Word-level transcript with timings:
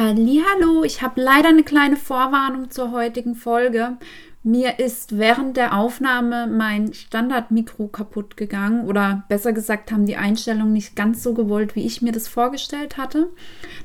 Hallo, 0.00 0.84
ich 0.84 1.02
habe 1.02 1.20
leider 1.20 1.48
eine 1.48 1.64
kleine 1.64 1.96
Vorwarnung 1.96 2.70
zur 2.70 2.92
heutigen 2.92 3.34
Folge. 3.34 3.96
Mir 4.44 4.78
ist 4.78 5.18
während 5.18 5.56
der 5.56 5.76
Aufnahme 5.76 6.46
mein 6.46 6.92
Standardmikro 6.94 7.88
kaputt 7.88 8.36
gegangen 8.36 8.86
oder 8.86 9.24
besser 9.28 9.52
gesagt 9.52 9.90
haben 9.90 10.06
die 10.06 10.16
Einstellungen 10.16 10.72
nicht 10.72 10.94
ganz 10.94 11.24
so 11.24 11.34
gewollt, 11.34 11.74
wie 11.74 11.84
ich 11.84 12.00
mir 12.00 12.12
das 12.12 12.28
vorgestellt 12.28 12.96
hatte. 12.96 13.28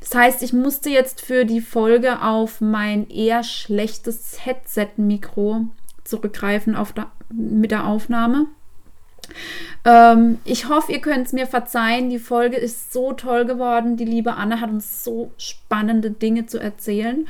Das 0.02 0.14
heißt, 0.14 0.44
ich 0.44 0.54
musste 0.54 0.92
jetzt 0.92 1.20
für 1.20 1.46
die 1.46 1.62
Folge 1.62 2.22
auf 2.22 2.62
mein 2.62 3.10
eher 3.10 3.42
schlechtes 3.42 4.46
Headset-Mikro 4.46 5.66
zurückgreifen 6.04 6.78
der, 6.96 7.12
mit 7.32 7.72
der 7.72 7.88
Aufnahme. 7.88 8.46
Ähm, 9.86 10.40
ich 10.46 10.70
hoffe, 10.70 10.92
ihr 10.92 11.02
könnt 11.02 11.28
es 11.28 11.34
mir 11.34 11.48
verzeihen. 11.48 12.10
Die 12.10 12.20
Folge 12.20 12.58
ist 12.58 12.94
so 12.94 13.14
toll 13.14 13.46
geworden. 13.46 13.98
Die 13.98 14.06
liebe 14.06 14.36
Anne 14.36 14.62
hat 14.62 14.70
uns 14.70 15.04
so 15.04 15.32
spannende 15.38 16.12
Dinge 16.12 16.46
zu 16.46 16.60
erzählen. 16.60 17.28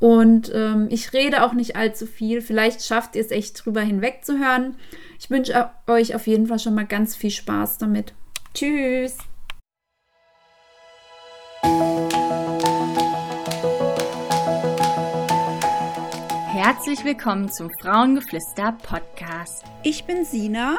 Und 0.00 0.52
ähm, 0.54 0.88
ich 0.90 1.12
rede 1.12 1.42
auch 1.42 1.54
nicht 1.54 1.76
allzu 1.76 2.06
viel. 2.06 2.42
Vielleicht 2.42 2.84
schafft 2.84 3.16
ihr 3.16 3.22
es 3.22 3.30
echt 3.30 3.64
drüber 3.64 3.80
hinweg 3.80 4.24
zu 4.24 4.38
hören. 4.38 4.76
Ich 5.18 5.30
wünsche 5.30 5.70
euch 5.86 6.14
auf 6.14 6.26
jeden 6.26 6.46
Fall 6.46 6.58
schon 6.58 6.74
mal 6.74 6.86
ganz 6.86 7.16
viel 7.16 7.30
Spaß 7.30 7.78
damit. 7.78 8.12
Tschüss! 8.52 9.16
Herzlich 16.48 17.04
willkommen 17.04 17.50
zum 17.50 17.70
Frauengeflüster 17.80 18.72
Podcast. 18.82 19.64
Ich 19.82 20.04
bin 20.04 20.24
Sina 20.24 20.78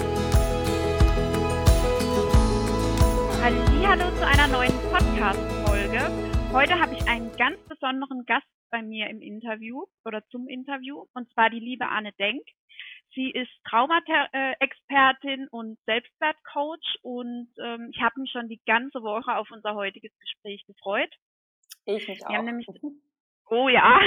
Hallo 3.43 4.11
zu 4.17 4.27
einer 4.27 4.47
neuen 4.47 4.71
Podcast-Folge. 4.91 5.99
Heute 6.53 6.79
habe 6.79 6.93
ich 6.93 7.07
einen 7.07 7.35
ganz 7.37 7.57
besonderen 7.67 8.23
Gast 8.27 8.45
bei 8.69 8.83
mir 8.83 9.09
im 9.09 9.19
Interview 9.19 9.85
oder 10.05 10.23
zum 10.27 10.47
Interview 10.47 11.05
und 11.15 11.27
zwar 11.33 11.49
die 11.49 11.59
liebe 11.59 11.87
Anne 11.87 12.11
Denk. 12.19 12.43
Sie 13.15 13.31
ist 13.31 13.49
Traumaexpertin 13.67 15.47
und 15.47 15.79
Selbstwertcoach 15.87 16.99
und 17.01 17.49
ähm, 17.59 17.89
ich 17.91 17.99
habe 17.99 18.21
mich 18.21 18.31
schon 18.31 18.47
die 18.47 18.61
ganze 18.67 19.01
Woche 19.01 19.35
auf 19.35 19.49
unser 19.49 19.73
heutiges 19.73 20.11
Gespräch 20.19 20.63
gefreut. 20.67 21.11
Ich 21.85 22.07
mich 22.07 22.23
auch. 22.23 22.29
Wir 22.29 22.37
haben 22.37 22.45
nämlich, 22.45 22.67
oh 23.49 23.69
ja, 23.69 24.01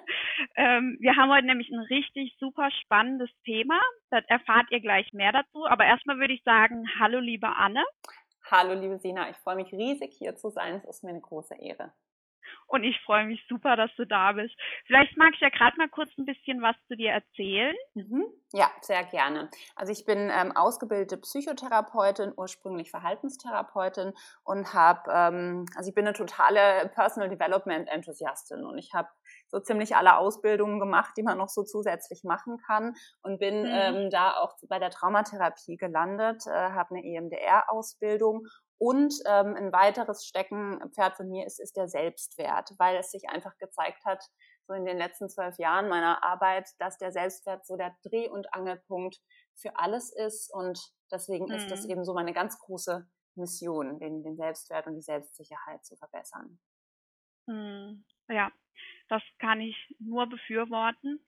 ähm, 0.56 0.96
wir 1.00 1.16
haben 1.16 1.30
heute 1.30 1.46
nämlich 1.46 1.68
ein 1.68 1.80
richtig 1.80 2.34
super 2.40 2.70
spannendes 2.80 3.30
Thema. 3.44 3.78
Das 4.08 4.24
erfahrt 4.28 4.70
ihr 4.70 4.80
gleich 4.80 5.12
mehr 5.12 5.32
dazu. 5.32 5.66
Aber 5.66 5.84
erstmal 5.84 6.18
würde 6.18 6.32
ich 6.32 6.42
sagen, 6.44 6.88
hallo 6.98 7.20
liebe 7.20 7.54
Anne. 7.54 7.84
Hallo, 8.52 8.74
liebe 8.74 8.98
Sina, 8.98 9.30
ich 9.30 9.36
freue 9.36 9.54
mich 9.54 9.72
riesig, 9.72 10.12
hier 10.12 10.34
zu 10.34 10.50
sein. 10.50 10.82
Es 10.82 10.96
ist 10.96 11.04
mir 11.04 11.10
eine 11.10 11.20
große 11.20 11.54
Ehre. 11.54 11.92
Und 12.66 12.84
ich 12.84 13.00
freue 13.04 13.26
mich 13.26 13.44
super, 13.48 13.76
dass 13.76 13.90
du 13.96 14.06
da 14.06 14.32
bist. 14.32 14.54
Vielleicht 14.86 15.16
magst 15.16 15.40
du 15.40 15.44
ja 15.44 15.50
gerade 15.50 15.76
mal 15.76 15.88
kurz 15.88 16.10
ein 16.18 16.24
bisschen 16.24 16.62
was 16.62 16.76
zu 16.86 16.96
dir 16.96 17.10
erzählen. 17.10 17.74
Mhm. 17.94 18.26
Ja, 18.52 18.70
sehr 18.80 19.04
gerne. 19.04 19.50
Also 19.76 19.92
ich 19.92 20.04
bin 20.04 20.30
ähm, 20.32 20.56
ausgebildete 20.56 21.18
Psychotherapeutin, 21.18 22.32
ursprünglich 22.36 22.90
Verhaltenstherapeutin 22.90 24.12
und 24.44 24.74
habe, 24.74 25.10
ähm, 25.12 25.66
also 25.76 25.88
ich 25.88 25.94
bin 25.94 26.06
eine 26.06 26.16
totale 26.16 26.90
Personal 26.94 27.28
Development 27.28 27.88
Enthusiastin 27.88 28.64
und 28.64 28.78
ich 28.78 28.92
habe 28.94 29.08
so 29.48 29.60
ziemlich 29.60 29.96
alle 29.96 30.16
Ausbildungen 30.16 30.80
gemacht, 30.80 31.14
die 31.16 31.22
man 31.22 31.38
noch 31.38 31.48
so 31.48 31.62
zusätzlich 31.62 32.24
machen 32.24 32.58
kann 32.58 32.94
und 33.22 33.38
bin 33.38 33.62
mhm. 33.62 33.70
ähm, 33.70 34.10
da 34.10 34.36
auch 34.36 34.56
bei 34.68 34.78
der 34.78 34.90
Traumatherapie 34.90 35.76
gelandet, 35.76 36.46
äh, 36.46 36.50
habe 36.50 36.94
eine 36.94 37.04
EMDR-Ausbildung 37.04 38.46
und 38.80 39.12
ähm, 39.26 39.54
ein 39.56 39.72
weiteres 39.74 40.24
Steckenpferd 40.24 41.14
von 41.18 41.28
mir 41.28 41.44
ist, 41.44 41.60
ist 41.60 41.76
der 41.76 41.86
Selbstwert, 41.86 42.70
weil 42.78 42.96
es 42.96 43.10
sich 43.10 43.28
einfach 43.28 43.54
gezeigt 43.58 44.06
hat, 44.06 44.24
so 44.66 44.72
in 44.72 44.86
den 44.86 44.96
letzten 44.96 45.28
zwölf 45.28 45.58
Jahren 45.58 45.90
meiner 45.90 46.24
Arbeit, 46.24 46.66
dass 46.78 46.96
der 46.96 47.12
Selbstwert 47.12 47.66
so 47.66 47.76
der 47.76 47.94
Dreh- 48.02 48.30
und 48.30 48.54
Angelpunkt 48.54 49.20
für 49.54 49.76
alles 49.76 50.10
ist 50.10 50.50
und 50.54 50.80
deswegen 51.12 51.44
mhm. 51.44 51.52
ist 51.52 51.70
das 51.70 51.84
mhm. 51.84 51.90
eben 51.90 52.04
so 52.06 52.14
meine 52.14 52.32
ganz 52.32 52.58
große 52.58 53.06
Mission, 53.34 53.98
den, 53.98 54.22
den 54.22 54.36
Selbstwert 54.36 54.86
und 54.86 54.94
die 54.94 55.02
Selbstsicherheit 55.02 55.84
zu 55.84 55.96
verbessern. 55.96 56.58
Mhm. 57.46 58.02
Ja, 58.30 58.50
das 59.10 59.22
kann 59.40 59.60
ich 59.60 59.76
nur 59.98 60.26
befürworten. 60.26 61.22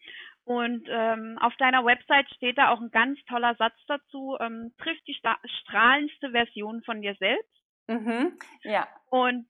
Und 0.45 0.87
ähm, 0.91 1.39
auf 1.41 1.55
deiner 1.57 1.85
Website 1.85 2.29
steht 2.35 2.59
da 2.59 2.71
auch 2.71 2.81
ein 2.81 2.91
ganz 2.91 3.19
toller 3.27 3.55
Satz 3.55 3.77
dazu, 3.87 4.37
ähm, 4.41 4.73
trifft 4.79 5.07
die 5.07 5.17
strahlendste 5.63 6.31
Version 6.31 6.83
von 6.83 7.01
dir 7.01 7.15
selbst. 7.15 7.63
Mhm, 7.87 8.39
ja. 8.63 8.89
Und 9.11 9.47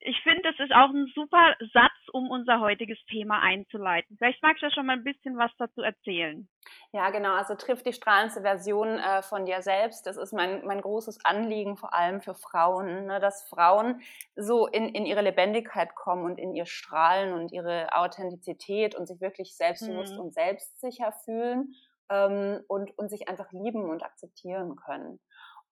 ich 0.00 0.20
finde, 0.22 0.42
das 0.42 0.58
ist 0.60 0.72
auch 0.72 0.90
ein 0.90 1.10
super 1.14 1.56
Satz, 1.72 1.96
um 2.12 2.30
unser 2.30 2.60
heutiges 2.60 2.98
Thema 3.06 3.40
einzuleiten. 3.40 4.16
Vielleicht 4.18 4.42
magst 4.42 4.62
du 4.62 4.66
ja 4.66 4.72
schon 4.72 4.86
mal 4.86 4.96
ein 4.96 5.04
bisschen 5.04 5.36
was 5.36 5.50
dazu 5.58 5.80
erzählen. 5.80 6.48
Ja, 6.92 7.10
genau. 7.10 7.34
Also 7.34 7.54
trifft 7.54 7.86
die 7.86 7.92
strahlendste 7.92 8.42
Version 8.42 8.98
äh, 8.98 9.22
von 9.22 9.44
dir 9.44 9.62
selbst. 9.62 10.06
Das 10.06 10.16
ist 10.16 10.32
mein, 10.32 10.64
mein 10.64 10.80
großes 10.80 11.24
Anliegen, 11.24 11.76
vor 11.76 11.92
allem 11.92 12.20
für 12.20 12.34
Frauen, 12.34 13.06
ne? 13.06 13.20
dass 13.20 13.42
Frauen 13.44 14.00
so 14.34 14.66
in, 14.66 14.88
in 14.88 15.04
ihre 15.04 15.22
Lebendigkeit 15.22 15.94
kommen 15.94 16.24
und 16.24 16.38
in 16.38 16.54
ihr 16.54 16.66
Strahlen 16.66 17.34
und 17.34 17.52
ihre 17.52 17.88
Authentizität 17.92 18.94
und 18.94 19.06
sich 19.06 19.20
wirklich 19.20 19.56
selbstbewusst 19.56 20.14
mhm. 20.14 20.20
und 20.20 20.34
selbstsicher 20.34 21.12
fühlen 21.24 21.74
ähm, 22.10 22.60
und, 22.68 22.96
und 22.98 23.10
sich 23.10 23.28
einfach 23.28 23.50
lieben 23.52 23.90
und 23.90 24.02
akzeptieren 24.02 24.76
können. 24.76 25.20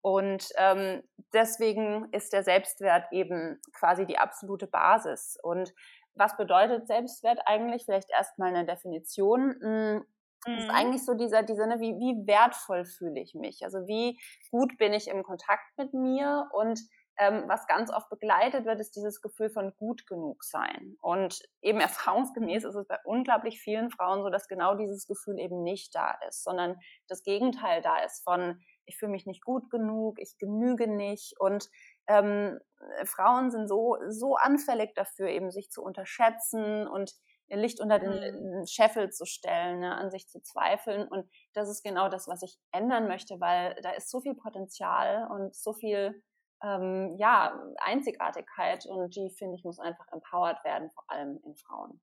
Und 0.02 0.48
ähm, 0.58 1.02
deswegen 1.32 2.08
ist 2.12 2.34
der 2.34 2.42
Selbstwert 2.42 3.06
eben 3.10 3.58
quasi 3.72 4.04
die 4.04 4.18
absolute 4.18 4.66
Basis. 4.66 5.38
Und 5.42 5.72
was 6.14 6.36
bedeutet 6.36 6.86
Selbstwert 6.86 7.40
eigentlich? 7.46 7.86
Vielleicht 7.86 8.10
erstmal 8.10 8.54
eine 8.54 8.66
Definition. 8.66 10.04
Hm, 10.44 10.54
mhm. 10.54 10.58
ist 10.58 10.70
eigentlich 10.70 11.04
so 11.04 11.14
dieser, 11.14 11.42
dieser 11.42 11.66
ne, 11.66 11.80
wie, 11.80 11.94
wie 11.98 12.26
wertvoll 12.26 12.84
fühle 12.84 13.20
ich 13.20 13.34
mich? 13.34 13.64
Also 13.64 13.86
wie 13.86 14.18
gut 14.50 14.76
bin 14.78 14.92
ich 14.92 15.08
im 15.08 15.22
Kontakt 15.22 15.76
mit 15.76 15.94
mir? 15.94 16.48
Und 16.52 16.80
ähm, 17.16 17.44
was 17.46 17.66
ganz 17.66 17.92
oft 17.92 18.08
begleitet 18.10 18.64
wird, 18.64 18.80
ist 18.80 18.96
dieses 18.96 19.20
Gefühl 19.20 19.48
von 19.48 19.72
gut 19.76 20.06
genug 20.06 20.42
sein. 20.42 20.96
Und 21.00 21.40
eben 21.62 21.80
erfahrungsgemäß 21.80 22.64
ist 22.64 22.74
es 22.74 22.86
bei 22.86 22.98
unglaublich 23.04 23.60
vielen 23.60 23.90
Frauen 23.90 24.22
so, 24.22 24.30
dass 24.30 24.48
genau 24.48 24.74
dieses 24.74 25.06
Gefühl 25.06 25.38
eben 25.38 25.62
nicht 25.62 25.94
da 25.94 26.16
ist, 26.28 26.42
sondern 26.42 26.76
das 27.08 27.22
Gegenteil 27.22 27.82
da 27.82 27.98
ist 27.98 28.22
von 28.24 28.60
ich 28.86 28.98
fühle 28.98 29.12
mich 29.12 29.24
nicht 29.24 29.42
gut 29.42 29.70
genug, 29.70 30.18
ich 30.20 30.36
genüge 30.38 30.86
nicht 30.86 31.40
und 31.40 31.70
ähm, 32.06 32.58
Frauen 33.04 33.50
sind 33.50 33.66
so, 33.66 33.96
so 34.08 34.36
anfällig 34.36 34.94
dafür, 34.94 35.28
eben 35.28 35.50
sich 35.50 35.70
zu 35.70 35.82
unterschätzen 35.82 36.86
und 36.86 37.14
ihr 37.48 37.56
Licht 37.56 37.80
unter 37.80 37.98
den 37.98 38.60
mhm. 38.60 38.66
Scheffel 38.66 39.10
zu 39.10 39.26
stellen, 39.26 39.80
ne, 39.80 39.94
an 39.94 40.10
sich 40.10 40.28
zu 40.28 40.40
zweifeln. 40.40 41.06
Und 41.06 41.28
das 41.52 41.68
ist 41.68 41.82
genau 41.82 42.08
das, 42.08 42.28
was 42.28 42.42
ich 42.42 42.58
ändern 42.72 43.08
möchte, 43.08 43.40
weil 43.40 43.76
da 43.82 43.90
ist 43.90 44.10
so 44.10 44.20
viel 44.20 44.34
Potenzial 44.34 45.28
und 45.30 45.54
so 45.54 45.72
viel 45.72 46.22
ähm, 46.62 47.16
ja, 47.18 47.60
Einzigartigkeit 47.78 48.86
und 48.86 49.14
die, 49.14 49.30
finde 49.30 49.56
ich, 49.56 49.64
muss 49.64 49.78
einfach 49.78 50.06
empowered 50.12 50.64
werden, 50.64 50.90
vor 50.90 51.04
allem 51.10 51.38
in 51.44 51.54
Frauen. 51.56 52.00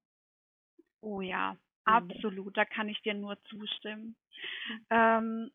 Oh 1.02 1.22
ja, 1.22 1.54
mhm. 1.54 1.60
absolut, 1.86 2.56
da 2.56 2.66
kann 2.66 2.90
ich 2.90 3.02
dir 3.02 3.16
nur 3.16 3.42
zustimmen. 3.44 4.16
Mhm. 4.68 4.86
Ähm, 4.92 5.52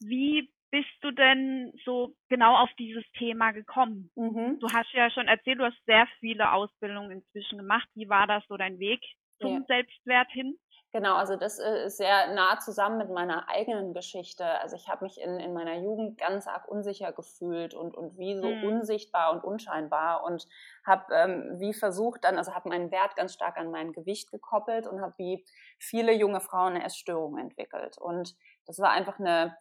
wie 0.00 0.52
bist 0.70 0.90
du 1.00 1.10
denn 1.10 1.72
so 1.84 2.14
genau 2.28 2.56
auf 2.56 2.70
dieses 2.78 3.04
Thema 3.18 3.52
gekommen? 3.52 4.10
Mhm. 4.16 4.58
Du 4.60 4.68
hast 4.68 4.92
ja 4.92 5.10
schon 5.10 5.28
erzählt, 5.28 5.58
du 5.58 5.64
hast 5.64 5.84
sehr 5.86 6.06
viele 6.20 6.52
Ausbildungen 6.52 7.10
inzwischen 7.10 7.58
gemacht. 7.58 7.88
Wie 7.94 8.08
war 8.08 8.26
das 8.26 8.44
so 8.48 8.56
dein 8.56 8.78
Weg 8.78 9.00
zum 9.40 9.54
ja. 9.54 9.64
Selbstwert 9.66 10.30
hin? 10.30 10.58
Genau, 10.92 11.16
also 11.16 11.36
das 11.36 11.58
äh, 11.58 11.84
ist 11.84 11.98
sehr 11.98 12.32
nah 12.32 12.58
zusammen 12.58 12.96
mit 12.96 13.10
meiner 13.10 13.50
eigenen 13.50 13.92
Geschichte. 13.92 14.46
Also 14.60 14.76
ich 14.76 14.88
habe 14.88 15.04
mich 15.04 15.20
in, 15.20 15.38
in 15.40 15.52
meiner 15.52 15.78
Jugend 15.78 16.16
ganz 16.16 16.46
arg 16.46 16.68
unsicher 16.68 17.12
gefühlt 17.12 17.74
und, 17.74 17.94
und 17.94 18.16
wie 18.16 18.34
so 18.34 18.48
mhm. 18.48 18.64
unsichtbar 18.64 19.32
und 19.32 19.44
unscheinbar 19.44 20.24
und 20.24 20.48
habe 20.86 21.14
ähm, 21.14 21.56
wie 21.58 21.74
versucht 21.74 22.24
dann, 22.24 22.38
also 22.38 22.54
habe 22.54 22.70
meinen 22.70 22.90
Wert 22.90 23.14
ganz 23.14 23.34
stark 23.34 23.58
an 23.58 23.70
mein 23.70 23.92
Gewicht 23.92 24.30
gekoppelt 24.30 24.86
und 24.86 25.02
habe 25.02 25.12
wie 25.18 25.44
viele 25.78 26.12
junge 26.12 26.40
Frauen 26.40 26.74
eine 26.74 26.84
Essstörung 26.84 27.36
entwickelt. 27.36 27.98
Und 27.98 28.34
das 28.64 28.78
war 28.78 28.90
einfach 28.90 29.18
eine 29.18 29.54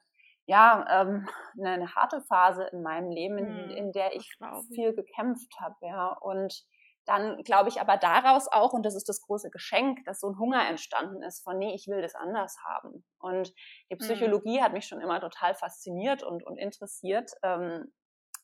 ja, 0.45 0.85
ähm, 0.89 1.27
eine, 1.59 1.69
eine, 1.71 1.95
harte 1.95 2.21
Phase 2.21 2.63
in 2.71 2.81
meinem 2.81 3.09
Leben, 3.09 3.37
in, 3.37 3.47
hm, 3.47 3.69
in 3.71 3.91
der 3.91 4.15
ich 4.15 4.37
viel 4.73 4.93
gekämpft 4.93 5.59
habe, 5.59 5.75
ja. 5.81 6.09
Und 6.21 6.65
dann 7.05 7.43
glaube 7.43 7.69
ich 7.69 7.79
aber 7.79 7.97
daraus 7.97 8.47
auch, 8.51 8.73
und 8.73 8.83
das 8.83 8.95
ist 8.95 9.07
das 9.07 9.21
große 9.21 9.51
Geschenk, 9.51 10.03
dass 10.05 10.19
so 10.19 10.29
ein 10.29 10.39
Hunger 10.39 10.67
entstanden 10.67 11.21
ist 11.21 11.43
von, 11.43 11.57
nee, 11.57 11.73
ich 11.75 11.87
will 11.87 12.01
das 12.01 12.15
anders 12.15 12.57
haben. 12.65 13.05
Und 13.19 13.53
die 13.91 13.95
mhm. 13.95 13.99
Psychologie 13.99 14.59
mhm. 14.59 14.63
hat 14.63 14.73
mich 14.73 14.87
schon 14.87 15.01
immer 15.01 15.19
total 15.19 15.53
fasziniert 15.53 16.23
und, 16.23 16.43
und 16.43 16.57
interessiert. 16.57 17.31
Ähm, 17.43 17.93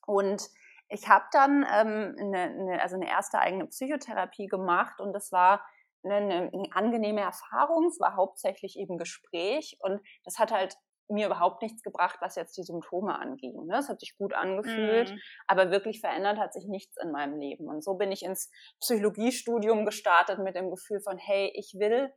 und 0.05 0.47
ich 0.89 1.07
habe 1.07 1.25
dann 1.31 1.65
ähm, 1.71 2.15
eine, 2.19 2.41
eine, 2.41 2.81
also 2.81 2.95
eine 2.95 3.09
erste 3.09 3.39
eigene 3.39 3.65
Psychotherapie 3.67 4.47
gemacht 4.47 4.99
und 4.99 5.13
das 5.13 5.31
war 5.31 5.65
eine, 6.03 6.17
eine 6.53 6.67
angenehme 6.71 7.21
Erfahrung. 7.21 7.87
Es 7.87 7.99
war 7.99 8.15
hauptsächlich 8.15 8.77
eben 8.77 8.97
Gespräch 8.97 9.77
und 9.79 10.01
das 10.23 10.37
hat 10.37 10.51
halt 10.51 10.77
mir 11.09 11.27
überhaupt 11.27 11.61
nichts 11.61 11.83
gebracht, 11.83 12.17
was 12.21 12.35
jetzt 12.35 12.57
die 12.57 12.63
Symptome 12.63 13.17
anging. 13.17 13.65
Ne? 13.65 13.77
Es 13.77 13.89
hat 13.89 13.99
sich 13.99 14.17
gut 14.17 14.33
angefühlt, 14.33 15.11
mm. 15.11 15.17
aber 15.47 15.71
wirklich 15.71 15.99
verändert 15.99 16.37
hat 16.37 16.53
sich 16.53 16.65
nichts 16.65 16.95
in 17.01 17.11
meinem 17.11 17.37
Leben. 17.37 17.67
Und 17.67 17.83
so 17.83 17.95
bin 17.95 18.11
ich 18.11 18.23
ins 18.23 18.49
Psychologiestudium 18.79 19.85
gestartet 19.85 20.39
mit 20.39 20.55
dem 20.55 20.69
Gefühl 20.69 21.01
von, 21.01 21.17
hey, 21.17 21.51
ich 21.55 21.75
will, 21.77 22.13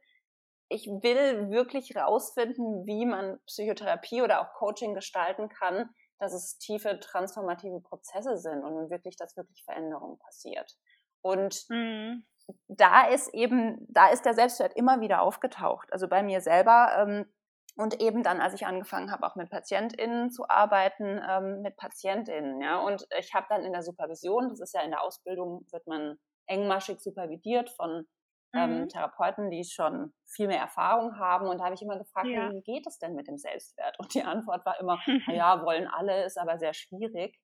ich 0.68 0.86
will 0.86 1.50
wirklich 1.50 1.96
rausfinden, 1.96 2.86
wie 2.86 3.06
man 3.06 3.38
Psychotherapie 3.46 4.22
oder 4.22 4.40
auch 4.40 4.54
Coaching 4.54 4.94
gestalten 4.94 5.48
kann, 5.48 5.90
dass 6.18 6.32
es 6.32 6.58
tiefe 6.58 6.98
transformative 7.00 7.80
Prozesse 7.80 8.36
sind 8.38 8.62
und 8.64 8.90
wirklich, 8.90 9.16
dass 9.16 9.36
wirklich 9.36 9.64
Veränderung 9.64 10.18
passiert. 10.18 10.76
Und 11.22 11.64
mm. 11.68 12.24
da 12.68 13.08
ist 13.08 13.32
eben, 13.34 13.86
da 13.88 14.10
ist 14.10 14.24
der 14.24 14.34
Selbstwert 14.34 14.76
immer 14.76 15.00
wieder 15.00 15.22
aufgetaucht. 15.22 15.92
Also 15.92 16.08
bei 16.08 16.22
mir 16.22 16.40
selber, 16.40 16.94
ähm, 16.98 17.26
und 17.76 18.00
eben 18.00 18.22
dann, 18.22 18.40
als 18.40 18.54
ich 18.54 18.66
angefangen 18.66 19.10
habe, 19.10 19.26
auch 19.26 19.34
mit 19.34 19.50
PatientInnen 19.50 20.30
zu 20.30 20.48
arbeiten, 20.48 21.20
ähm, 21.28 21.62
mit 21.62 21.76
PatientInnen, 21.76 22.60
ja. 22.60 22.78
Und 22.80 23.06
ich 23.18 23.34
habe 23.34 23.46
dann 23.48 23.64
in 23.64 23.72
der 23.72 23.82
Supervision, 23.82 24.48
das 24.48 24.60
ist 24.60 24.74
ja 24.74 24.82
in 24.82 24.90
der 24.90 25.02
Ausbildung, 25.02 25.66
wird 25.72 25.86
man 25.86 26.16
engmaschig 26.46 27.00
supervidiert 27.00 27.70
von 27.70 28.06
ähm, 28.54 28.82
mhm. 28.82 28.88
Therapeuten, 28.88 29.50
die 29.50 29.64
schon 29.64 30.12
viel 30.24 30.46
mehr 30.46 30.60
Erfahrung 30.60 31.18
haben. 31.18 31.48
Und 31.48 31.58
da 31.58 31.64
habe 31.64 31.74
ich 31.74 31.82
immer 31.82 31.98
gefragt, 31.98 32.28
ja. 32.28 32.50
wie 32.52 32.62
geht 32.62 32.86
es 32.86 32.98
denn 32.98 33.14
mit 33.14 33.26
dem 33.26 33.38
Selbstwert? 33.38 33.98
Und 33.98 34.14
die 34.14 34.22
Antwort 34.22 34.64
war 34.64 34.78
immer, 34.78 35.00
naja, 35.26 35.62
wollen 35.64 35.88
alle, 35.88 36.24
ist 36.24 36.38
aber 36.38 36.58
sehr 36.58 36.74
schwierig. 36.74 37.38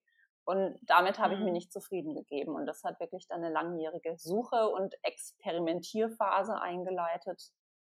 Und 0.44 0.78
damit 0.82 1.18
habe 1.18 1.34
ich 1.34 1.40
mir 1.40 1.46
mhm. 1.46 1.52
nicht 1.52 1.72
zufrieden 1.72 2.14
gegeben. 2.14 2.54
Und 2.54 2.66
das 2.66 2.84
hat 2.84 3.00
wirklich 3.00 3.26
dann 3.28 3.42
eine 3.42 3.52
langjährige 3.52 4.16
Suche 4.16 4.68
und 4.68 4.94
Experimentierphase 5.02 6.60
eingeleitet, 6.60 7.50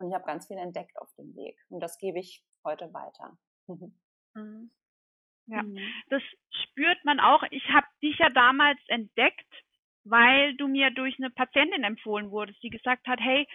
und 0.01 0.09
ich 0.09 0.15
habe 0.15 0.25
ganz 0.25 0.47
viel 0.47 0.57
entdeckt 0.57 0.97
auf 0.99 1.09
dem 1.17 1.35
Weg. 1.35 1.57
Und 1.69 1.79
das 1.79 1.97
gebe 1.97 2.19
ich 2.19 2.43
heute 2.65 2.93
weiter. 2.93 3.37
Mhm. 3.67 4.71
Ja, 5.47 5.63
mhm. 5.63 5.77
das 6.09 6.21
spürt 6.63 7.03
man 7.03 7.19
auch. 7.19 7.43
Ich 7.51 7.67
habe 7.69 7.87
dich 8.01 8.17
ja 8.19 8.29
damals 8.29 8.79
entdeckt, 8.87 9.45
weil 10.03 10.55
du 10.55 10.67
mir 10.67 10.91
durch 10.91 11.15
eine 11.19 11.29
Patientin 11.29 11.83
empfohlen 11.83 12.31
wurdest, 12.31 12.61
die 12.63 12.69
gesagt 12.69 13.07
hat, 13.07 13.19
hey, 13.19 13.47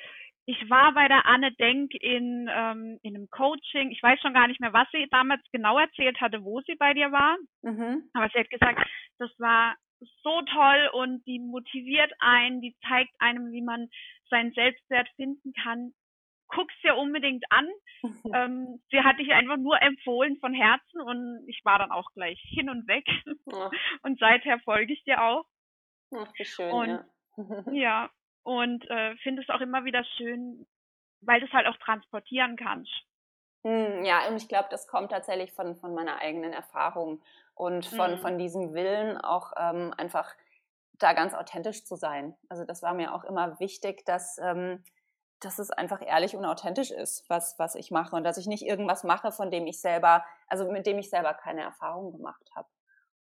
ich 0.48 0.70
war 0.70 0.94
bei 0.94 1.08
der 1.08 1.26
Anne 1.26 1.52
Denk 1.52 1.92
in, 1.94 2.48
ähm, 2.52 3.00
in 3.02 3.16
einem 3.16 3.28
Coaching. 3.30 3.90
Ich 3.90 4.02
weiß 4.02 4.20
schon 4.20 4.34
gar 4.34 4.46
nicht 4.46 4.60
mehr, 4.60 4.72
was 4.72 4.86
sie 4.92 5.08
damals 5.10 5.42
genau 5.50 5.78
erzählt 5.78 6.20
hatte, 6.20 6.44
wo 6.44 6.60
sie 6.60 6.76
bei 6.76 6.94
dir 6.94 7.10
war. 7.10 7.36
Mhm. 7.62 8.08
Aber 8.12 8.28
sie 8.32 8.38
hat 8.38 8.50
gesagt, 8.50 8.88
das 9.18 9.30
war 9.38 9.74
so 10.22 10.42
toll 10.42 10.90
und 10.92 11.26
die 11.26 11.40
motiviert 11.40 12.12
einen, 12.20 12.60
die 12.60 12.76
zeigt 12.86 13.12
einem, 13.18 13.50
wie 13.50 13.62
man 13.62 13.88
seinen 14.30 14.52
Selbstwert 14.52 15.08
finden 15.16 15.52
kann 15.64 15.94
guck's 16.48 16.74
dir 16.82 16.96
unbedingt 16.96 17.44
an. 17.50 17.68
ähm, 18.34 18.82
sie 18.90 19.00
hatte 19.00 19.22
ich 19.22 19.32
einfach 19.32 19.56
nur 19.56 19.80
empfohlen 19.82 20.36
von 20.38 20.54
Herzen 20.54 21.00
und 21.00 21.44
ich 21.48 21.60
war 21.64 21.78
dann 21.78 21.90
auch 21.90 22.10
gleich 22.14 22.40
hin 22.48 22.70
und 22.70 22.86
weg. 22.86 23.06
Und 24.02 24.18
seither 24.18 24.58
folge 24.60 24.92
ich 24.92 25.02
dir 25.04 25.22
auch. 25.22 25.44
Ach, 26.14 26.30
wie 26.36 26.44
schön, 26.44 26.70
und, 26.70 26.88
ja. 26.88 27.04
ja, 27.72 28.10
und 28.42 28.88
äh, 28.88 29.16
finde 29.18 29.42
es 29.42 29.48
auch 29.48 29.60
immer 29.60 29.84
wieder 29.84 30.04
schön, 30.16 30.66
weil 31.20 31.40
du 31.40 31.46
es 31.46 31.52
halt 31.52 31.66
auch 31.66 31.76
transportieren 31.78 32.56
kannst. 32.56 32.92
Hm, 33.64 34.04
ja, 34.04 34.28
und 34.28 34.36
ich 34.36 34.48
glaube, 34.48 34.68
das 34.70 34.86
kommt 34.86 35.10
tatsächlich 35.10 35.52
von, 35.52 35.74
von 35.76 35.94
meiner 35.94 36.18
eigenen 36.18 36.52
Erfahrung 36.52 37.22
und 37.54 37.86
von, 37.86 38.12
mhm. 38.12 38.18
von 38.18 38.38
diesem 38.38 38.74
Willen 38.74 39.18
auch 39.18 39.52
ähm, 39.56 39.92
einfach 39.98 40.32
da 40.98 41.12
ganz 41.12 41.34
authentisch 41.34 41.84
zu 41.84 41.96
sein. 41.96 42.36
Also 42.48 42.64
das 42.64 42.82
war 42.82 42.94
mir 42.94 43.12
auch 43.12 43.24
immer 43.24 43.58
wichtig, 43.58 44.04
dass 44.04 44.38
ähm, 44.38 44.84
dass 45.40 45.58
es 45.58 45.70
einfach 45.70 46.00
ehrlich 46.04 46.34
und 46.36 46.44
authentisch 46.44 46.90
ist, 46.90 47.28
was, 47.28 47.58
was 47.58 47.74
ich 47.74 47.90
mache 47.90 48.16
und 48.16 48.24
dass 48.24 48.38
ich 48.38 48.46
nicht 48.46 48.64
irgendwas 48.64 49.04
mache, 49.04 49.32
von 49.32 49.50
dem 49.50 49.66
ich 49.66 49.80
selber, 49.80 50.24
also 50.48 50.70
mit 50.70 50.86
dem 50.86 50.98
ich 50.98 51.10
selber 51.10 51.34
keine 51.34 51.62
Erfahrung 51.62 52.12
gemacht 52.12 52.48
habe. 52.54 52.68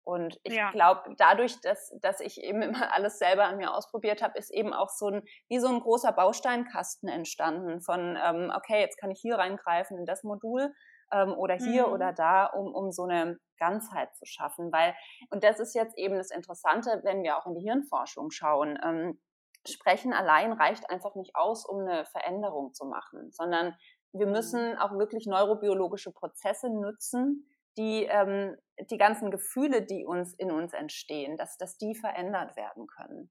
Und 0.04 0.38
ich 0.42 0.54
ja. 0.54 0.70
glaube, 0.70 1.14
dadurch, 1.16 1.60
dass, 1.62 1.94
dass 2.00 2.20
ich 2.20 2.42
eben 2.42 2.62
immer 2.62 2.92
alles 2.94 3.18
selber 3.18 3.44
an 3.44 3.56
mir 3.56 3.74
ausprobiert 3.74 4.22
habe, 4.22 4.38
ist 4.38 4.52
eben 4.52 4.72
auch 4.72 4.90
so 4.90 5.08
ein, 5.08 5.22
wie 5.48 5.58
so 5.58 5.68
ein 5.68 5.80
großer 5.80 6.12
Bausteinkasten 6.12 7.08
entstanden 7.08 7.80
von, 7.80 8.18
ähm, 8.22 8.52
okay, 8.54 8.80
jetzt 8.80 8.98
kann 8.98 9.10
ich 9.10 9.20
hier 9.20 9.36
reingreifen 9.36 9.98
in 9.98 10.04
das 10.04 10.22
Modul 10.22 10.72
ähm, 11.10 11.32
oder 11.32 11.54
hier 11.54 11.86
mhm. 11.86 11.92
oder 11.94 12.12
da, 12.12 12.44
um, 12.46 12.74
um 12.74 12.92
so 12.92 13.04
eine 13.04 13.38
Ganzheit 13.58 14.14
zu 14.14 14.26
schaffen. 14.26 14.70
Weil, 14.72 14.94
und 15.30 15.42
das 15.42 15.58
ist 15.58 15.74
jetzt 15.74 15.96
eben 15.96 16.16
das 16.16 16.30
Interessante, 16.30 17.00
wenn 17.02 17.22
wir 17.22 17.38
auch 17.38 17.46
in 17.46 17.54
die 17.54 17.64
Hirnforschung 17.64 18.30
schauen. 18.30 18.78
Ähm, 18.84 19.18
Sprechen 19.66 20.12
allein 20.12 20.52
reicht 20.52 20.90
einfach 20.90 21.14
nicht 21.14 21.34
aus, 21.34 21.64
um 21.64 21.80
eine 21.80 22.04
Veränderung 22.06 22.72
zu 22.74 22.84
machen, 22.86 23.30
sondern 23.32 23.74
wir 24.12 24.26
mhm. 24.26 24.32
müssen 24.32 24.78
auch 24.78 24.92
wirklich 24.98 25.26
neurobiologische 25.26 26.12
Prozesse 26.12 26.70
nutzen, 26.70 27.48
die 27.76 28.04
ähm, 28.04 28.56
die 28.90 28.98
ganzen 28.98 29.30
Gefühle, 29.30 29.82
die 29.82 30.04
uns 30.04 30.34
in 30.34 30.50
uns 30.50 30.72
entstehen, 30.72 31.36
dass, 31.36 31.56
dass 31.56 31.76
die 31.76 31.94
verändert 31.94 32.56
werden 32.56 32.86
können. 32.86 33.30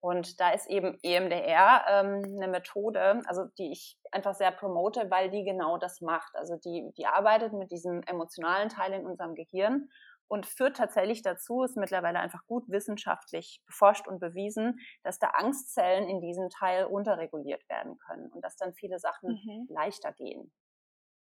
Und 0.00 0.40
da 0.40 0.50
ist 0.50 0.68
eben 0.68 0.98
EMDR 1.02 1.84
ähm, 1.88 2.24
eine 2.36 2.48
Methode, 2.48 3.22
also 3.26 3.44
die 3.56 3.70
ich 3.70 3.96
einfach 4.10 4.34
sehr 4.34 4.50
promote, 4.50 5.08
weil 5.10 5.30
die 5.30 5.44
genau 5.44 5.78
das 5.78 6.00
macht. 6.00 6.34
Also 6.34 6.56
die, 6.56 6.90
die 6.96 7.06
arbeitet 7.06 7.52
mit 7.52 7.70
diesem 7.70 8.02
emotionalen 8.02 8.68
Teil 8.68 8.94
in 8.94 9.06
unserem 9.06 9.36
Gehirn 9.36 9.88
und 10.32 10.46
führt 10.46 10.78
tatsächlich 10.78 11.20
dazu, 11.20 11.62
ist 11.62 11.76
mittlerweile 11.76 12.18
einfach 12.18 12.46
gut 12.46 12.66
wissenschaftlich 12.66 13.60
beforscht 13.66 14.08
und 14.08 14.18
bewiesen, 14.18 14.80
dass 15.02 15.18
da 15.18 15.26
Angstzellen 15.34 16.08
in 16.08 16.22
diesem 16.22 16.48
Teil 16.48 16.84
runterreguliert 16.84 17.68
werden 17.68 17.98
können 17.98 18.32
und 18.32 18.42
dass 18.42 18.56
dann 18.56 18.72
viele 18.72 18.98
Sachen 18.98 19.28
mhm. 19.44 19.66
leichter 19.68 20.10
gehen. 20.14 20.50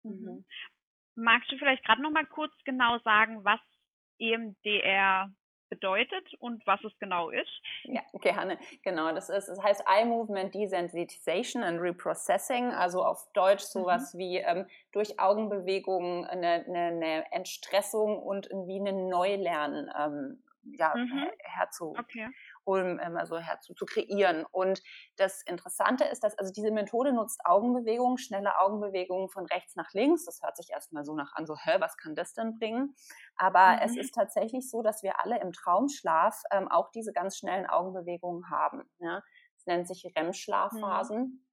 Mhm. 0.03 0.13
mhm. 0.13 0.47
Magst 1.15 1.53
du 1.53 1.59
vielleicht 1.59 1.85
gerade 1.85 2.01
noch 2.01 2.11
mal 2.11 2.25
kurz 2.25 2.55
genau 2.65 2.99
sagen, 3.01 3.45
was 3.45 3.61
EMDR 4.19 5.31
bedeutet 5.69 6.35
und 6.39 6.67
was 6.67 6.83
es 6.85 6.93
genau 6.99 7.31
ist? 7.31 7.63
Ja, 7.85 8.03
gerne. 8.21 8.59
Genau, 8.83 9.13
das 9.13 9.29
ist, 9.29 9.49
es 9.49 9.63
heißt 9.63 9.85
Eye 9.87 10.05
Movement 10.05 10.55
Desensitization 10.55 11.63
and 11.63 11.81
Reprocessing, 11.81 12.71
also 12.73 13.05
auf 13.05 13.31
Deutsch 13.33 13.65
sowas 13.65 14.15
mhm. 14.15 14.19
wie 14.19 14.37
ähm, 14.39 14.67
durch 14.93 15.19
Augenbewegungen 15.19 16.25
eine, 16.25 16.65
eine, 16.67 16.79
eine, 16.79 17.33
Entstressung 17.33 18.19
und 18.19 18.49
wie 18.51 18.79
ein 18.79 19.09
Neulernen 19.09 19.91
ähm, 19.99 20.43
ja, 20.79 20.95
mhm. 20.97 21.29
herzu, 21.45 21.95
okay 21.99 22.29
um 22.67 22.99
ähm, 23.01 23.17
also 23.17 23.39
herzu 23.39 23.75
zu 23.75 23.87
kreieren. 23.87 24.45
Und 24.51 24.83
das 25.17 25.43
Interessante 25.43 26.05
ist, 26.05 26.25
dass 26.25 26.37
also 26.39 26.53
diese 26.53 26.71
Methode 26.71 27.13
nutzt 27.13 27.41
Augenbewegungen, 27.45 28.19
schnelle 28.19 28.59
Augenbewegungen 28.59 29.29
von 29.29 29.47
rechts 29.47 29.77
nach 29.77 29.93
links. 29.93 30.25
Das 30.25 30.43
hört 30.43 30.57
sich 30.57 30.71
erstmal 30.71 31.05
so 31.05 31.15
nach 31.15 31.33
an, 31.35 31.47
so, 31.47 31.57
hä, 31.57 31.77
was 31.79 31.97
kann 31.97 32.15
das 32.15 32.35
denn 32.35 32.59
bringen? 32.59 32.95
Aber 33.37 33.77
mhm. 33.77 33.79
es 33.83 33.97
ist 33.97 34.15
tatsächlich 34.15 34.69
so, 34.69 34.83
dass 34.83 35.03
wir 35.03 35.21
alle 35.21 35.41
im 35.41 35.53
Traumschlaf 35.53 36.43
ähm, 36.51 36.69
auch 36.69 36.91
diese 36.91 37.13
ganz 37.13 37.37
schnellen 37.39 37.67
Augenbewegungen 37.67 38.51
haben. 38.51 38.83
Ja? 38.99 39.23
Das 39.55 39.67
nennt 39.67 39.89
sich 39.89 40.13
REM-Schlafphasen. 40.17 41.19
Mhm. 41.19 41.46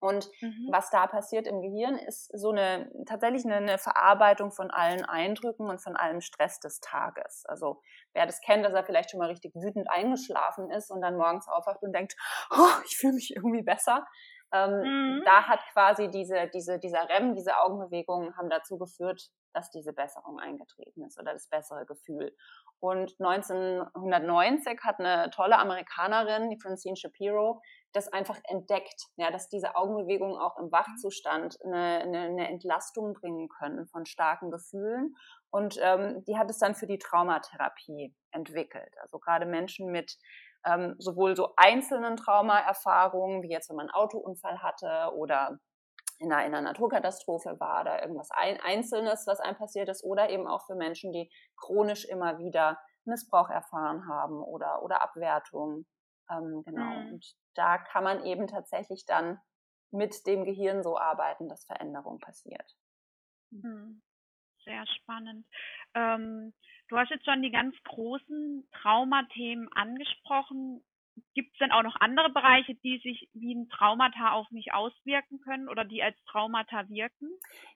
Und 0.00 0.30
mhm. 0.40 0.68
was 0.70 0.90
da 0.90 1.06
passiert 1.06 1.46
im 1.46 1.60
Gehirn, 1.60 1.96
ist 1.96 2.30
so 2.32 2.50
eine 2.50 2.90
tatsächlich 3.06 3.44
eine, 3.44 3.56
eine, 3.56 3.78
Verarbeitung 3.78 4.50
von 4.50 4.70
allen 4.70 5.04
Eindrücken 5.04 5.68
und 5.68 5.82
von 5.82 5.94
allem 5.94 6.22
Stress 6.22 6.58
des 6.58 6.80
Tages. 6.80 7.44
Also 7.46 7.82
wer 8.14 8.24
das 8.24 8.40
kennt, 8.40 8.64
dass 8.64 8.72
er 8.72 8.82
vielleicht 8.82 9.10
schon 9.10 9.20
mal 9.20 9.28
richtig 9.28 9.54
wütend 9.54 9.90
eingeschlafen 9.90 10.70
ist 10.70 10.90
und 10.90 11.02
dann 11.02 11.16
morgens 11.16 11.48
aufwacht 11.48 11.82
und 11.82 11.92
denkt, 11.92 12.16
oh, 12.50 12.80
ich 12.86 12.96
fühle 12.96 13.12
mich 13.12 13.34
irgendwie 13.36 13.62
besser. 13.62 14.06
Ähm, 14.52 14.80
mhm. 14.80 15.22
Da 15.24 15.46
hat 15.46 15.60
quasi 15.72 16.08
diese, 16.08 16.48
diese, 16.48 16.78
dieser 16.78 17.08
REM, 17.08 17.34
diese 17.34 17.58
Augenbewegungen 17.58 18.36
haben 18.36 18.48
dazu 18.48 18.78
geführt, 18.78 19.30
dass 19.52 19.70
diese 19.70 19.92
Besserung 19.92 20.38
eingetreten 20.38 21.04
ist 21.04 21.18
oder 21.18 21.32
das 21.32 21.48
bessere 21.48 21.86
Gefühl. 21.86 22.34
Und 22.80 23.14
1990 23.20 24.80
hat 24.82 25.00
eine 25.00 25.30
tolle 25.30 25.58
Amerikanerin, 25.58 26.50
die 26.50 26.58
Francine 26.58 26.96
Shapiro, 26.96 27.60
das 27.92 28.08
einfach 28.08 28.38
entdeckt, 28.44 29.06
ja, 29.16 29.30
dass 29.30 29.48
diese 29.48 29.76
Augenbewegungen 29.76 30.38
auch 30.38 30.56
im 30.58 30.70
Wachzustand 30.70 31.58
eine, 31.64 32.00
eine, 32.02 32.20
eine 32.20 32.48
Entlastung 32.48 33.14
bringen 33.14 33.48
können 33.48 33.86
von 33.86 34.06
starken 34.06 34.50
Gefühlen. 34.50 35.14
Und 35.50 35.78
ähm, 35.82 36.24
die 36.26 36.38
hat 36.38 36.50
es 36.50 36.58
dann 36.58 36.74
für 36.74 36.86
die 36.86 36.98
Traumatherapie 36.98 38.14
entwickelt. 38.30 38.94
Also 39.00 39.18
gerade 39.18 39.46
Menschen 39.46 39.90
mit 39.90 40.16
ähm, 40.64 40.94
sowohl 40.98 41.36
so 41.36 41.54
einzelnen 41.56 42.16
Traumaerfahrungen, 42.16 43.42
wie 43.42 43.50
jetzt 43.50 43.70
wenn 43.70 43.76
man 43.76 43.90
einen 43.90 43.94
Autounfall 43.94 44.62
hatte 44.62 45.14
oder 45.14 45.58
in 46.20 46.32
einer, 46.32 46.46
in 46.46 46.54
einer 46.54 46.62
Naturkatastrophe 46.62 47.58
war 47.60 47.80
oder 47.82 48.02
irgendwas 48.02 48.30
ein, 48.30 48.60
Einzelnes, 48.60 49.26
was 49.26 49.40
einem 49.40 49.56
passiert 49.56 49.88
ist, 49.88 50.04
oder 50.04 50.30
eben 50.30 50.46
auch 50.46 50.66
für 50.66 50.76
Menschen, 50.76 51.12
die 51.12 51.30
chronisch 51.56 52.04
immer 52.04 52.38
wieder 52.38 52.78
Missbrauch 53.04 53.50
erfahren 53.50 54.06
haben 54.06 54.42
oder, 54.42 54.82
oder 54.82 55.02
Abwertung 55.02 55.86
Ähm, 56.30 56.62
genau. 56.64 57.00
Mhm. 57.00 57.14
Und 57.14 57.34
da 57.54 57.78
kann 57.78 58.04
man 58.04 58.24
eben 58.24 58.46
tatsächlich 58.46 59.04
dann 59.06 59.40
mit 59.90 60.26
dem 60.26 60.44
Gehirn 60.44 60.82
so 60.82 60.96
arbeiten, 60.98 61.48
dass 61.48 61.64
Veränderung 61.64 62.20
passiert. 62.20 62.76
Mhm. 63.50 64.02
Sehr 64.64 64.86
spannend. 64.86 65.46
Ähm, 65.94 66.52
du 66.88 66.96
hast 66.96 67.10
jetzt 67.10 67.24
schon 67.24 67.42
die 67.42 67.50
ganz 67.50 67.74
großen 67.84 68.68
Traumathemen 68.82 69.72
angesprochen. 69.72 70.84
Gibt 71.34 71.52
es 71.52 71.58
denn 71.58 71.72
auch 71.72 71.82
noch 71.82 71.96
andere 72.00 72.30
Bereiche, 72.30 72.74
die 72.74 72.98
sich 72.98 73.28
wie 73.32 73.54
ein 73.54 73.68
Traumata 73.68 74.32
auf 74.32 74.50
mich 74.50 74.72
auswirken 74.72 75.40
können 75.40 75.68
oder 75.68 75.84
die 75.84 76.02
als 76.02 76.16
Traumata 76.24 76.88
wirken? 76.88 77.28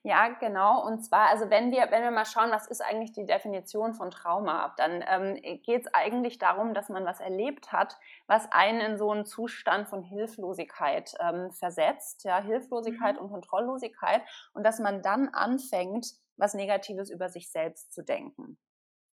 Ja, 0.02 0.28
genau. 0.28 0.86
Und 0.86 1.04
zwar, 1.04 1.28
also 1.28 1.50
wenn 1.50 1.70
wir, 1.70 1.90
wenn 1.90 2.02
wir 2.02 2.10
mal 2.10 2.26
schauen, 2.26 2.50
was 2.50 2.66
ist 2.66 2.80
eigentlich 2.80 3.12
die 3.12 3.26
Definition 3.26 3.94
von 3.94 4.10
Trauma, 4.10 4.74
dann 4.76 5.04
ähm, 5.06 5.60
geht 5.62 5.86
es 5.86 5.94
eigentlich 5.94 6.38
darum, 6.38 6.74
dass 6.74 6.88
man 6.88 7.04
was 7.04 7.20
erlebt 7.20 7.72
hat, 7.72 7.96
was 8.26 8.50
einen 8.52 8.80
in 8.80 8.98
so 8.98 9.10
einen 9.10 9.24
Zustand 9.24 9.88
von 9.88 10.02
Hilflosigkeit 10.02 11.14
ähm, 11.20 11.50
versetzt, 11.52 12.24
ja, 12.24 12.40
Hilflosigkeit 12.40 13.16
mhm. 13.16 13.22
und 13.22 13.30
Kontrolllosigkeit 13.30 14.22
und 14.52 14.64
dass 14.64 14.78
man 14.78 15.02
dann 15.02 15.28
anfängt, 15.28 16.06
was 16.36 16.54
Negatives 16.54 17.10
über 17.10 17.28
sich 17.28 17.50
selbst 17.50 17.92
zu 17.92 18.02
denken. 18.02 18.58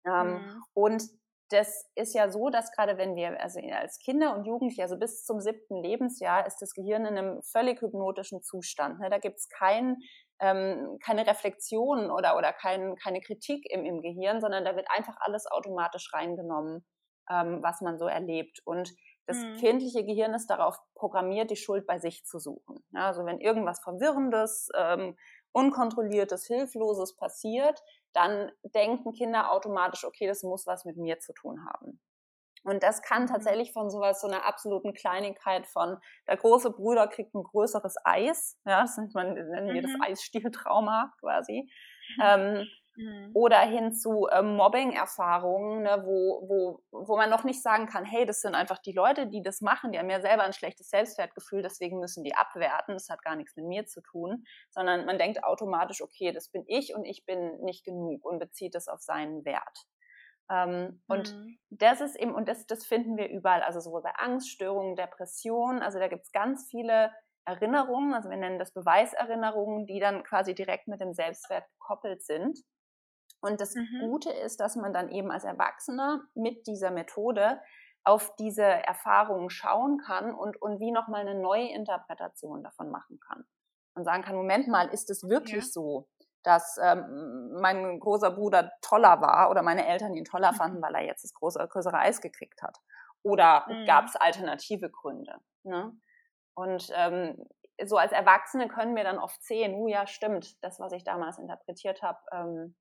Ähm, 0.05 0.33
mhm. 0.33 0.63
Und 0.73 1.03
das 1.49 1.89
ist 1.95 2.13
ja 2.13 2.29
so, 2.29 2.49
dass 2.49 2.71
gerade 2.71 2.97
wenn 2.97 3.15
wir, 3.15 3.41
also 3.41 3.59
als 3.71 3.99
Kinder 3.99 4.35
und 4.35 4.45
Jugendliche, 4.45 4.83
also 4.83 4.97
bis 4.97 5.23
zum 5.23 5.39
siebten 5.39 5.81
Lebensjahr, 5.81 6.45
ist 6.45 6.57
das 6.61 6.73
Gehirn 6.73 7.05
in 7.05 7.17
einem 7.17 7.41
völlig 7.41 7.81
hypnotischen 7.81 8.41
Zustand. 8.41 8.99
Ne? 8.99 9.09
Da 9.09 9.17
gibt 9.17 9.37
es 9.37 9.47
kein, 9.49 9.97
ähm, 10.39 10.97
keine 11.03 11.25
Reflexion 11.25 12.11
oder, 12.11 12.37
oder 12.37 12.51
kein, 12.53 12.95
keine 12.95 13.21
Kritik 13.21 13.65
im, 13.69 13.85
im 13.85 14.01
Gehirn, 14.01 14.41
sondern 14.41 14.65
da 14.65 14.75
wird 14.75 14.87
einfach 14.89 15.15
alles 15.19 15.49
automatisch 15.49 16.13
reingenommen, 16.13 16.85
ähm, 17.29 17.59
was 17.61 17.81
man 17.81 17.97
so 17.97 18.07
erlebt. 18.07 18.61
Und 18.65 18.93
das 19.25 19.37
mhm. 19.37 19.57
kindliche 19.57 20.05
Gehirn 20.05 20.33
ist 20.33 20.47
darauf 20.47 20.77
programmiert, 20.95 21.51
die 21.51 21.57
Schuld 21.57 21.85
bei 21.85 21.99
sich 21.99 22.25
zu 22.25 22.39
suchen. 22.39 22.83
Ja, 22.91 23.07
also 23.07 23.25
wenn 23.25 23.39
irgendwas 23.39 23.81
Verwirrendes, 23.81 24.69
ähm, 24.75 25.17
Unkontrolliertes, 25.51 26.45
Hilfloses 26.45 27.15
passiert, 27.15 27.81
dann 28.17 28.51
denken 28.73 29.13
Kinder 29.13 29.51
automatisch, 29.51 30.03
okay, 30.03 30.25
das 30.25 30.41
muss 30.41 30.65
was 30.65 30.85
mit 30.85 30.97
mir 30.97 31.19
zu 31.19 31.33
tun 31.33 31.63
haben. 31.69 32.01
Und 32.63 32.81
das 32.81 33.01
kann 33.03 33.23
mhm. 33.23 33.27
tatsächlich 33.27 33.71
von 33.71 33.89
sowas, 33.89 34.19
so 34.19 34.27
einer 34.27 34.45
absoluten 34.45 34.93
Kleinigkeit 34.93 35.67
von, 35.67 35.97
der 36.27 36.37
große 36.37 36.71
Bruder 36.71 37.07
kriegt 37.07 37.33
ein 37.35 37.43
größeres 37.43 37.95
Eis, 38.03 38.59
ja, 38.65 38.81
das 38.81 38.97
nennt 38.97 39.13
man, 39.13 39.33
nennen 39.35 39.73
wir 39.73 39.83
das 39.83 39.91
mhm. 39.91 40.01
Eisstieltrauma 40.01 41.13
quasi, 41.19 41.69
ähm, 42.21 42.67
Mhm. 42.97 43.29
Oder 43.35 43.59
hin 43.59 43.93
zu 43.93 44.27
ähm, 44.31 44.55
Mobbing-Erfahrungen, 44.55 45.83
ne, 45.83 46.01
wo, 46.03 46.41
wo, 46.49 46.83
wo 46.91 47.15
man 47.15 47.29
noch 47.29 47.43
nicht 47.43 47.61
sagen 47.61 47.85
kann, 47.85 48.03
hey, 48.03 48.25
das 48.25 48.41
sind 48.41 48.55
einfach 48.55 48.79
die 48.79 48.91
Leute, 48.91 49.27
die 49.27 49.43
das 49.43 49.61
machen, 49.61 49.91
die 49.91 49.99
haben 49.99 50.09
ja 50.09 50.19
selber 50.19 50.43
ein 50.43 50.53
schlechtes 50.53 50.89
Selbstwertgefühl, 50.89 51.61
deswegen 51.61 51.99
müssen 51.99 52.23
die 52.23 52.33
abwerten, 52.33 52.95
das 52.95 53.09
hat 53.09 53.21
gar 53.21 53.35
nichts 53.35 53.55
mit 53.55 53.65
mir 53.65 53.85
zu 53.85 54.01
tun, 54.01 54.43
sondern 54.71 55.05
man 55.05 55.19
denkt 55.19 55.43
automatisch, 55.43 56.01
okay, 56.01 56.31
das 56.31 56.49
bin 56.49 56.63
ich 56.67 56.95
und 56.95 57.05
ich 57.05 57.23
bin 57.23 57.61
nicht 57.61 57.85
genug 57.85 58.25
und 58.25 58.39
bezieht 58.39 58.73
es 58.73 58.87
auf 58.87 59.01
seinen 59.01 59.45
Wert. 59.45 59.85
Ähm, 60.49 61.03
und 61.07 61.35
mhm. 61.35 61.59
das 61.69 62.01
ist 62.01 62.15
eben, 62.15 62.33
und 62.33 62.47
das, 62.47 62.65
das 62.65 62.83
finden 62.83 63.15
wir 63.15 63.29
überall, 63.29 63.61
also 63.61 63.79
sowohl 63.79 64.01
bei 64.01 64.15
Angststörungen, 64.15 64.95
Depressionen, 64.95 65.83
also 65.83 65.99
da 65.99 66.07
gibt 66.07 66.23
es 66.23 66.31
ganz 66.31 66.67
viele 66.67 67.11
Erinnerungen, 67.45 68.13
also 68.13 68.29
wir 68.29 68.37
nennen 68.37 68.59
das 68.59 68.73
Beweiserinnerungen, 68.73 69.85
die 69.85 69.99
dann 69.99 70.23
quasi 70.23 70.55
direkt 70.55 70.87
mit 70.87 70.99
dem 70.99 71.13
Selbstwert 71.13 71.65
gekoppelt 71.79 72.23
sind. 72.23 72.59
Und 73.41 73.61
das 73.61 73.75
mhm. 73.75 73.99
Gute 74.01 74.31
ist, 74.31 74.59
dass 74.59 74.75
man 74.75 74.93
dann 74.93 75.09
eben 75.09 75.31
als 75.31 75.43
Erwachsener 75.43 76.23
mit 76.33 76.67
dieser 76.67 76.91
Methode 76.91 77.61
auf 78.03 78.35
diese 78.37 78.63
Erfahrungen 78.63 79.49
schauen 79.49 79.99
kann 79.99 80.33
und, 80.33 80.61
und 80.61 80.79
wie 80.79 80.91
nochmal 80.91 81.21
eine 81.27 81.39
neue 81.39 81.69
Interpretation 81.69 82.63
davon 82.63 82.89
machen 82.89 83.19
kann. 83.19 83.45
Und 83.95 84.05
sagen 84.05 84.23
kann, 84.23 84.35
Moment 84.35 84.67
mal, 84.67 84.87
ist 84.87 85.09
es 85.09 85.27
wirklich 85.27 85.65
ja. 85.65 85.69
so, 85.69 86.07
dass 86.43 86.77
ähm, 86.81 87.51
mein 87.59 87.99
großer 87.99 88.31
Bruder 88.31 88.71
toller 88.81 89.19
war 89.21 89.49
oder 89.49 89.61
meine 89.61 89.85
Eltern 89.85 90.15
ihn 90.15 90.23
toller 90.23 90.53
mhm. 90.53 90.55
fanden, 90.55 90.81
weil 90.81 90.95
er 90.95 91.05
jetzt 91.05 91.23
das 91.23 91.33
große, 91.33 91.67
größere 91.67 91.97
Eis 91.97 92.21
gekriegt 92.21 92.61
hat? 92.61 92.77
Oder 93.23 93.65
mhm. 93.67 93.85
gab 93.85 94.05
es 94.05 94.15
alternative 94.15 94.89
Gründe? 94.89 95.35
Ne? 95.63 95.91
Und 96.55 96.89
ähm, 96.95 97.43
so 97.85 97.97
als 97.97 98.13
Erwachsene 98.13 98.69
können 98.69 98.95
wir 98.95 99.03
dann 99.03 99.19
oft 99.19 99.43
sehen, 99.43 99.75
oh 99.75 99.87
ja, 99.87 100.07
stimmt, 100.07 100.63
das, 100.63 100.79
was 100.79 100.93
ich 100.93 101.03
damals 101.03 101.37
interpretiert 101.37 102.01
habe, 102.01 102.19
ähm, 102.31 102.75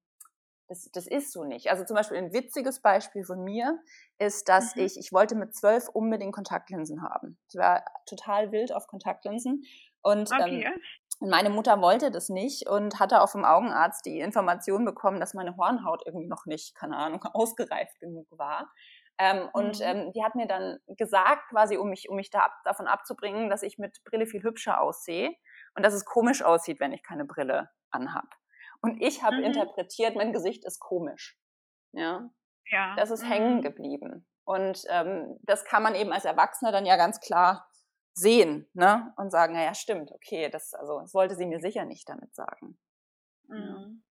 das, 0.68 0.90
das 0.92 1.06
ist 1.06 1.32
so 1.32 1.44
nicht. 1.44 1.70
Also 1.70 1.84
zum 1.84 1.96
Beispiel 1.96 2.18
ein 2.18 2.32
witziges 2.32 2.80
Beispiel 2.80 3.24
von 3.24 3.42
mir 3.42 3.78
ist, 4.18 4.48
dass 4.48 4.74
mhm. 4.74 4.82
ich, 4.82 4.98
ich 4.98 5.12
wollte 5.12 5.34
mit 5.34 5.54
zwölf 5.54 5.88
unbedingt 5.88 6.34
Kontaktlinsen 6.34 7.02
haben. 7.02 7.38
Ich 7.48 7.58
war 7.58 7.84
total 8.06 8.52
wild 8.52 8.72
auf 8.72 8.86
Kontaktlinsen 8.86 9.64
und 10.02 10.30
ähm, 10.32 10.40
okay. 10.40 10.64
ähm, 10.66 10.80
meine 11.20 11.50
Mutter 11.50 11.80
wollte 11.80 12.10
das 12.10 12.28
nicht 12.28 12.68
und 12.68 13.00
hatte 13.00 13.22
auch 13.22 13.28
vom 13.28 13.44
Augenarzt 13.44 14.04
die 14.04 14.20
Information 14.20 14.84
bekommen, 14.84 15.18
dass 15.18 15.34
meine 15.34 15.56
Hornhaut 15.56 16.02
irgendwie 16.04 16.28
noch 16.28 16.46
nicht, 16.46 16.74
keine 16.74 16.96
Ahnung, 16.96 17.22
ausgereift 17.32 17.98
genug 18.00 18.26
war. 18.30 18.70
Ähm, 19.18 19.48
und 19.54 19.78
mhm. 19.78 19.84
ähm, 19.84 20.12
die 20.12 20.22
hat 20.22 20.34
mir 20.34 20.46
dann 20.46 20.78
gesagt, 20.88 21.48
quasi, 21.48 21.78
um 21.78 21.88
mich, 21.88 22.08
um 22.10 22.16
mich 22.16 22.30
da 22.30 22.40
ab, 22.40 22.52
davon 22.64 22.86
abzubringen, 22.86 23.48
dass 23.48 23.62
ich 23.62 23.78
mit 23.78 24.04
Brille 24.04 24.26
viel 24.26 24.42
hübscher 24.42 24.80
aussehe 24.80 25.34
und 25.74 25.84
dass 25.84 25.94
es 25.94 26.04
komisch 26.04 26.42
aussieht, 26.42 26.80
wenn 26.80 26.92
ich 26.92 27.02
keine 27.02 27.24
Brille 27.24 27.70
anhab. 27.90 28.26
Und 28.82 29.00
ich 29.02 29.22
habe 29.22 29.36
mhm. 29.36 29.44
interpretiert, 29.44 30.16
mein 30.16 30.32
Gesicht 30.32 30.64
ist 30.64 30.80
komisch. 30.80 31.38
Ja. 31.92 32.30
ja. 32.70 32.94
Das 32.96 33.10
ist 33.10 33.22
mhm. 33.22 33.28
hängen 33.28 33.62
geblieben. 33.62 34.26
Und 34.44 34.84
ähm, 34.88 35.38
das 35.42 35.64
kann 35.64 35.82
man 35.82 35.94
eben 35.94 36.12
als 36.12 36.24
Erwachsener 36.24 36.70
dann 36.70 36.86
ja 36.86 36.96
ganz 36.96 37.20
klar 37.20 37.68
sehen, 38.14 38.68
ne? 38.74 39.12
Und 39.16 39.30
sagen, 39.30 39.54
naja, 39.54 39.74
stimmt, 39.74 40.12
okay, 40.12 40.48
das, 40.48 40.72
also, 40.72 41.00
das 41.00 41.12
wollte 41.12 41.34
sie 41.34 41.46
mir 41.46 41.60
sicher 41.60 41.84
nicht 41.84 42.08
damit 42.08 42.34
sagen. 42.34 42.78
Mhm. 43.48 44.04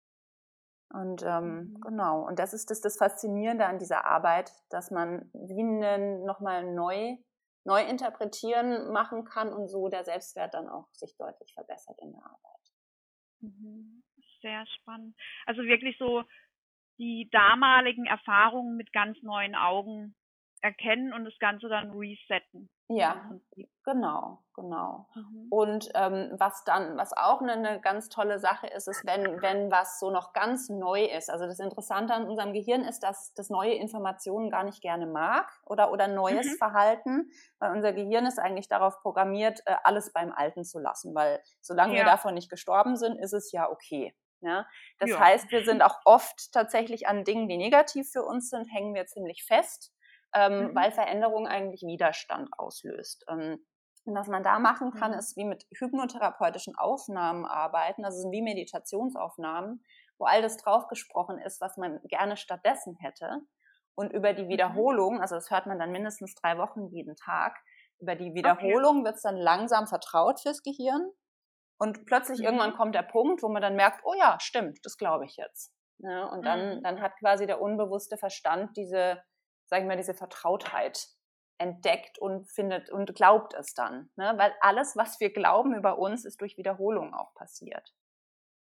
Und 0.90 1.24
ähm, 1.24 1.56
mhm. 1.56 1.82
genau, 1.82 2.22
und 2.28 2.38
das 2.38 2.54
ist 2.54 2.70
das, 2.70 2.82
das 2.82 2.98
Faszinierende 2.98 3.66
an 3.66 3.80
dieser 3.80 4.06
Arbeit, 4.06 4.52
dass 4.70 4.92
man 4.92 5.30
wie 5.34 5.64
nochmal 5.64 6.72
neu, 6.74 7.18
neu 7.66 7.82
interpretieren 7.84 8.92
machen 8.92 9.26
kann 9.26 9.52
und 9.52 9.68
so 9.68 9.88
der 9.88 10.04
Selbstwert 10.04 10.54
dann 10.54 10.70
auch 10.70 10.88
sich 10.94 11.18
deutlich 11.18 11.54
verbessert 11.54 11.98
in 12.02 12.12
der 12.12 12.24
Arbeit. 12.24 12.74
Mhm 13.40 14.05
sehr 14.46 14.66
spannend. 14.80 15.16
Also 15.46 15.64
wirklich 15.64 15.98
so 15.98 16.24
die 17.00 17.28
damaligen 17.32 18.06
Erfahrungen 18.06 18.78
mit 18.78 18.94
ganz 18.94 19.22
neuen 19.24 19.56
Augen 19.56 20.16
erkennen 20.62 21.14
und 21.14 21.26
das 21.26 21.38
Ganze 21.40 21.68
dann 21.68 21.92
resetten. 21.92 22.70
Ja, 22.88 23.32
genau, 23.84 24.44
genau. 24.54 25.08
Mhm. 25.16 25.48
Und 25.50 25.90
ähm, 25.96 26.30
was 26.38 26.64
dann, 26.66 26.98
was 26.98 27.18
auch 27.18 27.42
eine, 27.42 27.54
eine, 27.54 27.82
ganz 27.82 28.10
tolle 28.10 28.38
Sache 28.38 28.68
ist, 28.68 28.88
ist, 28.88 29.06
wenn, 29.06 29.42
wenn 29.42 29.72
was 29.72 30.00
so 30.00 30.12
noch 30.12 30.34
ganz 30.34 30.70
neu 30.70 31.06
ist. 31.06 31.32
Also 31.32 31.46
das 31.46 31.60
Interessante 31.60 32.14
an 32.14 32.28
unserem 32.28 32.54
Gehirn 32.54 32.82
ist, 32.82 33.02
dass 33.02 33.34
das 33.34 33.50
neue 33.50 33.74
Informationen 33.74 34.52
gar 34.52 34.64
nicht 34.64 34.82
gerne 34.82 35.08
mag 35.08 35.52
oder, 35.66 35.92
oder 35.92 36.08
neues 36.08 36.46
mhm. 36.46 36.58
Verhalten, 36.58 37.32
weil 37.58 37.72
unser 37.72 37.92
Gehirn 37.92 38.28
ist 38.28 38.40
eigentlich 38.40 38.68
darauf 38.68 39.00
programmiert, 39.02 39.62
äh, 39.66 39.76
alles 39.84 40.14
beim 40.14 40.32
Alten 40.32 40.64
zu 40.64 40.80
lassen, 40.80 41.16
weil 41.16 41.42
solange 41.62 41.94
ja. 41.94 42.02
wir 42.02 42.06
davon 42.06 42.36
nicht 42.36 42.52
gestorben 42.52 42.98
sind, 42.98 43.18
ist 43.18 43.34
es 43.34 43.52
ja 43.52 43.68
okay. 43.70 44.16
Ja? 44.46 44.68
Das 45.00 45.10
ja. 45.10 45.20
heißt, 45.20 45.52
wir 45.52 45.66
sind 45.66 45.82
auch 45.82 46.00
oft 46.06 46.52
tatsächlich 46.54 47.08
an 47.08 47.24
Dingen, 47.24 47.48
die 47.48 47.58
negativ 47.58 48.10
für 48.12 48.24
uns 48.24 48.50
sind, 48.50 48.68
hängen 48.68 48.94
wir 48.94 49.08
ziemlich 49.08 49.44
fest, 49.44 49.92
ähm, 50.34 50.68
mhm. 50.68 50.76
weil 50.76 50.92
Veränderung 50.92 51.48
eigentlich 51.48 51.82
Widerstand 51.82 52.50
auslöst. 52.58 53.26
Ähm, 53.28 53.66
und 54.06 54.14
was 54.14 54.28
man 54.28 54.44
da 54.44 54.60
machen 54.60 54.92
kann, 54.92 55.12
mhm. 55.12 55.18
ist 55.18 55.36
wie 55.36 55.46
mit 55.46 55.66
hypnotherapeutischen 55.76 56.76
Aufnahmen 56.78 57.46
arbeiten, 57.46 58.06
also 58.06 58.22
sind 58.22 58.32
wie 58.32 58.44
Meditationsaufnahmen, 58.44 59.84
wo 60.20 60.26
all 60.26 60.42
das 60.44 60.58
draufgesprochen 60.58 61.40
ist, 61.40 61.60
was 61.60 61.76
man 61.78 62.00
gerne 62.04 62.38
stattdessen 62.38 62.96
hätte. 63.00 63.42
Und 63.96 64.14
über 64.14 64.34
die 64.34 64.44
mhm. 64.44 64.50
Wiederholung, 64.50 65.22
also 65.22 65.36
das 65.36 65.50
hört 65.50 65.66
man 65.66 65.80
dann 65.80 65.92
mindestens 65.92 66.36
drei 66.36 66.58
Wochen 66.58 66.88
jeden 66.88 67.16
Tag, 67.16 67.58
über 68.00 68.16
die 68.16 68.34
Wiederholung 68.34 68.98
okay. 68.98 69.06
wird 69.06 69.16
es 69.16 69.22
dann 69.22 69.38
langsam 69.38 69.88
vertraut 69.88 70.42
fürs 70.42 70.62
Gehirn. 70.62 71.10
Und 71.78 72.06
plötzlich 72.06 72.40
mhm. 72.40 72.46
irgendwann 72.46 72.74
kommt 72.74 72.96
der 72.96 73.04
Punkt, 73.04 73.44
wo 73.44 73.50
man 73.50 73.62
dann 73.62 73.76
merkt, 73.76 74.02
oh 74.06 74.14
ja, 74.18 74.38
stimmt, 74.40 74.80
das 74.84 74.98
glaube 74.98 75.26
ich 75.26 75.36
jetzt. 75.38 75.74
Ja, 76.00 76.26
und 76.26 76.44
dann, 76.44 76.78
mhm. 76.78 76.84
dann 76.84 77.02
hat 77.02 77.18
quasi 77.20 77.46
der 77.46 77.62
unbewusste 77.62 78.18
Verstand 78.18 78.76
diese, 78.78 79.22
sag 79.68 79.82
ich 79.82 79.88
mal, 79.88 79.98
diese 79.98 80.14
Vertrautheit 80.14 81.08
entdeckt 81.58 82.20
und 82.20 82.50
findet 82.52 82.90
und 82.90 83.16
glaubt 83.16 83.54
es 83.54 83.74
dann. 83.74 84.10
Ne? 84.18 84.34
Weil 84.38 84.54
alles, 84.60 84.96
was 84.98 85.20
wir 85.20 85.32
glauben 85.32 85.74
über 85.74 85.98
uns, 85.98 86.26
ist 86.26 86.42
durch 86.42 86.58
Wiederholung 86.58 87.14
auch 87.14 87.34
passiert. 87.34 87.94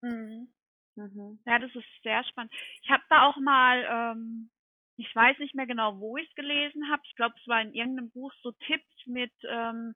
Mhm. 0.01 0.53
Mhm. 0.95 1.39
Ja, 1.45 1.59
das 1.59 1.73
ist 1.75 1.85
sehr 2.03 2.23
spannend. 2.25 2.53
Ich 2.83 2.89
habe 2.89 3.03
da 3.09 3.27
auch 3.27 3.37
mal, 3.37 4.13
ähm, 4.15 4.49
ich 4.97 5.15
weiß 5.15 5.37
nicht 5.39 5.55
mehr 5.55 5.67
genau, 5.67 5.99
wo 5.99 6.17
ich 6.17 6.27
es 6.29 6.35
gelesen 6.35 6.89
habe. 6.91 7.01
Ich 7.05 7.15
glaube, 7.15 7.35
es 7.39 7.47
war 7.47 7.61
in 7.61 7.73
irgendeinem 7.73 8.11
Buch 8.11 8.33
so 8.41 8.51
Tipps 8.51 9.05
mit 9.05 9.33
ähm, 9.47 9.95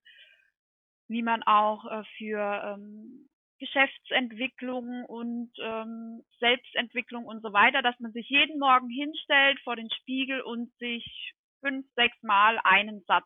wie 1.12 1.22
man 1.22 1.44
auch 1.44 1.86
äh, 1.86 2.04
für 2.18 2.40
ähm, 2.40 3.30
Geschäftsentwicklung 3.60 5.06
und 5.06 5.52
ähm, 5.62 6.24
Selbstentwicklung 6.40 7.26
und 7.26 7.42
so 7.44 7.54
weiter, 7.54 7.82
dass 7.82 8.00
man 8.00 8.12
sich 8.12 8.28
jeden 8.30 8.60
Morgen 8.60 8.90
hinstellt 8.90 9.60
vor 9.64 9.76
den 9.76 9.90
Spiegel 9.92 10.42
und 10.42 10.74
sich 10.80 11.34
fünf, 11.60 11.86
sechs 11.96 12.22
Mal 12.24 12.60
einen 12.64 13.02
Satz 13.02 13.26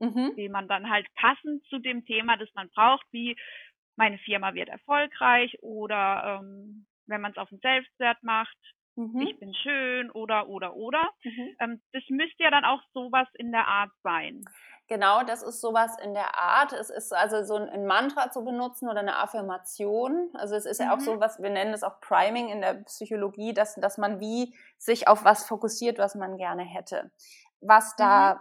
mhm. 0.00 0.34
die 0.36 0.48
man 0.48 0.66
dann 0.66 0.90
halt 0.90 1.06
passend 1.14 1.64
zu 1.66 1.78
dem 1.78 2.04
Thema, 2.04 2.36
das 2.36 2.48
man 2.54 2.68
braucht, 2.70 3.06
wie 3.12 3.36
meine 3.96 4.18
Firma 4.18 4.54
wird 4.54 4.68
erfolgreich 4.68 5.56
oder 5.62 6.40
ähm, 6.40 6.86
wenn 7.06 7.20
man 7.20 7.32
es 7.32 7.38
auf 7.38 7.48
den 7.50 7.60
Selbstwert 7.60 8.22
macht, 8.22 8.56
mhm. 9.00 9.20
ich 9.20 9.38
bin 9.38 9.54
schön 9.54 10.10
oder 10.10 10.48
oder 10.48 10.76
oder. 10.76 11.10
Mhm. 11.24 11.56
Ähm, 11.60 11.82
das 11.92 12.02
müsste 12.08 12.42
ja 12.42 12.50
dann 12.50 12.64
auch 12.64 12.80
sowas 12.92 13.28
in 13.34 13.52
der 13.52 13.66
Art 13.66 13.90
sein. 14.02 14.44
Genau, 14.90 15.22
das 15.22 15.44
ist 15.44 15.60
sowas 15.60 15.96
in 16.02 16.14
der 16.14 16.36
Art. 16.36 16.72
Es 16.72 16.90
ist 16.90 17.14
also 17.14 17.44
so 17.44 17.54
ein 17.54 17.86
Mantra 17.86 18.32
zu 18.32 18.44
benutzen 18.44 18.88
oder 18.88 18.98
eine 18.98 19.18
Affirmation. 19.18 20.30
Also 20.34 20.56
es 20.56 20.66
ist 20.66 20.80
mhm. 20.80 20.86
ja 20.86 20.94
auch 20.96 21.00
so 21.00 21.14
mhm. 21.14 21.20
was, 21.20 21.40
wir 21.40 21.50
nennen 21.50 21.72
es 21.72 21.84
auch 21.84 22.00
Priming 22.00 22.48
in 22.48 22.60
der 22.60 22.74
Psychologie, 22.74 23.54
dass, 23.54 23.76
dass 23.76 23.98
man 23.98 24.18
wie 24.18 24.52
sich 24.78 25.06
auf 25.06 25.24
was 25.24 25.46
fokussiert, 25.46 25.98
was 25.98 26.16
man 26.16 26.36
gerne 26.38 26.64
hätte. 26.64 27.12
Was 27.60 27.94
da, 27.94 28.34
mhm. 28.34 28.40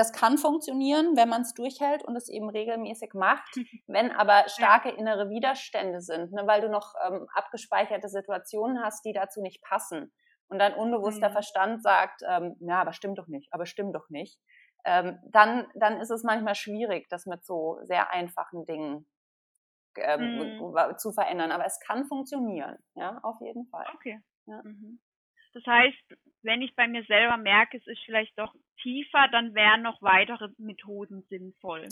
Das 0.00 0.12
kann 0.12 0.38
funktionieren, 0.38 1.16
wenn 1.16 1.28
man 1.28 1.42
es 1.42 1.54
durchhält 1.54 2.02
und 2.02 2.16
es 2.16 2.28
eben 2.28 2.48
regelmäßig 2.48 3.14
macht. 3.14 3.56
Wenn 3.86 4.10
aber 4.10 4.48
starke 4.48 4.90
innere 4.90 5.28
Widerstände 5.28 6.00
sind, 6.00 6.32
ne, 6.32 6.46
weil 6.46 6.60
du 6.60 6.68
noch 6.68 6.94
ähm, 7.06 7.26
abgespeicherte 7.34 8.08
Situationen 8.08 8.82
hast, 8.82 9.04
die 9.04 9.12
dazu 9.12 9.40
nicht 9.40 9.62
passen. 9.62 10.12
Und 10.48 10.58
dein 10.58 10.74
unbewusster 10.74 11.28
mhm. 11.28 11.32
Verstand 11.32 11.82
sagt, 11.82 12.22
ähm, 12.26 12.56
ja, 12.60 12.80
aber 12.80 12.92
stimmt 12.92 13.18
doch 13.18 13.28
nicht, 13.28 13.52
aber 13.52 13.66
stimmt 13.66 13.94
doch 13.94 14.08
nicht 14.08 14.40
ähm, 14.84 15.18
dann, 15.24 15.66
dann 15.74 15.98
ist 16.00 16.10
es 16.10 16.22
manchmal 16.22 16.54
schwierig, 16.54 17.08
das 17.08 17.26
mit 17.26 17.44
so 17.44 17.78
sehr 17.82 18.10
einfachen 18.10 18.64
Dingen 18.64 19.06
ähm, 19.96 20.58
mhm. 20.58 20.98
zu 20.98 21.12
verändern. 21.12 21.52
Aber 21.52 21.66
es 21.66 21.78
kann 21.80 22.06
funktionieren, 22.06 22.78
ja, 22.94 23.18
auf 23.22 23.40
jeden 23.40 23.66
Fall. 23.66 23.86
Okay. 23.94 24.20
Ja. 24.46 24.62
Mhm. 24.62 25.00
Das 25.52 25.64
heißt, 25.66 26.16
wenn 26.42 26.62
ich 26.62 26.74
bei 26.74 26.88
mir 26.88 27.04
selber 27.04 27.36
merke, 27.36 27.76
es 27.76 27.86
ist 27.86 28.00
vielleicht 28.04 28.38
doch 28.38 28.54
tiefer, 28.82 29.28
dann 29.32 29.54
wären 29.54 29.82
noch 29.82 30.00
weitere 30.00 30.48
Methoden 30.58 31.22
sinnvoll. 31.28 31.88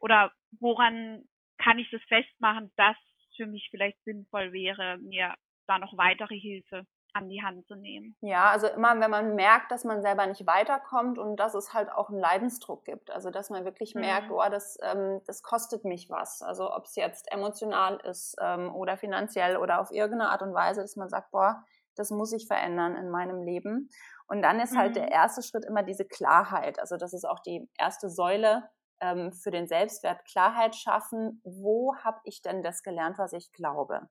Oder 0.00 0.32
woran 0.60 1.24
kann 1.58 1.78
ich 1.78 1.90
das 1.90 2.02
festmachen, 2.08 2.72
dass 2.76 2.96
für 3.36 3.46
mich 3.46 3.68
vielleicht 3.70 4.02
sinnvoll 4.04 4.52
wäre, 4.52 4.98
mir 4.98 5.34
da 5.66 5.78
noch 5.78 5.96
weitere 5.96 6.38
Hilfe 6.38 6.86
an 7.14 7.28
die 7.28 7.42
Hand 7.42 7.66
zu 7.66 7.74
nehmen. 7.74 8.16
Ja, 8.20 8.50
also 8.50 8.68
immer, 8.68 8.98
wenn 8.98 9.10
man 9.10 9.34
merkt, 9.34 9.70
dass 9.70 9.84
man 9.84 10.00
selber 10.00 10.26
nicht 10.26 10.46
weiterkommt 10.46 11.18
und 11.18 11.36
dass 11.36 11.54
es 11.54 11.74
halt 11.74 11.90
auch 11.92 12.08
einen 12.08 12.18
Leidensdruck 12.18 12.84
gibt. 12.84 13.10
Also 13.10 13.30
dass 13.30 13.50
man 13.50 13.64
wirklich 13.64 13.94
mhm. 13.94 14.02
merkt, 14.02 14.30
oh, 14.30 14.42
das, 14.50 14.78
ähm, 14.82 15.20
das 15.26 15.42
kostet 15.42 15.84
mich 15.84 16.08
was. 16.08 16.42
Also 16.42 16.74
ob 16.74 16.84
es 16.84 16.96
jetzt 16.96 17.30
emotional 17.30 18.00
ist 18.04 18.36
ähm, 18.40 18.74
oder 18.74 18.96
finanziell 18.96 19.56
oder 19.56 19.80
auf 19.80 19.90
irgendeine 19.90 20.30
Art 20.30 20.42
und 20.42 20.54
Weise, 20.54 20.80
dass 20.80 20.96
man 20.96 21.10
sagt, 21.10 21.30
boah, 21.30 21.64
das 21.96 22.10
muss 22.10 22.32
ich 22.32 22.46
verändern 22.46 22.96
in 22.96 23.10
meinem 23.10 23.42
Leben. 23.42 23.90
Und 24.26 24.42
dann 24.42 24.60
ist 24.60 24.76
halt 24.76 24.96
der 24.96 25.06
mhm. 25.06 25.12
erste 25.12 25.42
Schritt 25.42 25.64
immer 25.64 25.82
diese 25.82 26.04
Klarheit. 26.04 26.78
Also 26.78 26.96
das 26.96 27.12
ist 27.12 27.24
auch 27.24 27.40
die 27.40 27.68
erste 27.78 28.08
Säule 28.08 28.68
ähm, 29.00 29.32
für 29.32 29.50
den 29.50 29.66
Selbstwert. 29.66 30.24
Klarheit 30.24 30.74
schaffen, 30.74 31.40
wo 31.44 31.94
habe 31.96 32.20
ich 32.24 32.42
denn 32.42 32.62
das 32.62 32.82
gelernt, 32.82 33.18
was 33.18 33.32
ich 33.32 33.52
glaube? 33.52 34.08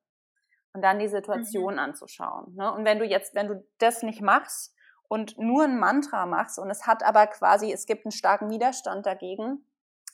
und 0.74 0.82
dann 0.82 1.00
die 1.00 1.08
Situation 1.08 1.74
mhm. 1.74 1.80
anzuschauen. 1.80 2.56
Ne? 2.56 2.72
Und 2.72 2.86
wenn 2.86 3.00
du 3.00 3.06
jetzt, 3.06 3.36
wenn 3.36 3.48
du 3.48 3.66
das 3.78 4.04
nicht 4.04 4.22
machst 4.22 4.74
und 5.08 5.38
nur 5.38 5.64
ein 5.64 5.78
Mantra 5.78 6.26
machst 6.26 6.60
und 6.60 6.70
es 6.70 6.88
hat 6.88 7.04
aber 7.04 7.28
quasi, 7.28 7.72
es 7.72 7.86
gibt 7.86 8.06
einen 8.06 8.12
starken 8.12 8.50
Widerstand 8.50 9.06
dagegen, 9.06 9.66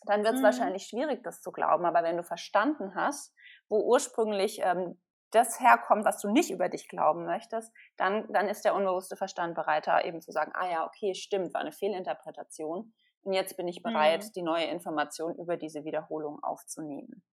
dann 0.05 0.23
wird 0.23 0.35
es 0.35 0.39
mhm. 0.39 0.45
wahrscheinlich 0.45 0.85
schwierig, 0.85 1.23
das 1.23 1.41
zu 1.41 1.51
glauben. 1.51 1.85
Aber 1.85 2.03
wenn 2.03 2.17
du 2.17 2.23
verstanden 2.23 2.95
hast, 2.95 3.33
wo 3.69 3.79
ursprünglich 3.81 4.61
ähm, 4.63 4.99
das 5.31 5.59
herkommt, 5.59 6.05
was 6.05 6.21
du 6.21 6.31
nicht 6.31 6.51
über 6.51 6.69
dich 6.69 6.87
glauben 6.87 7.25
möchtest, 7.25 7.73
dann, 7.97 8.31
dann 8.31 8.47
ist 8.47 8.63
der 8.63 8.75
unbewusste 8.75 9.15
Verstand 9.15 9.55
bereiter, 9.55 10.05
eben 10.05 10.21
zu 10.21 10.31
sagen, 10.31 10.51
ah 10.55 10.69
ja, 10.69 10.85
okay, 10.85 11.13
stimmt, 11.13 11.53
war 11.53 11.61
eine 11.61 11.71
Fehlinterpretation. 11.71 12.93
Und 13.21 13.33
jetzt 13.33 13.57
bin 13.57 13.67
ich 13.67 13.83
bereit, 13.83 14.23
mhm. 14.23 14.31
die 14.35 14.41
neue 14.41 14.65
Information 14.65 15.35
über 15.35 15.57
diese 15.57 15.83
Wiederholung 15.83 16.41
aufzunehmen. 16.43 17.23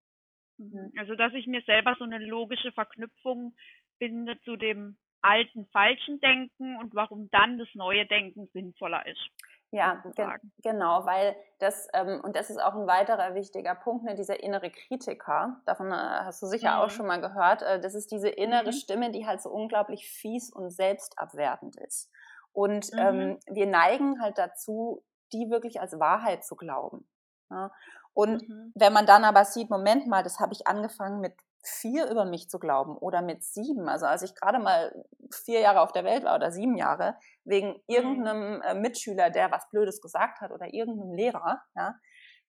Mhm. 0.58 0.92
Also, 0.98 1.14
dass 1.14 1.32
ich 1.34 1.46
mir 1.46 1.62
selber 1.62 1.94
so 1.98 2.04
eine 2.04 2.18
logische 2.18 2.72
Verknüpfung 2.72 3.54
finde 3.98 4.40
zu 4.40 4.56
dem 4.56 4.98
alten 5.22 5.66
falschen 5.66 6.20
Denken 6.20 6.76
und 6.76 6.94
warum 6.94 7.30
dann 7.30 7.58
das 7.58 7.68
neue 7.74 8.06
Denken 8.06 8.46
sinnvoller 8.52 9.06
ist. 9.06 9.30
Ja, 9.74 10.00
ge 10.14 10.28
genau, 10.62 11.04
weil 11.04 11.34
das, 11.58 11.88
ähm, 11.94 12.20
und 12.22 12.36
das 12.36 12.48
ist 12.48 12.62
auch 12.62 12.74
ein 12.74 12.86
weiterer 12.86 13.34
wichtiger 13.34 13.74
Punkt, 13.74 14.04
ne, 14.04 14.14
dieser 14.14 14.40
innere 14.40 14.70
Kritiker, 14.70 15.60
davon 15.66 15.90
äh, 15.90 15.96
hast 15.96 16.40
du 16.40 16.46
sicher 16.46 16.76
mhm. 16.76 16.82
auch 16.82 16.90
schon 16.90 17.06
mal 17.06 17.20
gehört, 17.20 17.62
äh, 17.62 17.80
das 17.80 17.96
ist 17.96 18.12
diese 18.12 18.28
innere 18.28 18.66
mhm. 18.66 18.72
Stimme, 18.72 19.10
die 19.10 19.26
halt 19.26 19.42
so 19.42 19.50
unglaublich 19.50 20.08
fies 20.08 20.52
und 20.52 20.70
selbstabwertend 20.70 21.74
ist. 21.80 22.08
Und 22.52 22.92
ähm, 22.96 23.16
mhm. 23.16 23.20
ähm, 23.20 23.38
wir 23.50 23.66
neigen 23.66 24.22
halt 24.22 24.38
dazu, 24.38 25.02
die 25.32 25.50
wirklich 25.50 25.80
als 25.80 25.98
Wahrheit 25.98 26.44
zu 26.44 26.54
glauben. 26.54 27.08
Ja? 27.50 27.72
Und 28.12 28.48
mhm. 28.48 28.70
wenn 28.76 28.92
man 28.92 29.06
dann 29.06 29.24
aber 29.24 29.44
sieht, 29.44 29.70
Moment 29.70 30.06
mal, 30.06 30.22
das 30.22 30.38
habe 30.38 30.52
ich 30.52 30.68
angefangen 30.68 31.20
mit 31.20 31.34
vier 31.66 32.10
über 32.10 32.24
mich 32.24 32.48
zu 32.48 32.58
glauben 32.58 32.96
oder 32.96 33.22
mit 33.22 33.42
sieben, 33.42 33.88
also 33.88 34.06
als 34.06 34.22
ich 34.22 34.34
gerade 34.34 34.58
mal 34.58 34.92
vier 35.44 35.60
Jahre 35.60 35.80
auf 35.80 35.92
der 35.92 36.04
Welt 36.04 36.24
war 36.24 36.34
oder 36.36 36.50
sieben 36.50 36.76
Jahre, 36.76 37.16
wegen 37.44 37.68
mhm. 37.68 37.82
irgendeinem 37.86 38.62
äh, 38.62 38.74
Mitschüler, 38.74 39.30
der 39.30 39.50
was 39.50 39.68
Blödes 39.70 40.00
gesagt 40.00 40.40
hat 40.40 40.50
oder 40.50 40.72
irgendeinem 40.72 41.14
Lehrer, 41.14 41.62
ja, 41.74 41.94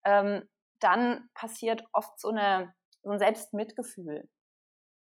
ähm, 0.04 0.47
dann 0.80 1.30
passiert 1.34 1.84
oft 1.93 2.19
so, 2.19 2.30
eine, 2.30 2.73
so 3.01 3.12
ein 3.12 3.19
Selbstmitgefühl. 3.19 4.30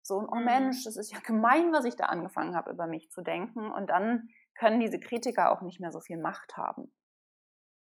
So 0.03 0.21
ein, 0.21 0.29
oh 0.31 0.37
mhm. 0.37 0.45
Mensch, 0.45 0.85
das 0.85 0.97
ist 0.97 1.13
ja 1.13 1.21
gemein, 1.21 1.73
was 1.73 1.85
ich 1.85 1.97
da 1.97 2.07
angefangen 2.07 2.55
habe, 2.57 2.71
über 2.71 2.87
mich 2.87 3.11
zu 3.11 3.23
denken. 3.23 3.71
Und 3.73 3.89
dann 3.89 4.29
können 4.55 4.81
diese 4.81 5.01
Kritiker 5.01 5.51
auch 5.53 5.63
nicht 5.63 5.81
mehr 5.81 5.93
so 5.93 6.01
viel 6.01 6.19
Macht 6.19 6.57
haben. 6.57 6.93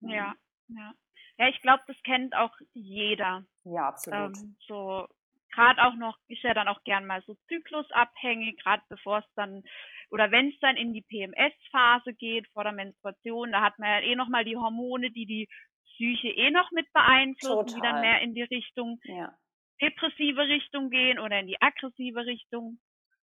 Ja, 0.01 0.35
ja. 0.68 0.92
Ja, 1.38 1.49
ich 1.49 1.61
glaube, 1.62 1.83
das 1.87 1.97
kennt 2.05 2.35
auch 2.37 2.55
jeder. 2.73 3.45
Ja, 3.64 3.88
absolut. 3.88 4.37
Ähm, 4.37 4.57
so 4.66 5.07
gerade 5.52 5.82
auch 5.84 5.94
noch, 5.94 6.16
ist 6.28 6.42
ja 6.42 6.54
dann 6.54 6.68
auch 6.68 6.82
gern 6.84 7.06
mal 7.06 7.22
so 7.26 7.36
zyklusabhängig, 7.48 8.56
gerade 8.62 8.82
bevor 8.88 9.18
es 9.18 9.34
dann 9.34 9.62
oder 10.10 10.30
wenn 10.30 10.50
es 10.50 10.58
dann 10.60 10.76
in 10.76 10.92
die 10.92 11.02
PMS-Phase 11.02 12.12
geht, 12.14 12.46
vor 12.48 12.64
der 12.64 12.72
Menstruation, 12.72 13.52
da 13.52 13.62
hat 13.62 13.78
man 13.78 13.88
ja 13.88 14.00
eh 14.00 14.14
nochmal 14.14 14.44
die 14.44 14.56
Hormone, 14.56 15.10
die 15.10 15.26
die 15.26 15.48
Psyche 15.86 16.28
eh 16.28 16.50
noch 16.50 16.70
mit 16.72 16.90
beeinflussen, 16.92 17.66
Total. 17.66 17.74
die 17.74 17.80
dann 17.80 18.00
mehr 18.00 18.20
in 18.20 18.34
die 18.34 18.42
Richtung 18.42 19.00
ja. 19.04 19.32
depressive 19.80 20.42
Richtung 20.42 20.90
gehen 20.90 21.18
oder 21.18 21.40
in 21.40 21.46
die 21.46 21.60
aggressive 21.60 22.26
Richtung. 22.26 22.78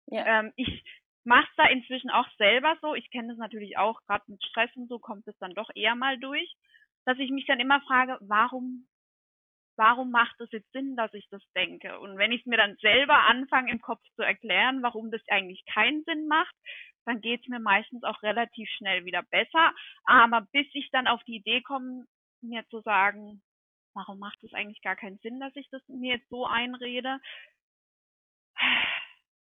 Ja. 0.07 0.41
Ähm, 0.41 0.53
ich 0.57 0.83
mache 1.25 1.47
es 1.51 1.57
da 1.57 1.67
inzwischen 1.67 2.11
auch 2.11 2.29
selber 2.39 2.77
so. 2.81 2.95
Ich 2.95 3.11
kenne 3.11 3.29
das 3.29 3.39
natürlich 3.39 3.77
auch, 3.77 4.01
gerade 4.07 4.25
mit 4.29 4.43
Stress 4.45 4.71
und 4.75 4.89
so 4.89 4.99
kommt 4.99 5.27
es 5.27 5.37
dann 5.39 5.55
doch 5.55 5.69
eher 5.75 5.95
mal 5.95 6.19
durch 6.19 6.57
dass 7.05 7.19
ich 7.19 7.31
mich 7.31 7.47
dann 7.47 7.61
immer 7.61 7.81
frage, 7.83 8.19
warum, 8.21 8.87
warum 9.81 10.11
macht 10.11 10.39
es 10.41 10.53
jetzt 10.53 10.71
Sinn, 10.73 10.95
dass 10.95 11.13
ich 11.15 11.27
das 11.31 11.43
denke? 11.57 11.99
Und 12.01 12.19
wenn 12.19 12.33
ich 12.33 12.41
es 12.41 12.47
mir 12.47 12.59
dann 12.59 12.77
selber 12.83 13.27
anfange 13.27 13.73
im 13.73 13.81
Kopf 13.81 14.03
zu 14.15 14.23
erklären, 14.23 14.83
warum 14.83 15.11
das 15.11 15.23
eigentlich 15.29 15.65
keinen 15.65 16.05
Sinn 16.05 16.29
macht, 16.29 16.55
dann 17.07 17.23
geht 17.23 17.41
es 17.41 17.49
mir 17.49 17.61
meistens 17.61 18.05
auch 18.05 18.23
relativ 18.23 18.69
schnell 18.77 19.07
wieder 19.07 19.23
besser. 19.23 19.73
Aber 20.05 20.43
bis 20.53 20.67
ich 20.75 20.91
dann 20.93 21.07
auf 21.07 21.23
die 21.25 21.37
Idee 21.37 21.63
komme, 21.63 22.05
mir 22.43 22.63
zu 22.69 22.83
sagen, 22.83 23.43
warum 23.95 24.19
macht 24.19 24.45
es 24.45 24.53
eigentlich 24.53 24.83
gar 24.83 24.97
keinen 24.97 25.19
Sinn, 25.19 25.41
dass 25.41 25.57
ich 25.57 25.69
das 25.71 25.83
mir 25.89 26.17
jetzt 26.17 26.29
so 26.29 26.45
einrede, 26.45 27.19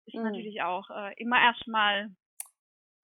ist 0.05 0.15
mhm. 0.15 0.23
natürlich 0.23 0.61
auch 0.61 0.87
äh, 0.91 1.13
immer 1.17 1.41
erstmal 1.41 2.11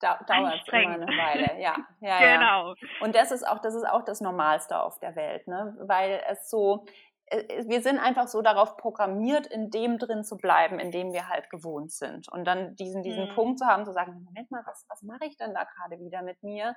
dauert 0.00 0.60
es 0.60 0.68
immer 0.68 0.94
eine 0.94 1.06
Weile, 1.06 1.60
ja. 1.60 1.76
ja 2.00 2.18
genau. 2.18 2.74
Ja. 2.74 2.88
Und 3.00 3.14
das 3.14 3.30
ist 3.30 3.46
auch, 3.46 3.58
das 3.60 3.74
ist 3.74 3.88
auch 3.88 4.04
das 4.04 4.20
Normalste 4.20 4.78
auf 4.78 4.98
der 4.98 5.16
Welt, 5.16 5.46
ne? 5.46 5.76
Weil 5.80 6.22
es 6.28 6.50
so, 6.50 6.84
wir 7.30 7.80
sind 7.82 7.98
einfach 7.98 8.28
so 8.28 8.42
darauf 8.42 8.76
programmiert, 8.76 9.46
in 9.46 9.70
dem 9.70 9.98
drin 9.98 10.24
zu 10.24 10.36
bleiben, 10.36 10.78
in 10.78 10.90
dem 10.90 11.12
wir 11.12 11.28
halt 11.28 11.50
gewohnt 11.50 11.90
sind. 11.92 12.28
Und 12.30 12.44
dann 12.44 12.76
diesen, 12.76 13.02
diesen 13.02 13.28
mhm. 13.30 13.34
Punkt 13.34 13.58
zu 13.58 13.66
haben, 13.66 13.84
zu 13.84 13.92
sagen, 13.92 14.22
Moment 14.24 14.50
mal, 14.50 14.62
was, 14.66 14.84
was 14.88 15.02
mache 15.02 15.24
ich 15.26 15.36
denn 15.36 15.54
da 15.54 15.64
gerade 15.64 15.98
wieder 16.00 16.22
mit 16.22 16.42
mir? 16.42 16.76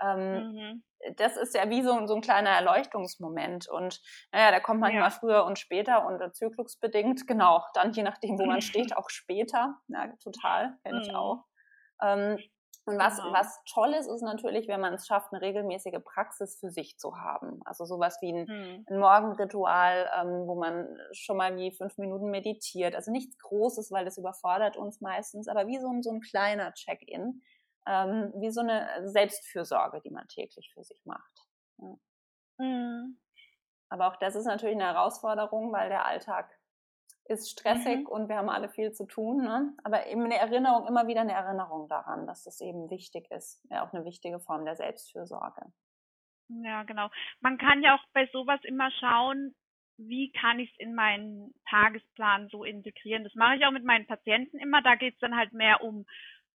Ähm, 0.00 0.52
mhm. 0.52 0.84
Das 1.16 1.36
ist 1.36 1.54
ja 1.54 1.70
wie 1.70 1.82
so, 1.82 2.06
so 2.06 2.14
ein 2.14 2.20
kleiner 2.20 2.50
Erleuchtungsmoment. 2.50 3.68
Und 3.68 4.02
naja, 4.32 4.50
der 4.50 4.60
kommt 4.60 4.80
manchmal 4.80 5.04
ja. 5.04 5.10
früher 5.10 5.44
und 5.44 5.58
später 5.58 6.06
und 6.06 6.34
zyklusbedingt, 6.34 7.26
genau, 7.26 7.64
dann 7.74 7.92
je 7.92 8.02
nachdem, 8.02 8.38
wo 8.38 8.44
man 8.44 8.60
steht, 8.62 8.96
auch 8.96 9.08
später. 9.08 9.76
Ja, 9.88 10.12
total, 10.22 10.76
kenne 10.84 11.00
ich 11.02 11.08
mhm. 11.08 11.16
auch. 11.16 11.44
Ähm, 12.02 12.38
und 12.86 12.98
was, 12.98 13.16
genau. 13.16 13.32
was 13.32 13.60
toll 13.64 13.92
ist, 13.94 14.06
ist 14.06 14.22
natürlich, 14.22 14.68
wenn 14.68 14.80
man 14.80 14.94
es 14.94 15.08
schafft, 15.08 15.32
eine 15.32 15.42
regelmäßige 15.42 15.98
Praxis 16.04 16.56
für 16.60 16.70
sich 16.70 16.96
zu 16.98 17.16
haben. 17.18 17.60
Also 17.64 17.84
sowas 17.84 18.18
wie 18.20 18.32
ein, 18.32 18.46
hm. 18.46 18.86
ein 18.88 18.98
Morgenritual, 18.98 20.08
ähm, 20.16 20.46
wo 20.46 20.54
man 20.54 20.96
schon 21.10 21.36
mal 21.36 21.56
wie 21.56 21.72
fünf 21.72 21.98
Minuten 21.98 22.30
meditiert. 22.30 22.94
Also 22.94 23.10
nichts 23.10 23.36
Großes, 23.38 23.90
weil 23.90 24.04
das 24.04 24.18
überfordert 24.18 24.76
uns 24.76 25.00
meistens, 25.00 25.48
aber 25.48 25.66
wie 25.66 25.80
so 25.80 25.88
ein, 25.88 26.04
so 26.04 26.10
ein 26.10 26.20
kleiner 26.20 26.72
Check-in, 26.74 27.42
ähm, 27.88 28.32
wie 28.36 28.50
so 28.52 28.60
eine 28.60 28.88
Selbstfürsorge, 29.08 30.00
die 30.00 30.10
man 30.10 30.28
täglich 30.28 30.70
für 30.72 30.84
sich 30.84 31.04
macht. 31.04 31.40
Ja. 31.78 31.96
Hm. 32.60 33.18
Aber 33.88 34.06
auch 34.06 34.16
das 34.16 34.36
ist 34.36 34.46
natürlich 34.46 34.76
eine 34.76 34.86
Herausforderung, 34.86 35.72
weil 35.72 35.88
der 35.88 36.06
Alltag 36.06 36.56
ist 37.28 37.50
stressig 37.50 38.00
mhm. 38.00 38.06
und 38.06 38.28
wir 38.28 38.36
haben 38.36 38.48
alle 38.48 38.68
viel 38.68 38.92
zu 38.92 39.06
tun. 39.06 39.44
Ne? 39.44 39.74
Aber 39.84 40.06
eben 40.06 40.24
eine 40.24 40.38
Erinnerung, 40.38 40.86
immer 40.86 41.06
wieder 41.06 41.22
eine 41.22 41.32
Erinnerung 41.32 41.88
daran, 41.88 42.26
dass 42.26 42.44
das 42.44 42.60
eben 42.60 42.90
wichtig 42.90 43.30
ist. 43.30 43.64
Ja, 43.70 43.84
auch 43.84 43.92
eine 43.92 44.04
wichtige 44.04 44.40
Form 44.40 44.64
der 44.64 44.76
Selbstfürsorge. 44.76 45.72
Ja, 46.48 46.84
genau. 46.84 47.10
Man 47.40 47.58
kann 47.58 47.82
ja 47.82 47.96
auch 47.96 48.04
bei 48.12 48.28
sowas 48.32 48.60
immer 48.62 48.90
schauen, 49.00 49.54
wie 49.98 50.30
kann 50.32 50.58
ich 50.58 50.70
es 50.72 50.78
in 50.78 50.94
meinen 50.94 51.54
Tagesplan 51.68 52.48
so 52.48 52.64
integrieren. 52.64 53.24
Das 53.24 53.34
mache 53.34 53.56
ich 53.56 53.66
auch 53.66 53.72
mit 53.72 53.84
meinen 53.84 54.06
Patienten 54.06 54.58
immer. 54.58 54.82
Da 54.82 54.94
geht 54.94 55.14
es 55.14 55.20
dann 55.20 55.36
halt 55.36 55.52
mehr 55.52 55.82
um 55.82 56.06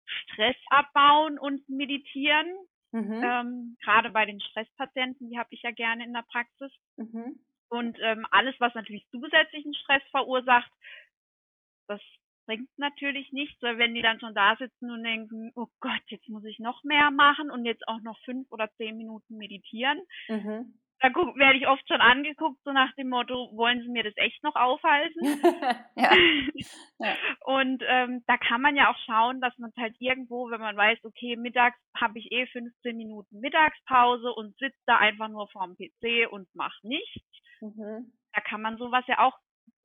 Stress 0.05 0.55
abbauen 0.69 1.39
und 1.39 1.67
meditieren. 1.67 2.47
Mhm. 2.91 3.23
Ähm, 3.23 3.77
gerade 3.83 4.11
bei 4.11 4.25
den 4.25 4.41
Stresspatienten, 4.41 5.29
die 5.29 5.39
habe 5.39 5.49
ich 5.51 5.61
ja 5.63 5.71
gerne 5.71 6.03
in 6.03 6.13
der 6.13 6.25
Praxis. 6.29 6.71
Mhm. 6.97 7.39
Und 7.71 7.97
ähm, 8.01 8.27
alles, 8.31 8.53
was 8.59 8.75
natürlich 8.75 9.07
zusätzlichen 9.11 9.73
Stress 9.73 10.03
verursacht, 10.11 10.71
das 11.87 12.01
bringt 12.45 12.69
natürlich 12.77 13.31
nichts, 13.31 13.61
weil 13.61 13.77
wenn 13.77 13.93
die 13.93 14.01
dann 14.01 14.19
schon 14.19 14.35
da 14.35 14.57
sitzen 14.57 14.91
und 14.91 15.03
denken, 15.03 15.51
oh 15.55 15.67
Gott, 15.79 16.01
jetzt 16.07 16.27
muss 16.27 16.43
ich 16.43 16.59
noch 16.59 16.83
mehr 16.83 17.11
machen 17.11 17.49
und 17.49 17.65
jetzt 17.65 17.87
auch 17.87 18.01
noch 18.01 18.19
fünf 18.25 18.51
oder 18.51 18.69
zehn 18.75 18.97
Minuten 18.97 19.37
meditieren, 19.37 20.01
mhm 20.27 20.73
da 21.01 21.09
werde 21.09 21.57
ich 21.57 21.67
oft 21.67 21.85
schon 21.87 21.99
angeguckt, 21.99 22.59
so 22.63 22.71
nach 22.71 22.93
dem 22.93 23.09
Motto, 23.09 23.49
wollen 23.53 23.81
Sie 23.81 23.89
mir 23.89 24.03
das 24.03 24.13
echt 24.17 24.43
noch 24.43 24.55
aufhalten? 24.55 25.19
ja. 25.95 26.11
ja. 26.99 27.15
Und 27.45 27.83
ähm, 27.87 28.23
da 28.27 28.37
kann 28.37 28.61
man 28.61 28.75
ja 28.75 28.91
auch 28.91 28.97
schauen, 29.05 29.41
dass 29.41 29.57
man 29.57 29.71
halt 29.77 29.95
irgendwo, 29.99 30.51
wenn 30.51 30.61
man 30.61 30.77
weiß, 30.77 30.99
okay, 31.03 31.35
mittags 31.35 31.77
habe 31.99 32.19
ich 32.19 32.31
eh 32.31 32.45
15 32.45 32.95
Minuten 32.95 33.39
Mittagspause 33.39 34.31
und 34.31 34.55
sitze 34.59 34.77
da 34.85 34.97
einfach 34.97 35.27
nur 35.27 35.49
vorm 35.49 35.75
PC 35.75 36.31
und 36.31 36.47
mache 36.53 36.87
nichts. 36.87 37.25
Mhm. 37.61 38.13
Da 38.33 38.41
kann 38.41 38.61
man 38.61 38.77
sowas 38.77 39.03
ja 39.07 39.19
auch 39.19 39.37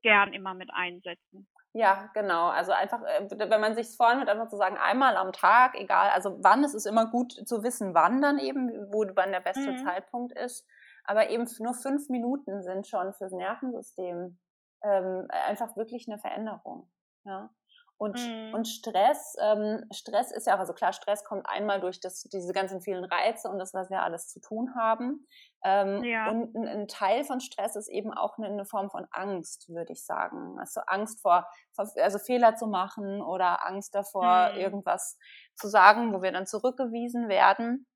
gern 0.02 0.32
immer 0.32 0.54
mit 0.54 0.70
einsetzen. 0.72 1.48
Ja, 1.72 2.10
genau. 2.14 2.48
Also 2.48 2.72
einfach, 2.72 3.02
äh, 3.02 3.28
wenn 3.30 3.60
man 3.60 3.74
sich 3.74 3.96
vornimmt, 3.96 4.30
einfach 4.30 4.48
zu 4.48 4.56
sagen, 4.56 4.78
einmal 4.78 5.16
am 5.16 5.32
Tag, 5.32 5.74
egal, 5.74 6.08
also 6.10 6.38
wann, 6.42 6.64
es 6.64 6.74
ist 6.74 6.86
immer 6.86 7.10
gut 7.10 7.32
zu 7.32 7.62
wissen, 7.62 7.94
wann 7.94 8.22
dann 8.22 8.38
eben, 8.38 8.70
wo 8.90 9.04
wann 9.14 9.30
der 9.30 9.40
beste 9.40 9.72
mhm. 9.72 9.84
Zeitpunkt 9.84 10.32
ist. 10.32 10.66
Aber 11.04 11.28
eben 11.28 11.46
nur 11.58 11.74
fünf 11.74 12.08
Minuten 12.08 12.62
sind 12.62 12.86
schon 12.86 13.12
fürs 13.12 13.32
Nervensystem 13.32 14.38
ähm, 14.82 15.26
einfach 15.28 15.76
wirklich 15.76 16.08
eine 16.08 16.18
Veränderung. 16.18 16.90
Ja. 17.24 17.50
Und, 17.98 18.18
mhm. 18.18 18.52
und 18.52 18.68
Stress, 18.68 19.36
ähm, 19.40 19.84
Stress 19.90 20.30
ist 20.30 20.46
ja 20.46 20.56
auch, 20.56 20.58
also 20.58 20.74
klar, 20.74 20.92
Stress 20.92 21.24
kommt 21.24 21.48
einmal 21.48 21.80
durch 21.80 21.98
das, 21.98 22.24
diese 22.24 22.52
ganzen 22.52 22.82
vielen 22.82 23.04
Reize 23.04 23.48
und 23.48 23.58
das, 23.58 23.72
was 23.72 23.88
wir 23.88 24.02
alles 24.02 24.28
zu 24.28 24.38
tun 24.40 24.74
haben. 24.76 25.26
Ähm, 25.64 26.04
ja. 26.04 26.28
Und 26.28 26.54
ein, 26.54 26.68
ein, 26.68 26.88
Teil 26.88 27.24
von 27.24 27.40
Stress 27.40 27.74
ist 27.74 27.88
eben 27.88 28.12
auch 28.12 28.36
eine, 28.36 28.48
eine 28.48 28.66
Form 28.66 28.90
von 28.90 29.06
Angst, 29.12 29.70
würde 29.70 29.94
ich 29.94 30.04
sagen. 30.04 30.58
Also 30.58 30.82
Angst 30.86 31.22
vor, 31.22 31.46
also 31.76 32.18
Fehler 32.18 32.54
zu 32.56 32.66
machen 32.66 33.22
oder 33.22 33.66
Angst 33.66 33.94
davor, 33.94 34.52
mhm. 34.52 34.60
irgendwas 34.60 35.18
zu 35.54 35.68
sagen, 35.68 36.12
wo 36.12 36.20
wir 36.20 36.32
dann 36.32 36.46
zurückgewiesen 36.46 37.28
werden. 37.28 37.86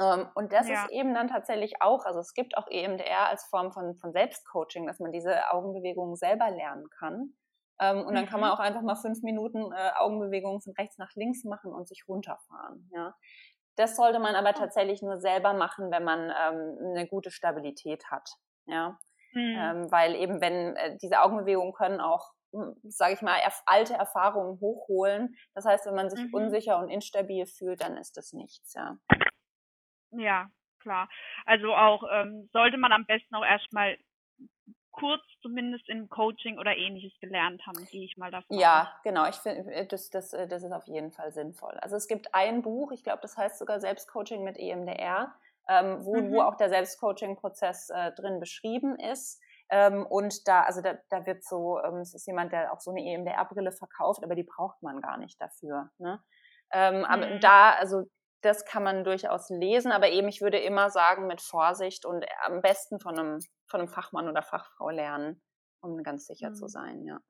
Ähm, 0.00 0.28
und 0.34 0.52
das 0.52 0.66
ja. 0.66 0.82
ist 0.82 0.92
eben 0.92 1.12
dann 1.12 1.28
tatsächlich 1.28 1.74
auch, 1.80 2.06
also 2.06 2.20
es 2.20 2.32
gibt 2.32 2.56
auch 2.56 2.66
EMDR 2.70 3.28
als 3.28 3.44
Form 3.44 3.72
von, 3.72 3.96
von 3.96 4.12
Selbstcoaching, 4.12 4.86
dass 4.86 4.98
man 4.98 5.12
diese 5.12 5.50
Augenbewegungen 5.50 6.16
selber 6.16 6.50
lernen 6.50 6.88
kann. 6.98 7.34
Ähm, 7.80 8.04
und 8.04 8.14
dann 8.14 8.26
kann 8.26 8.40
man 8.40 8.50
mhm. 8.50 8.54
auch 8.54 8.60
einfach 8.60 8.82
mal 8.82 8.96
fünf 8.96 9.22
Minuten 9.22 9.72
äh, 9.72 9.90
Augenbewegungen 9.96 10.60
von 10.60 10.74
rechts 10.78 10.98
nach 10.98 11.14
links 11.14 11.44
machen 11.44 11.72
und 11.72 11.88
sich 11.88 12.04
runterfahren. 12.06 12.90
Ja. 12.94 13.14
Das 13.76 13.96
sollte 13.96 14.18
man 14.18 14.34
aber 14.34 14.52
tatsächlich 14.52 15.02
nur 15.02 15.18
selber 15.18 15.54
machen, 15.54 15.90
wenn 15.90 16.04
man 16.04 16.30
ähm, 16.30 16.78
eine 16.94 17.06
gute 17.08 17.30
Stabilität 17.30 18.04
hat. 18.10 18.28
Ja. 18.66 18.98
Mhm. 19.32 19.56
Ähm, 19.58 19.90
weil 19.90 20.14
eben, 20.14 20.40
wenn 20.40 20.76
äh, 20.76 20.96
diese 20.98 21.20
Augenbewegungen 21.20 21.72
können 21.72 22.00
auch, 22.00 22.32
hm, 22.52 22.76
sage 22.84 23.14
ich 23.14 23.22
mal, 23.22 23.38
erf 23.38 23.62
alte 23.64 23.94
Erfahrungen 23.94 24.60
hochholen. 24.60 25.34
Das 25.54 25.64
heißt, 25.64 25.86
wenn 25.86 25.94
man 25.94 26.10
sich 26.10 26.20
mhm. 26.20 26.34
unsicher 26.34 26.78
und 26.78 26.90
instabil 26.90 27.46
fühlt, 27.46 27.82
dann 27.82 27.96
ist 27.96 28.16
das 28.16 28.32
nichts. 28.34 28.74
Ja. 28.74 28.98
Ja, 30.10 30.48
klar. 30.80 31.08
Also 31.46 31.74
auch 31.74 32.04
ähm, 32.12 32.50
sollte 32.52 32.76
man 32.76 32.92
am 32.92 33.06
besten 33.06 33.34
auch 33.34 33.44
erstmal 33.44 33.96
kurz 34.92 35.22
zumindest 35.40 35.88
im 35.88 36.08
Coaching 36.08 36.58
oder 36.58 36.76
ähnliches 36.76 37.12
gelernt 37.20 37.66
haben, 37.66 37.84
gehe 37.86 38.04
ich 38.04 38.16
mal 38.16 38.30
davon 38.30 38.58
Ja, 38.58 38.82
aus. 38.82 39.02
genau. 39.02 39.28
Ich 39.28 39.36
finde, 39.36 39.72
äh, 39.72 39.86
das, 39.86 40.10
das, 40.10 40.32
äh, 40.32 40.46
das 40.46 40.62
ist 40.62 40.72
auf 40.72 40.86
jeden 40.86 41.10
Fall 41.10 41.32
sinnvoll. 41.32 41.72
Also 41.80 41.96
es 41.96 42.06
gibt 42.06 42.34
ein 42.34 42.62
Buch, 42.62 42.92
ich 42.92 43.02
glaube, 43.02 43.20
das 43.22 43.36
heißt 43.36 43.58
sogar 43.58 43.80
Selbstcoaching 43.80 44.44
mit 44.44 44.58
EMDR, 44.58 45.34
ähm, 45.68 46.04
wo, 46.04 46.16
mhm. 46.16 46.32
wo 46.32 46.42
auch 46.42 46.56
der 46.56 46.68
Selbstcoaching-Prozess 46.68 47.90
äh, 47.90 48.12
drin 48.12 48.38
beschrieben 48.38 48.96
ist. 48.98 49.40
Ähm, 49.70 50.04
und 50.06 50.46
da, 50.46 50.62
also 50.62 50.82
da, 50.82 50.98
da 51.08 51.24
wird 51.24 51.42
so, 51.44 51.80
ähm, 51.82 51.96
es 51.96 52.14
ist 52.14 52.26
jemand, 52.26 52.52
der 52.52 52.72
auch 52.72 52.80
so 52.80 52.90
eine 52.90 53.00
EMDR-Brille 53.00 53.72
verkauft, 53.72 54.22
aber 54.22 54.34
die 54.34 54.42
braucht 54.44 54.82
man 54.82 55.00
gar 55.00 55.16
nicht 55.16 55.40
dafür. 55.40 55.90
Ne? 55.98 56.22
Ähm, 56.72 56.98
mhm. 56.98 57.04
Aber 57.04 57.38
da, 57.38 57.70
also 57.72 58.04
das 58.42 58.64
kann 58.64 58.82
man 58.82 59.04
durchaus 59.04 59.48
lesen, 59.50 59.92
aber 59.92 60.10
eben, 60.10 60.28
ich 60.28 60.40
würde 60.40 60.58
immer 60.58 60.90
sagen, 60.90 61.26
mit 61.26 61.40
Vorsicht 61.40 62.04
und 62.04 62.24
am 62.44 62.60
besten 62.60 63.00
von 63.00 63.18
einem, 63.18 63.38
von 63.68 63.80
einem 63.80 63.88
Fachmann 63.88 64.28
oder 64.28 64.42
Fachfrau 64.42 64.90
lernen, 64.90 65.40
um 65.80 66.02
ganz 66.02 66.26
sicher 66.26 66.50
mhm. 66.50 66.54
zu 66.54 66.68
sein, 66.68 67.04
ja. 67.04 67.20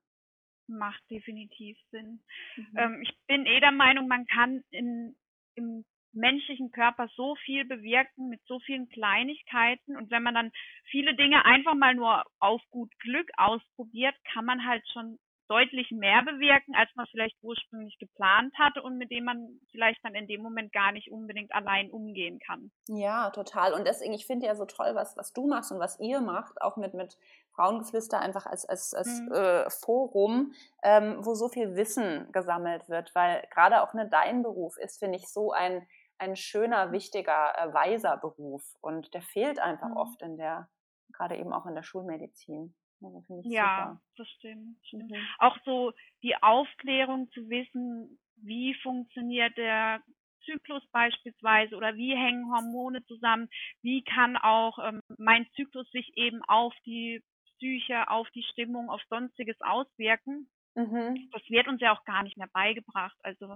Macht 0.67 1.03
definitiv 1.09 1.77
Sinn. 1.91 2.23
Mhm. 2.55 2.77
Ähm, 2.77 3.01
ich 3.03 3.15
bin 3.27 3.45
eh 3.45 3.59
der 3.59 3.71
Meinung, 3.71 4.07
man 4.07 4.25
kann 4.25 4.63
in, 4.71 5.15
im 5.55 5.85
menschlichen 6.13 6.71
Körper 6.71 7.07
so 7.15 7.35
viel 7.43 7.65
bewirken 7.65 8.29
mit 8.29 8.41
so 8.45 8.59
vielen 8.59 8.87
Kleinigkeiten 8.89 9.97
und 9.97 10.11
wenn 10.11 10.23
man 10.23 10.35
dann 10.35 10.51
viele 10.89 11.15
Dinge 11.15 11.43
einfach 11.45 11.75
mal 11.75 11.95
nur 11.95 12.23
auf 12.39 12.61
gut 12.69 12.91
Glück 12.99 13.29
ausprobiert, 13.37 14.15
kann 14.31 14.45
man 14.45 14.65
halt 14.65 14.83
schon 14.91 15.19
deutlich 15.53 15.91
mehr 15.91 16.23
bewirken, 16.23 16.73
als 16.75 16.89
man 16.95 17.05
vielleicht 17.07 17.37
ursprünglich 17.43 17.97
geplant 17.99 18.53
hatte 18.57 18.81
und 18.81 18.97
mit 18.97 19.11
dem 19.11 19.25
man 19.25 19.59
vielleicht 19.71 20.03
dann 20.03 20.15
in 20.15 20.27
dem 20.27 20.41
Moment 20.41 20.73
gar 20.73 20.91
nicht 20.91 21.11
unbedingt 21.11 21.53
allein 21.53 21.91
umgehen 21.91 22.39
kann. 22.39 22.71
Ja, 22.87 23.29
total. 23.29 23.73
Und 23.73 23.85
deswegen, 23.85 24.13
ich 24.13 24.25
finde 24.25 24.47
ja 24.47 24.55
so 24.55 24.65
toll, 24.65 24.95
was, 24.95 25.15
was 25.15 25.31
du 25.31 25.47
machst 25.47 25.71
und 25.71 25.79
was 25.79 25.99
ihr 25.99 26.21
macht, 26.21 26.59
auch 26.61 26.75
mit, 26.77 26.95
mit 26.95 27.17
Frauengeflüster 27.51 28.19
einfach 28.19 28.47
als, 28.47 28.65
als, 28.65 28.95
als 28.95 29.21
mhm. 29.21 29.31
äh, 29.31 29.69
Forum, 29.69 30.53
ähm, 30.81 31.17
wo 31.19 31.35
so 31.35 31.49
viel 31.49 31.75
Wissen 31.75 32.31
gesammelt 32.31 32.89
wird, 32.89 33.13
weil 33.13 33.45
gerade 33.51 33.83
auch 33.83 33.93
ne, 33.93 34.09
dein 34.09 34.41
Beruf 34.41 34.77
ist, 34.77 34.97
finde 34.97 35.17
ich, 35.19 35.27
so 35.27 35.51
ein, 35.51 35.85
ein 36.17 36.35
schöner, 36.35 36.91
wichtiger, 36.91 37.53
äh, 37.59 37.73
weiser 37.73 38.17
Beruf 38.17 38.63
und 38.81 39.13
der 39.13 39.21
fehlt 39.21 39.59
einfach 39.59 39.89
mhm. 39.89 39.97
oft 39.97 40.21
in 40.23 40.37
der, 40.37 40.67
gerade 41.11 41.37
eben 41.37 41.53
auch 41.53 41.67
in 41.67 41.75
der 41.75 41.83
Schulmedizin. 41.83 42.73
Ja, 43.45 44.01
das 44.17 44.27
stimmt. 44.29 44.77
stimmt. 44.85 45.11
Mhm. 45.11 45.27
Auch 45.39 45.57
so 45.65 45.93
die 46.21 46.35
Aufklärung 46.41 47.29
zu 47.31 47.49
wissen, 47.49 48.19
wie 48.37 48.73
funktioniert 48.75 49.55
der 49.57 50.01
Zyklus 50.45 50.83
beispielsweise 50.91 51.75
oder 51.75 51.95
wie 51.95 52.15
hängen 52.15 52.51
Hormone 52.51 53.03
zusammen, 53.05 53.49
wie 53.81 54.03
kann 54.03 54.37
auch 54.37 54.77
ähm, 54.79 55.01
mein 55.17 55.47
Zyklus 55.55 55.89
sich 55.91 56.11
eben 56.17 56.41
auf 56.43 56.73
die 56.85 57.23
Psyche, 57.55 58.09
auf 58.09 58.29
die 58.31 58.43
Stimmung, 58.43 58.89
auf 58.89 59.01
sonstiges 59.09 59.59
auswirken. 59.61 60.49
Mhm. 60.75 61.29
Das 61.31 61.41
wird 61.49 61.67
uns 61.67 61.81
ja 61.81 61.95
auch 61.95 62.03
gar 62.03 62.23
nicht 62.23 62.37
mehr 62.37 62.49
beigebracht. 62.51 63.17
Also 63.23 63.55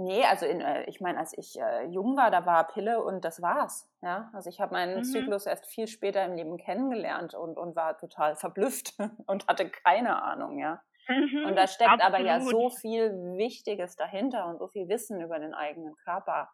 Nee, 0.00 0.24
also 0.24 0.46
in, 0.46 0.60
äh, 0.60 0.84
ich 0.84 1.00
meine, 1.00 1.18
als 1.18 1.36
ich 1.36 1.58
äh, 1.60 1.86
jung 1.86 2.16
war, 2.16 2.30
da 2.30 2.46
war 2.46 2.68
Pille 2.68 3.02
und 3.02 3.24
das 3.24 3.42
war's. 3.42 3.90
Ja, 4.00 4.30
also 4.32 4.48
ich 4.48 4.60
habe 4.60 4.72
meinen 4.72 4.98
mhm. 4.98 5.04
Zyklus 5.04 5.44
erst 5.44 5.66
viel 5.66 5.88
später 5.88 6.24
im 6.24 6.36
Leben 6.36 6.56
kennengelernt 6.56 7.34
und, 7.34 7.58
und 7.58 7.74
war 7.74 7.98
total 7.98 8.36
verblüfft 8.36 8.94
und 9.26 9.48
hatte 9.48 9.68
keine 9.68 10.22
Ahnung, 10.22 10.60
ja. 10.60 10.80
Mhm, 11.08 11.46
und 11.46 11.56
da 11.56 11.66
steckt 11.66 11.90
absolut. 11.90 12.14
aber 12.14 12.24
ja 12.24 12.40
so 12.40 12.70
viel 12.70 13.10
Wichtiges 13.36 13.96
dahinter 13.96 14.46
und 14.46 14.58
so 14.58 14.68
viel 14.68 14.88
Wissen 14.88 15.20
über 15.20 15.40
den 15.40 15.52
eigenen 15.52 15.96
Körper. 15.96 16.48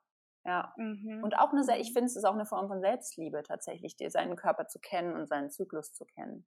Ja. 0.47 0.73
Mhm. 0.79 1.23
Und 1.23 1.39
auch 1.39 1.53
eine, 1.53 1.61
ich 1.79 1.91
mhm. 1.91 1.93
finde, 1.93 2.07
es 2.07 2.17
ist 2.17 2.25
auch 2.25 2.35
eine 2.35 2.47
Form 2.47 2.69
von 2.69 2.81
Selbstliebe 2.81 3.43
tatsächlich, 3.43 3.95
dir 3.97 4.11
seinen 4.11 4.37
Körper 4.37 4.69
zu 4.69 4.79
kennen 4.79 5.15
und 5.17 5.29
seinen 5.29 5.51
Zyklus 5.51 5.93
zu 5.93 6.07
kennen 6.07 6.47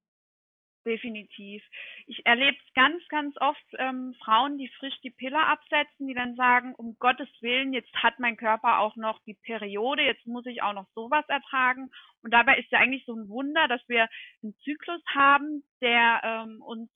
definitiv. 0.87 1.61
Ich 2.07 2.25
erlebe 2.25 2.57
ganz, 2.73 3.05
ganz 3.09 3.35
oft 3.39 3.65
ähm, 3.77 4.15
Frauen, 4.23 4.57
die 4.57 4.69
frisch 4.79 4.97
die 5.03 5.11
Pille 5.11 5.37
absetzen, 5.37 6.07
die 6.07 6.13
dann 6.13 6.35
sagen, 6.35 6.73
um 6.75 6.97
Gottes 6.97 7.29
Willen, 7.41 7.73
jetzt 7.73 7.93
hat 7.93 8.19
mein 8.19 8.37
Körper 8.37 8.79
auch 8.79 8.95
noch 8.95 9.19
die 9.25 9.35
Periode, 9.35 10.03
jetzt 10.03 10.25
muss 10.25 10.45
ich 10.45 10.63
auch 10.63 10.73
noch 10.73 10.87
sowas 10.95 11.25
ertragen. 11.27 11.91
Und 12.23 12.33
dabei 12.33 12.57
ist 12.57 12.71
ja 12.71 12.79
eigentlich 12.79 13.05
so 13.05 13.13
ein 13.13 13.27
Wunder, 13.27 13.67
dass 13.67 13.81
wir 13.87 14.07
einen 14.41 14.55
Zyklus 14.63 15.01
haben, 15.13 15.63
der 15.81 16.21
ähm, 16.23 16.61
uns 16.61 16.89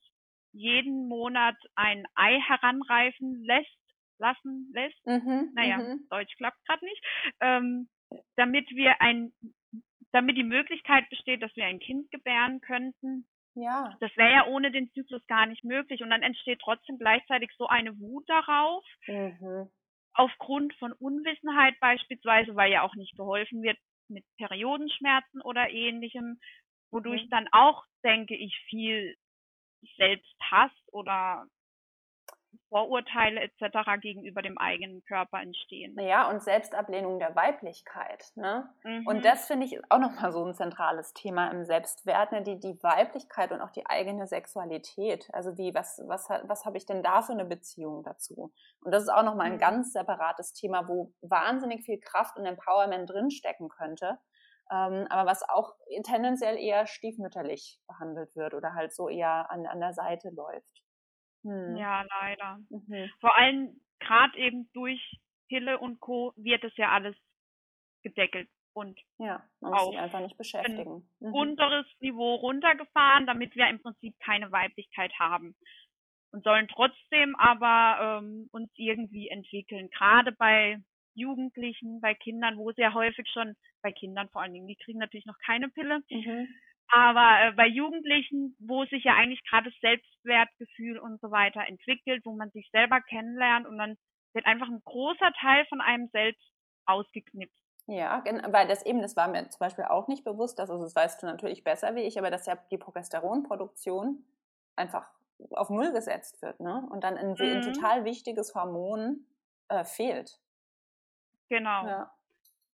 jeden 0.52 1.08
Monat 1.08 1.56
ein 1.74 2.04
Ei 2.14 2.40
heranreifen 2.40 3.44
lässt, 3.44 3.68
lassen 4.18 4.70
lässt. 4.72 5.06
Mhm, 5.06 5.50
naja, 5.54 5.78
mhm. 5.78 6.06
Deutsch 6.10 6.34
klappt 6.36 6.64
gerade 6.66 6.84
nicht. 6.84 7.04
Ähm, 7.40 7.88
damit 8.36 8.68
wir 8.70 9.00
ein 9.00 9.32
damit 10.12 10.36
die 10.36 10.44
Möglichkeit 10.44 11.08
besteht, 11.08 11.42
dass 11.42 11.56
wir 11.56 11.64
ein 11.64 11.78
Kind 11.78 12.10
gebären 12.10 12.60
könnten, 12.60 13.26
ja. 13.54 13.96
Das 14.00 14.14
wäre 14.16 14.32
ja 14.32 14.46
ohne 14.46 14.70
den 14.70 14.90
Zyklus 14.92 15.26
gar 15.26 15.46
nicht 15.46 15.64
möglich. 15.64 16.02
Und 16.02 16.10
dann 16.10 16.22
entsteht 16.22 16.60
trotzdem 16.60 16.98
gleichzeitig 16.98 17.50
so 17.56 17.66
eine 17.66 17.98
Wut 17.98 18.28
darauf. 18.28 18.84
Mhm. 19.06 19.70
Aufgrund 20.14 20.74
von 20.74 20.92
Unwissenheit 20.92 21.78
beispielsweise, 21.80 22.54
weil 22.54 22.70
ja 22.70 22.82
auch 22.82 22.94
nicht 22.94 23.16
geholfen 23.16 23.62
wird 23.62 23.78
mit 24.08 24.24
Periodenschmerzen 24.36 25.40
oder 25.40 25.70
ähnlichem, 25.70 26.38
wodurch 26.90 27.24
mhm. 27.24 27.30
dann 27.30 27.48
auch, 27.52 27.84
denke 28.04 28.36
ich, 28.36 28.54
viel 28.68 29.16
Selbsthass 29.96 30.72
oder 30.92 31.46
Vorurteile 32.68 33.40
etc. 33.40 34.00
gegenüber 34.00 34.42
dem 34.42 34.58
eigenen 34.58 35.02
Körper 35.04 35.40
entstehen. 35.40 35.98
Ja, 35.98 36.28
und 36.30 36.42
Selbstablehnung 36.42 37.18
der 37.18 37.36
Weiblichkeit. 37.36 38.24
Ne? 38.34 38.68
Mhm. 38.84 39.06
Und 39.06 39.24
das 39.24 39.46
finde 39.46 39.66
ich 39.66 39.78
auch 39.90 39.98
nochmal 39.98 40.32
so 40.32 40.44
ein 40.44 40.54
zentrales 40.54 41.12
Thema 41.12 41.50
im 41.50 41.64
Selbstwert, 41.64 42.32
ne? 42.32 42.42
die, 42.42 42.58
die 42.58 42.82
Weiblichkeit 42.82 43.52
und 43.52 43.60
auch 43.60 43.70
die 43.70 43.86
eigene 43.86 44.26
Sexualität. 44.26 45.28
Also 45.32 45.56
wie, 45.58 45.74
was, 45.74 46.02
was, 46.06 46.28
was 46.44 46.64
habe 46.64 46.78
ich 46.78 46.86
denn 46.86 47.02
da 47.02 47.22
für 47.22 47.32
eine 47.32 47.44
Beziehung 47.44 48.02
dazu? 48.02 48.52
Und 48.80 48.92
das 48.92 49.02
ist 49.02 49.10
auch 49.10 49.22
nochmal 49.22 49.46
ein 49.46 49.54
mhm. 49.54 49.60
ganz 49.60 49.92
separates 49.92 50.52
Thema, 50.52 50.88
wo 50.88 51.12
wahnsinnig 51.20 51.84
viel 51.84 52.00
Kraft 52.00 52.36
und 52.38 52.46
Empowerment 52.46 53.10
drinstecken 53.10 53.68
könnte. 53.68 54.18
Ähm, 54.70 55.06
aber 55.10 55.28
was 55.28 55.42
auch 55.48 55.74
tendenziell 56.04 56.56
eher 56.56 56.86
stiefmütterlich 56.86 57.80
behandelt 57.86 58.34
wird 58.36 58.54
oder 58.54 58.74
halt 58.74 58.94
so 58.94 59.08
eher 59.08 59.50
an, 59.50 59.66
an 59.66 59.80
der 59.80 59.92
Seite 59.92 60.30
läuft. 60.30 60.81
Hm. 61.42 61.76
Ja, 61.76 62.02
leider. 62.02 62.60
Mhm. 62.70 63.10
Vor 63.20 63.36
allem 63.36 63.80
gerade 64.00 64.36
eben 64.38 64.70
durch 64.72 65.00
Pille 65.48 65.78
und 65.78 66.00
Co. 66.00 66.32
wird 66.36 66.64
es 66.64 66.76
ja 66.76 66.90
alles 66.90 67.16
gedeckelt 68.02 68.48
und 68.74 68.98
ja, 69.18 69.44
man 69.60 69.72
muss 69.72 69.90
sich 69.90 69.98
einfach 69.98 70.20
nicht 70.20 70.38
beschäftigen. 70.38 71.08
Ein 71.20 71.28
mhm. 71.28 71.34
unteres 71.34 71.86
Niveau 72.00 72.36
runtergefahren, 72.36 73.26
damit 73.26 73.54
wir 73.54 73.68
im 73.68 73.80
Prinzip 73.80 74.18
keine 74.20 74.50
Weiblichkeit 74.50 75.12
haben 75.18 75.54
und 76.32 76.44
sollen 76.44 76.68
trotzdem 76.68 77.36
aber 77.36 78.20
ähm, 78.22 78.48
uns 78.52 78.70
irgendwie 78.76 79.28
entwickeln. 79.28 79.90
Gerade 79.90 80.32
bei 80.32 80.78
Jugendlichen, 81.14 82.00
bei 82.00 82.14
Kindern, 82.14 82.56
wo 82.56 82.72
sehr 82.72 82.94
häufig 82.94 83.28
schon, 83.30 83.54
bei 83.82 83.92
Kindern 83.92 84.28
vor 84.30 84.42
allen 84.42 84.54
Dingen, 84.54 84.66
die 84.66 84.76
kriegen 84.76 84.98
natürlich 84.98 85.26
noch 85.26 85.38
keine 85.44 85.68
Pille, 85.68 86.00
mhm. 86.08 86.48
Aber 86.94 87.40
äh, 87.40 87.52
bei 87.52 87.66
Jugendlichen, 87.66 88.54
wo 88.60 88.84
sich 88.84 89.02
ja 89.04 89.14
eigentlich 89.14 89.42
gerade 89.48 89.70
das 89.70 89.80
Selbstwertgefühl 89.80 90.98
und 90.98 91.18
so 91.22 91.30
weiter 91.30 91.66
entwickelt, 91.66 92.20
wo 92.26 92.36
man 92.36 92.50
sich 92.50 92.68
selber 92.70 93.00
kennenlernt 93.00 93.66
und 93.66 93.78
dann 93.78 93.96
wird 94.34 94.44
einfach 94.44 94.68
ein 94.68 94.82
großer 94.84 95.32
Teil 95.40 95.64
von 95.70 95.80
einem 95.80 96.08
selbst 96.12 96.46
ausgeknipst. 96.84 97.56
Ja, 97.86 98.22
weil 98.48 98.68
das 98.68 98.84
eben, 98.84 99.00
das 99.00 99.16
war 99.16 99.28
mir 99.28 99.48
zum 99.48 99.58
Beispiel 99.58 99.84
auch 99.84 100.06
nicht 100.06 100.22
bewusst, 100.22 100.58
dass, 100.58 100.70
also 100.70 100.84
das 100.84 100.94
weißt 100.94 101.22
du 101.22 101.26
natürlich 101.26 101.64
besser 101.64 101.94
wie 101.94 102.02
ich, 102.02 102.18
aber 102.18 102.30
dass 102.30 102.44
ja 102.44 102.56
die 102.70 102.78
Progesteronproduktion 102.78 104.22
einfach 104.76 105.08
auf 105.50 105.70
Null 105.70 105.92
gesetzt 105.92 106.42
wird, 106.42 106.60
ne? 106.60 106.86
Und 106.90 107.04
dann 107.04 107.16
ein, 107.16 107.30
mhm. 107.30 107.40
ein 107.40 107.62
total 107.62 108.04
wichtiges 108.04 108.54
Hormon 108.54 109.26
äh, 109.68 109.84
fehlt. 109.84 110.38
Genau. 111.48 111.86
Ja. 111.86 112.14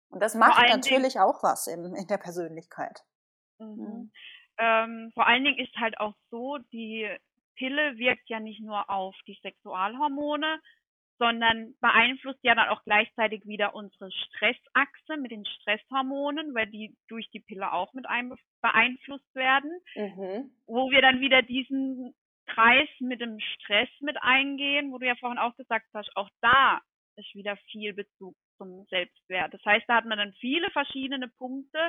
Und 0.10 0.22
das 0.22 0.36
macht 0.36 0.70
natürlich 0.70 1.20
auch 1.20 1.42
was 1.42 1.66
in, 1.66 1.96
in 1.96 2.08
der 2.08 2.18
Persönlichkeit. 2.18 3.04
Mhm. 3.60 3.68
mhm. 3.68 4.12
Ähm, 4.60 5.12
vor 5.16 5.26
allen 5.26 5.44
Dingen 5.44 5.58
ist 5.58 5.76
halt 5.78 6.00
auch 6.00 6.14
so, 6.30 6.60
die 6.72 7.10
Pille 7.56 7.98
wirkt 7.98 8.30
ja 8.30 8.40
nicht 8.40 8.62
nur 8.62 8.88
auf 8.88 9.16
die 9.26 9.38
Sexualhormone, 9.42 10.60
sondern 11.20 11.74
beeinflusst 11.80 12.40
ja 12.44 12.54
dann 12.56 12.70
auch 12.70 12.84
gleichzeitig 12.84 13.46
wieder 13.46 13.76
unsere 13.76 14.12
Stressachse 14.12 15.18
mit 15.18 15.32
den 15.32 15.46
Stresshormonen, 15.46 16.54
weil 16.54 16.68
die 16.68 16.96
durch 17.08 17.30
die 17.32 17.40
Pille 17.40 17.72
auch 17.72 17.94
mit 17.94 18.08
einem 18.08 18.36
beeinflusst 18.62 19.34
werden, 19.34 19.72
mhm. 19.96 20.52
wo 20.66 20.92
wir 20.92 21.02
dann 21.02 21.22
wieder 21.22 21.42
diesen 21.42 22.14
Kreis 22.48 22.90
mit 23.00 23.22
dem 23.22 23.40
Stress 23.40 23.90
mit 24.02 24.18
eingehen, 24.22 24.92
wo 24.92 24.98
du 24.98 25.08
ja 25.08 25.16
vorhin 25.16 25.40
auch 25.40 25.56
gesagt 25.56 25.88
hast, 25.94 26.16
auch 26.16 26.30
da 26.42 26.82
ist 27.16 27.34
wieder 27.36 27.58
viel 27.72 27.94
Bezug 27.94 28.36
zum 28.58 28.86
Selbstwert. 28.90 29.54
Das 29.54 29.64
heißt, 29.64 29.86
da 29.88 29.96
hat 29.96 30.06
man 30.06 30.18
dann 30.18 30.34
viele 30.34 30.70
verschiedene 30.72 31.28
Punkte, 31.28 31.80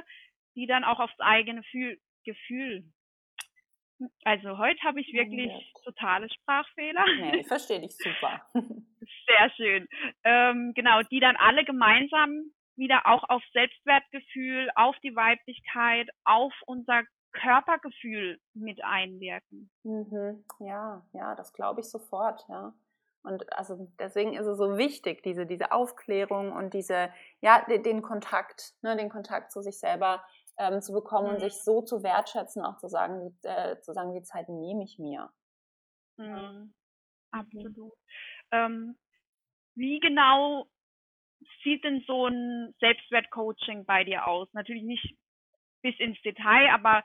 die 0.57 0.67
dann 0.67 0.85
auch 0.85 1.01
aufs 1.01 1.19
eigene 1.21 1.63
Fühl 1.65 1.99
Gefühl. 2.25 2.85
Also 4.25 4.59
heute 4.59 4.81
habe 4.83 5.01
ich 5.01 5.13
wirklich 5.13 5.53
ja. 5.53 5.81
totale 5.85 6.29
Sprachfehler. 6.29 7.05
Nee, 7.17 7.41
ich 7.41 7.47
verstehe 7.47 7.81
dich 7.81 7.97
super. 7.97 8.43
Sehr 8.55 9.51
schön. 9.57 9.89
Ähm, 10.25 10.73
genau, 10.75 11.03
die 11.03 11.21
dann 11.21 11.37
alle 11.37 11.65
gemeinsam 11.65 12.51
wieder 12.77 13.07
auch 13.07 13.23
auf 13.29 13.43
Selbstwertgefühl, 13.53 14.69
auf 14.75 14.97
die 15.03 15.15
Weiblichkeit, 15.15 16.09
auf 16.25 16.53
unser 16.67 17.03
Körpergefühl 17.33 18.41
mit 18.55 18.83
einwirken. 18.83 19.71
Mhm. 19.85 20.45
Ja, 20.61 21.05
ja, 21.13 21.35
das 21.35 21.53
glaube 21.53 21.81
ich 21.81 21.91
sofort, 21.91 22.45
ja. 22.49 22.75
Und 23.23 23.51
also 23.57 23.89
deswegen 23.99 24.35
ist 24.35 24.47
es 24.47 24.59
so 24.59 24.77
wichtig, 24.77 25.23
diese, 25.23 25.47
diese 25.47 25.73
Aufklärung 25.73 26.53
und 26.53 26.75
diese, 26.75 27.11
ja, 27.41 27.65
den, 27.69 27.83
den 27.83 28.03
Kontakt, 28.03 28.75
ne, 28.83 28.97
den 28.97 29.09
Kontakt 29.09 29.51
zu 29.51 29.63
sich 29.63 29.79
selber 29.79 30.23
ähm, 30.59 30.81
zu 30.81 30.93
bekommen 30.93 31.29
mhm. 31.29 31.35
und 31.35 31.41
sich 31.41 31.55
so 31.55 31.83
zu 31.83 32.03
wertschätzen, 32.03 32.65
auch 32.65 32.79
zu 32.79 32.89
sagen, 32.89 33.21
die, 33.21 33.49
äh, 33.49 33.81
zu 33.81 33.93
sagen, 33.93 34.15
die 34.15 34.23
Zeit 34.23 34.49
nehme 34.49 34.85
ich 34.85 34.99
mir. 34.99 35.31
Mhm. 36.17 36.27
mhm. 36.27 36.75
Absolut. 37.31 37.93
Ähm, 38.53 38.97
wie 39.75 39.99
genau 39.99 40.69
sieht 41.65 41.83
denn 41.83 42.05
so 42.07 42.29
ein 42.29 42.75
Selbstwertcoaching 42.79 43.85
bei 43.85 44.05
dir 44.05 44.29
aus? 44.29 44.49
Natürlich 44.53 44.85
nicht 44.85 45.17
bis 45.83 45.99
ins 45.99 46.21
Detail, 46.23 46.71
aber 46.71 47.03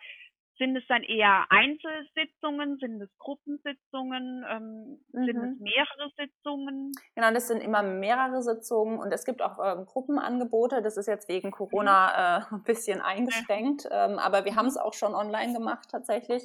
sind 0.60 0.76
es 0.76 0.84
dann 0.88 1.04
eher 1.04 1.45
Einzelsitzungen? 1.50 2.78
Sind 2.78 3.02
es 3.02 3.10
Gruppensitzungen? 3.17 4.45
Ähm, 4.48 5.00
mhm. 5.12 5.26
Sind 5.26 5.38
es 5.38 5.58
mhm. 5.58 5.58
mehrere 5.62 6.12
Sitzungen? 6.17 6.91
Genau, 7.15 7.32
das 7.32 7.48
sind 7.48 7.62
immer 7.62 7.82
mehrere 7.82 8.43
Sitzungen 8.43 9.00
und 9.00 9.12
es 9.12 9.26
gibt 9.26 9.41
auch 9.41 9.58
ähm, 9.63 9.86
Gruppenangebote. 9.86 10.82
Das 10.82 10.98
ist 10.98 11.08
jetzt 11.08 11.30
wegen 11.30 11.52
Corona 11.52 12.10
mhm. 12.10 12.43
äh, 12.43 12.56
ein 12.56 12.63
bisschen 12.63 13.02
eingeschränkt, 13.02 13.88
ähm, 13.89 14.19
aber 14.19 14.45
wir 14.45 14.56
haben 14.56 14.67
es 14.67 14.78
auch 14.78 14.93
schon 14.93 15.15
online 15.15 15.54
gemacht 15.54 15.89
tatsächlich. 15.89 16.43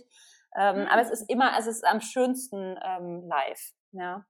Mhm. 0.56 0.86
Aber 0.88 1.02
es 1.02 1.10
ist 1.10 1.28
immer, 1.28 1.58
es 1.58 1.66
ist 1.66 1.84
am 1.84 2.00
schönsten 2.00 2.78
ähm, 2.80 3.26
live. 3.26 3.72
Ja. 3.90 4.24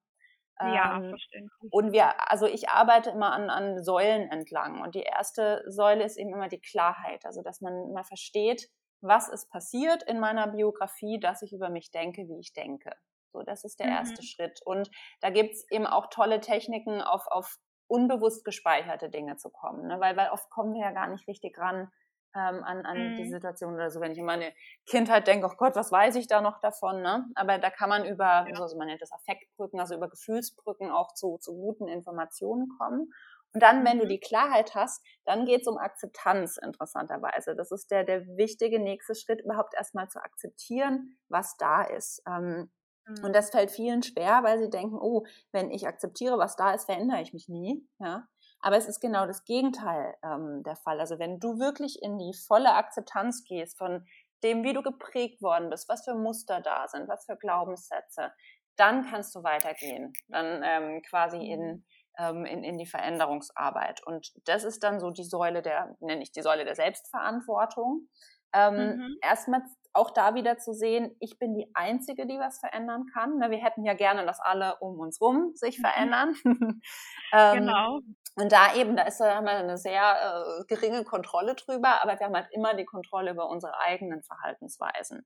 Ja, 0.61 0.97
ähm, 0.97 1.11
verständlich. 1.11 1.73
Und 1.73 1.92
wir, 1.92 2.31
also 2.31 2.47
ich 2.47 2.70
arbeite 2.70 3.11
immer 3.11 3.33
an, 3.33 3.51
an 3.51 3.83
Säulen 3.83 4.31
entlang. 4.31 4.81
Und 4.81 4.94
die 4.94 5.03
erste 5.03 5.62
Säule 5.66 6.05
ist 6.05 6.16
eben 6.16 6.33
immer 6.33 6.49
die 6.49 6.61
Klarheit. 6.61 7.27
Also, 7.27 7.42
dass 7.42 7.61
man 7.61 7.90
immer 7.90 8.05
versteht, 8.05 8.70
was 9.04 9.28
ist 9.28 9.50
passiert 9.50 10.02
in 10.02 10.18
meiner 10.18 10.48
Biografie, 10.48 11.20
dass 11.20 11.42
ich 11.42 11.52
über 11.52 11.68
mich 11.68 11.90
denke, 11.90 12.28
wie 12.28 12.38
ich 12.40 12.52
denke. 12.52 12.90
So, 13.32 13.42
das 13.42 13.64
ist 13.64 13.80
der 13.80 13.86
mhm. 13.86 13.92
erste 13.92 14.22
Schritt. 14.22 14.60
Und 14.64 14.90
da 15.20 15.30
gibt 15.30 15.54
es 15.54 15.70
eben 15.70 15.86
auch 15.86 16.08
tolle 16.08 16.40
Techniken, 16.40 17.02
auf, 17.02 17.26
auf 17.26 17.58
unbewusst 17.86 18.44
gespeicherte 18.44 19.10
Dinge 19.10 19.36
zu 19.36 19.50
kommen. 19.50 19.86
Ne? 19.86 20.00
Weil, 20.00 20.16
weil 20.16 20.30
oft 20.30 20.48
kommen 20.50 20.72
wir 20.72 20.80
ja 20.80 20.92
gar 20.92 21.08
nicht 21.08 21.28
richtig 21.28 21.58
ran 21.58 21.90
ähm, 22.34 22.64
an, 22.64 22.84
an 22.84 23.12
mhm. 23.12 23.16
die 23.16 23.28
Situation 23.28 23.74
oder 23.74 23.90
so. 23.90 24.00
Wenn 24.00 24.12
ich 24.12 24.18
in 24.18 24.24
meine 24.24 24.52
Kindheit 24.86 25.26
denke, 25.26 25.46
oh 25.46 25.56
Gott, 25.56 25.76
was 25.76 25.92
weiß 25.92 26.16
ich 26.16 26.26
da 26.26 26.40
noch 26.40 26.60
davon? 26.60 27.02
Ne? 27.02 27.26
Aber 27.34 27.58
da 27.58 27.70
kann 27.70 27.88
man 27.88 28.04
über, 28.04 28.46
ja. 28.48 28.60
also 28.60 28.76
man 28.76 28.88
nennt 28.88 29.02
das 29.02 29.12
Affektbrücken, 29.12 29.80
also 29.80 29.94
über 29.94 30.08
Gefühlsbrücken 30.08 30.90
auch 30.90 31.14
zu, 31.14 31.38
zu 31.38 31.54
guten 31.54 31.88
Informationen 31.88 32.68
kommen. 32.78 33.12
Und 33.54 33.62
dann, 33.62 33.84
wenn 33.84 34.00
du 34.00 34.06
die 34.06 34.18
Klarheit 34.18 34.74
hast, 34.74 35.00
dann 35.24 35.46
geht 35.46 35.62
es 35.62 35.68
um 35.68 35.78
Akzeptanz 35.78 36.56
interessanterweise. 36.56 37.54
Das 37.54 37.70
ist 37.70 37.88
der, 37.90 38.02
der 38.02 38.26
wichtige 38.36 38.80
nächste 38.80 39.14
Schritt, 39.14 39.42
überhaupt 39.42 39.74
erstmal 39.74 40.08
zu 40.08 40.20
akzeptieren, 40.20 41.16
was 41.28 41.56
da 41.56 41.82
ist. 41.82 42.20
Ähm, 42.26 42.72
mhm. 43.06 43.24
Und 43.24 43.32
das 43.32 43.50
fällt 43.50 43.70
vielen 43.70 44.02
schwer, 44.02 44.42
weil 44.42 44.58
sie 44.58 44.70
denken, 44.70 44.98
oh, 45.00 45.24
wenn 45.52 45.70
ich 45.70 45.86
akzeptiere, 45.86 46.36
was 46.36 46.56
da 46.56 46.74
ist, 46.74 46.86
verändere 46.86 47.22
ich 47.22 47.32
mich 47.32 47.48
nie. 47.48 47.86
Ja? 48.00 48.26
Aber 48.58 48.76
es 48.76 48.88
ist 48.88 49.00
genau 49.00 49.24
das 49.24 49.44
Gegenteil 49.44 50.16
ähm, 50.24 50.64
der 50.64 50.76
Fall. 50.76 50.98
Also 50.98 51.20
wenn 51.20 51.38
du 51.38 51.60
wirklich 51.60 52.02
in 52.02 52.18
die 52.18 52.34
volle 52.34 52.74
Akzeptanz 52.74 53.44
gehst 53.44 53.78
von 53.78 54.04
dem, 54.42 54.64
wie 54.64 54.72
du 54.72 54.82
geprägt 54.82 55.42
worden 55.42 55.70
bist, 55.70 55.88
was 55.88 56.04
für 56.04 56.16
Muster 56.16 56.60
da 56.60 56.88
sind, 56.88 57.06
was 57.06 57.24
für 57.24 57.36
Glaubenssätze, 57.36 58.32
dann 58.76 59.08
kannst 59.08 59.32
du 59.36 59.44
weitergehen. 59.44 60.12
Dann 60.26 60.62
ähm, 60.64 61.02
quasi 61.02 61.36
in 61.36 61.60
mhm 61.60 61.84
ähm, 62.18 62.44
in, 62.44 62.64
in 62.64 62.79
die 62.79 62.87
Veränderungsarbeit. 62.87 64.05
Und 64.07 64.33
das 64.46 64.64
ist 64.64 64.83
dann 64.83 65.00
so 65.00 65.11
die 65.11 65.24
Säule 65.24 65.62
der, 65.62 65.96
nenne 66.00 66.22
ich 66.22 66.33
die 66.33 66.42
Säule 66.42 66.64
der 66.64 66.74
Selbstverantwortung. 66.74 68.09
Ähm, 68.53 68.96
mhm. 68.96 69.16
Erstmal 69.20 69.62
auch 69.94 70.11
da 70.11 70.35
wieder 70.35 70.59
zu 70.59 70.74
sehen, 70.74 71.16
ich 71.20 71.38
bin 71.38 71.54
die 71.54 71.70
Einzige, 71.74 72.26
die 72.26 72.38
was 72.38 72.59
verändern 72.59 73.07
kann. 73.14 73.38
Ne, 73.38 73.50
wir 73.50 73.59
hätten 73.59 73.85
ja 73.85 73.94
gerne, 73.94 74.26
dass 74.26 74.40
alle 74.40 74.76
um 74.80 74.98
uns 74.98 75.20
rum 75.20 75.52
sich 75.54 75.78
mhm. 75.78 75.83
verändern. 75.83 76.35
ähm, 77.33 77.54
genau. 77.54 78.00
Und 78.37 78.50
da 78.50 78.74
eben, 78.74 78.96
da 78.96 79.04
ist 79.04 79.20
da 79.20 79.37
haben 79.37 79.44
wir 79.44 79.52
eine 79.52 79.78
sehr 79.78 80.02
äh, 80.02 80.64
geringe 80.66 81.04
Kontrolle 81.04 81.54
drüber, 81.54 82.02
aber 82.02 82.18
wir 82.18 82.26
haben 82.26 82.35
halt 82.35 82.48
immer 82.50 82.74
die 82.74 82.85
Kontrolle 82.85 83.30
über 83.30 83.48
unsere 83.48 83.78
eigenen 83.78 84.24
Verhaltensweisen. 84.24 85.24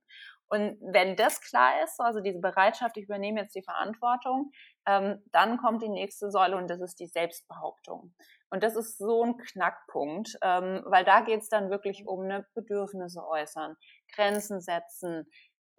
Und 0.50 0.78
wenn 0.80 1.16
das 1.16 1.40
klar 1.40 1.82
ist, 1.84 2.00
also 2.00 2.20
diese 2.20 2.40
Bereitschaft, 2.40 2.96
ich 2.96 3.04
übernehme 3.04 3.40
jetzt 3.40 3.54
die 3.54 3.62
Verantwortung, 3.62 4.50
ähm, 4.86 5.22
dann 5.32 5.58
kommt 5.58 5.82
die 5.82 5.88
nächste 5.88 6.30
Säule 6.30 6.56
und 6.56 6.68
das 6.68 6.80
ist 6.80 7.00
die 7.00 7.06
Selbstbehauptung. 7.06 8.14
Und 8.50 8.62
das 8.62 8.76
ist 8.76 8.96
so 8.96 9.24
ein 9.24 9.36
Knackpunkt, 9.36 10.38
ähm, 10.42 10.82
weil 10.86 11.04
da 11.04 11.20
geht 11.20 11.42
es 11.42 11.48
dann 11.48 11.70
wirklich 11.70 12.06
um 12.06 12.26
ne, 12.26 12.46
Bedürfnisse 12.54 13.26
äußern, 13.26 13.76
Grenzen 14.14 14.60
setzen, 14.60 15.26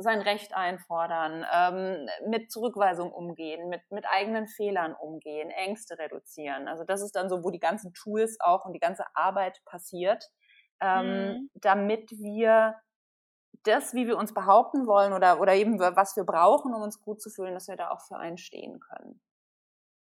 sein 0.02 0.22
Recht 0.22 0.56
einfordern, 0.56 1.46
ähm, 1.54 2.08
mit 2.30 2.52
Zurückweisung 2.52 3.12
umgehen, 3.12 3.68
mit, 3.68 3.82
mit 3.92 4.06
eigenen 4.10 4.48
Fehlern 4.48 4.96
umgehen, 4.96 5.52
Ängste 5.52 6.00
reduzieren. 6.00 6.70
Also 6.70 6.86
das 6.86 7.02
ist 7.02 7.15
dann 7.15 7.30
so, 7.30 7.44
wo 7.44 7.52
die 7.52 7.60
ganzen 7.60 7.94
Tools 7.94 8.38
auch 8.39 8.65
und 8.65 8.72
die 8.74 8.80
ganze 8.80 9.04
Arbeit 9.13 9.62
passiert, 9.65 10.24
ähm, 10.80 11.06
mhm. 11.06 11.50
damit 11.56 12.10
wir 12.12 12.76
das, 13.63 13.94
wie 13.94 14.08
wir 14.08 14.18
uns 14.18 14.34
behaupten 14.34 14.88
wollen 14.88 15.12
oder, 15.12 15.42
oder 15.42 15.54
eben 15.56 15.80
was 15.80 16.15
wir 16.15 16.24
brauchen, 16.24 16.74
um 16.74 16.82
uns 16.82 17.02
gut 17.02 17.22
zu 17.22 17.30
fühlen, 17.30 17.54
dass 17.54 17.68
wir 17.68 17.76
da 17.76 17.89
auch 17.89 18.02
für 18.08 18.15
einstehen 18.15 18.80
können. 18.80 19.22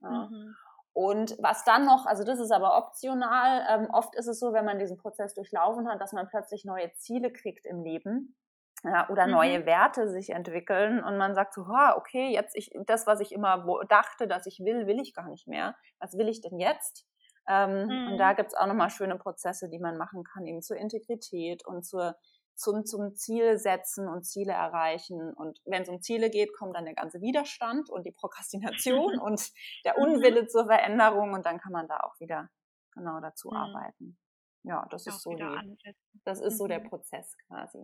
Ja. 0.01 0.29
Mhm. 0.31 0.55
Und 0.93 1.37
was 1.41 1.65
dann 1.65 1.85
noch, 1.85 2.07
also 2.07 2.25
das 2.25 2.41
ist 2.41 2.51
aber 2.51 2.77
optional, 2.77 3.65
ähm, 3.69 3.89
oft 3.93 4.15
ist 4.17 4.27
es 4.27 4.41
so, 4.41 4.53
wenn 4.53 4.65
man 4.65 4.79
diesen 4.79 4.97
Prozess 4.97 5.35
durchlaufen 5.35 5.89
hat, 5.89 6.01
dass 6.01 6.13
man 6.13 6.29
plötzlich 6.29 6.65
neue 6.65 6.93
Ziele 6.95 7.33
kriegt 7.33 7.67
im 7.67 7.83
Leben 7.83 8.37
ja, 8.85 9.09
oder 9.09 9.27
mhm. 9.27 9.33
neue 9.33 9.67
Werte 9.67 10.09
sich 10.09 10.31
entwickeln 10.31 11.03
und 11.03 11.17
man 11.17 11.35
sagt 11.35 11.55
so, 11.55 11.69
ha, 11.69 11.97
okay, 11.97 12.33
jetzt 12.33 12.57
ich, 12.57 12.71
das, 12.87 13.07
was 13.07 13.21
ich 13.21 13.33
immer 13.33 13.65
dachte, 13.89 14.27
dass 14.27 14.47
ich 14.47 14.61
will, 14.61 14.87
will 14.87 15.01
ich 15.01 15.15
gar 15.15 15.29
nicht 15.29 15.47
mehr. 15.47 15.77
Was 15.99 16.17
will 16.17 16.29
ich 16.29 16.41
denn 16.41 16.59
jetzt? 16.59 17.07
Ähm, 17.49 17.87
mhm. 17.87 18.13
Und 18.13 18.19
da 18.19 18.35
gibt's 18.35 18.55
auch 18.55 18.67
nochmal 18.67 18.91
schöne 18.91 19.17
Prozesse, 19.17 19.69
die 19.69 19.79
man 19.79 19.97
machen 19.97 20.23
kann, 20.23 20.47
eben 20.47 20.63
zur 20.63 20.77
Integrität 20.77 21.67
und 21.67 21.85
zur, 21.85 22.17
zum, 22.59 22.85
zum 22.85 23.15
Ziel 23.15 23.59
setzen 23.59 24.09
und 24.09 24.25
Ziele 24.25 24.53
erreichen. 24.53 25.33
Und 25.35 25.61
wenn 25.65 25.83
es 25.83 25.89
um 25.89 26.01
Ziele 26.01 26.29
geht, 26.29 26.53
kommt 26.53 26.77
dann 26.77 26.85
der 26.85 26.95
ganze 26.95 27.21
Widerstand 27.21 27.89
und 27.89 28.05
die 28.05 28.13
Prokrastination 28.13 29.19
und 29.21 29.51
der 29.85 29.97
mhm. 29.97 30.05
Unwille 30.05 30.47
zur 30.47 30.67
Veränderung 30.67 31.33
und 31.33 31.47
dann 31.47 31.61
kann 31.61 31.73
man 31.73 31.89
da 31.89 32.01
auch 32.01 32.19
wieder 32.21 32.49
genau 32.93 33.21
dazu 33.21 33.49
mhm. 33.51 33.57
arbeiten. 33.57 34.19
Ja, 34.65 34.87
das 34.91 35.07
ist 35.07 35.23
so 35.23 35.31
die, 35.31 35.95
das 36.25 36.41
ist 36.41 36.59
so 36.59 36.67
der 36.67 36.81
mhm. 36.81 36.89
Prozess 36.89 37.37
quasi. 37.47 37.79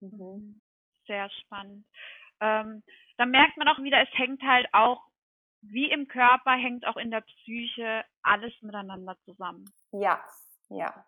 Mhm. 0.00 0.10
mhm. 0.10 0.60
Sehr 1.06 1.30
spannend. 1.30 1.86
Ähm, 2.40 2.82
da 3.16 3.24
merkt 3.24 3.56
man 3.56 3.68
auch 3.68 3.78
wieder, 3.82 4.00
es 4.02 4.18
hängt 4.18 4.42
halt 4.42 4.68
auch 4.72 5.02
wie 5.60 5.90
im 5.90 6.06
Körper 6.06 6.52
hängt 6.52 6.86
auch 6.86 6.96
in 6.96 7.10
der 7.10 7.22
Psyche 7.22 8.04
alles 8.22 8.52
miteinander 8.62 9.16
zusammen. 9.24 9.64
Ja, 9.92 10.22
ja. 10.68 11.04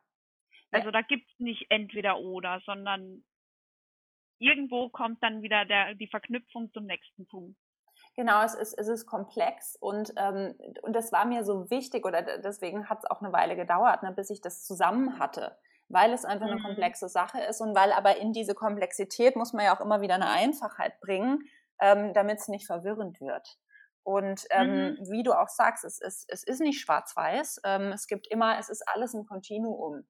Also 0.73 0.91
da 0.91 1.03
gibt's 1.03 1.33
nicht 1.39 1.67
entweder 1.71 2.19
oder, 2.19 2.61
sondern 2.65 3.25
irgendwo 4.39 4.89
kommt 4.89 5.23
dann 5.23 5.43
wieder 5.43 5.65
der, 5.65 5.95
die 5.95 6.09
Verknüpfung 6.09 6.73
zum 6.73 6.87
nächsten 6.87 7.27
Punkt. 7.27 7.57
Genau, 8.17 8.43
es 8.43 8.55
ist, 8.55 8.75
es 8.75 8.89
ist 8.89 9.07
komplex 9.07 9.77
und, 9.77 10.13
ähm, 10.17 10.55
und 10.83 10.95
das 10.95 11.13
war 11.13 11.25
mir 11.27 11.45
so 11.45 11.71
wichtig 11.71 12.05
oder 12.05 12.23
deswegen 12.39 12.89
hat 12.89 12.99
es 12.99 13.11
auch 13.11 13.23
eine 13.23 13.33
Weile 13.33 13.57
gedauert, 13.57 14.03
ne, 14.03 14.13
bis 14.13 14.31
ich 14.31 14.41
das 14.41 14.65
zusammen 14.65 15.19
hatte, 15.19 15.57
weil 15.89 16.13
es 16.13 16.25
einfach 16.25 16.47
mhm. 16.47 16.53
eine 16.53 16.63
komplexe 16.63 17.09
Sache 17.09 17.41
ist 17.41 17.61
und 17.61 17.75
weil 17.75 17.93
aber 17.93 18.17
in 18.17 18.33
diese 18.33 18.55
Komplexität 18.55 19.37
muss 19.37 19.53
man 19.53 19.65
ja 19.65 19.77
auch 19.77 19.81
immer 19.81 20.01
wieder 20.01 20.17
eine 20.17 20.29
Einfachheit 20.29 21.01
bringen, 21.01 21.41
ähm, 21.81 22.13
damit 22.13 22.39
es 22.39 22.49
nicht 22.49 22.67
verwirrend 22.67 23.21
wird. 23.21 23.59
Und 24.03 24.45
ähm, 24.51 24.97
mhm. 24.99 25.11
wie 25.11 25.23
du 25.23 25.33
auch 25.33 25.49
sagst, 25.49 25.85
es 25.85 26.01
ist, 26.01 26.25
es 26.29 26.43
ist 26.43 26.61
nicht 26.61 26.81
schwarz-weiß. 26.81 27.61
Ähm, 27.65 27.93
es 27.93 28.07
gibt 28.07 28.27
immer, 28.27 28.59
es 28.59 28.69
ist 28.69 28.83
alles 28.89 29.15
ein 29.15 29.27
Kontinuum. 29.27 30.05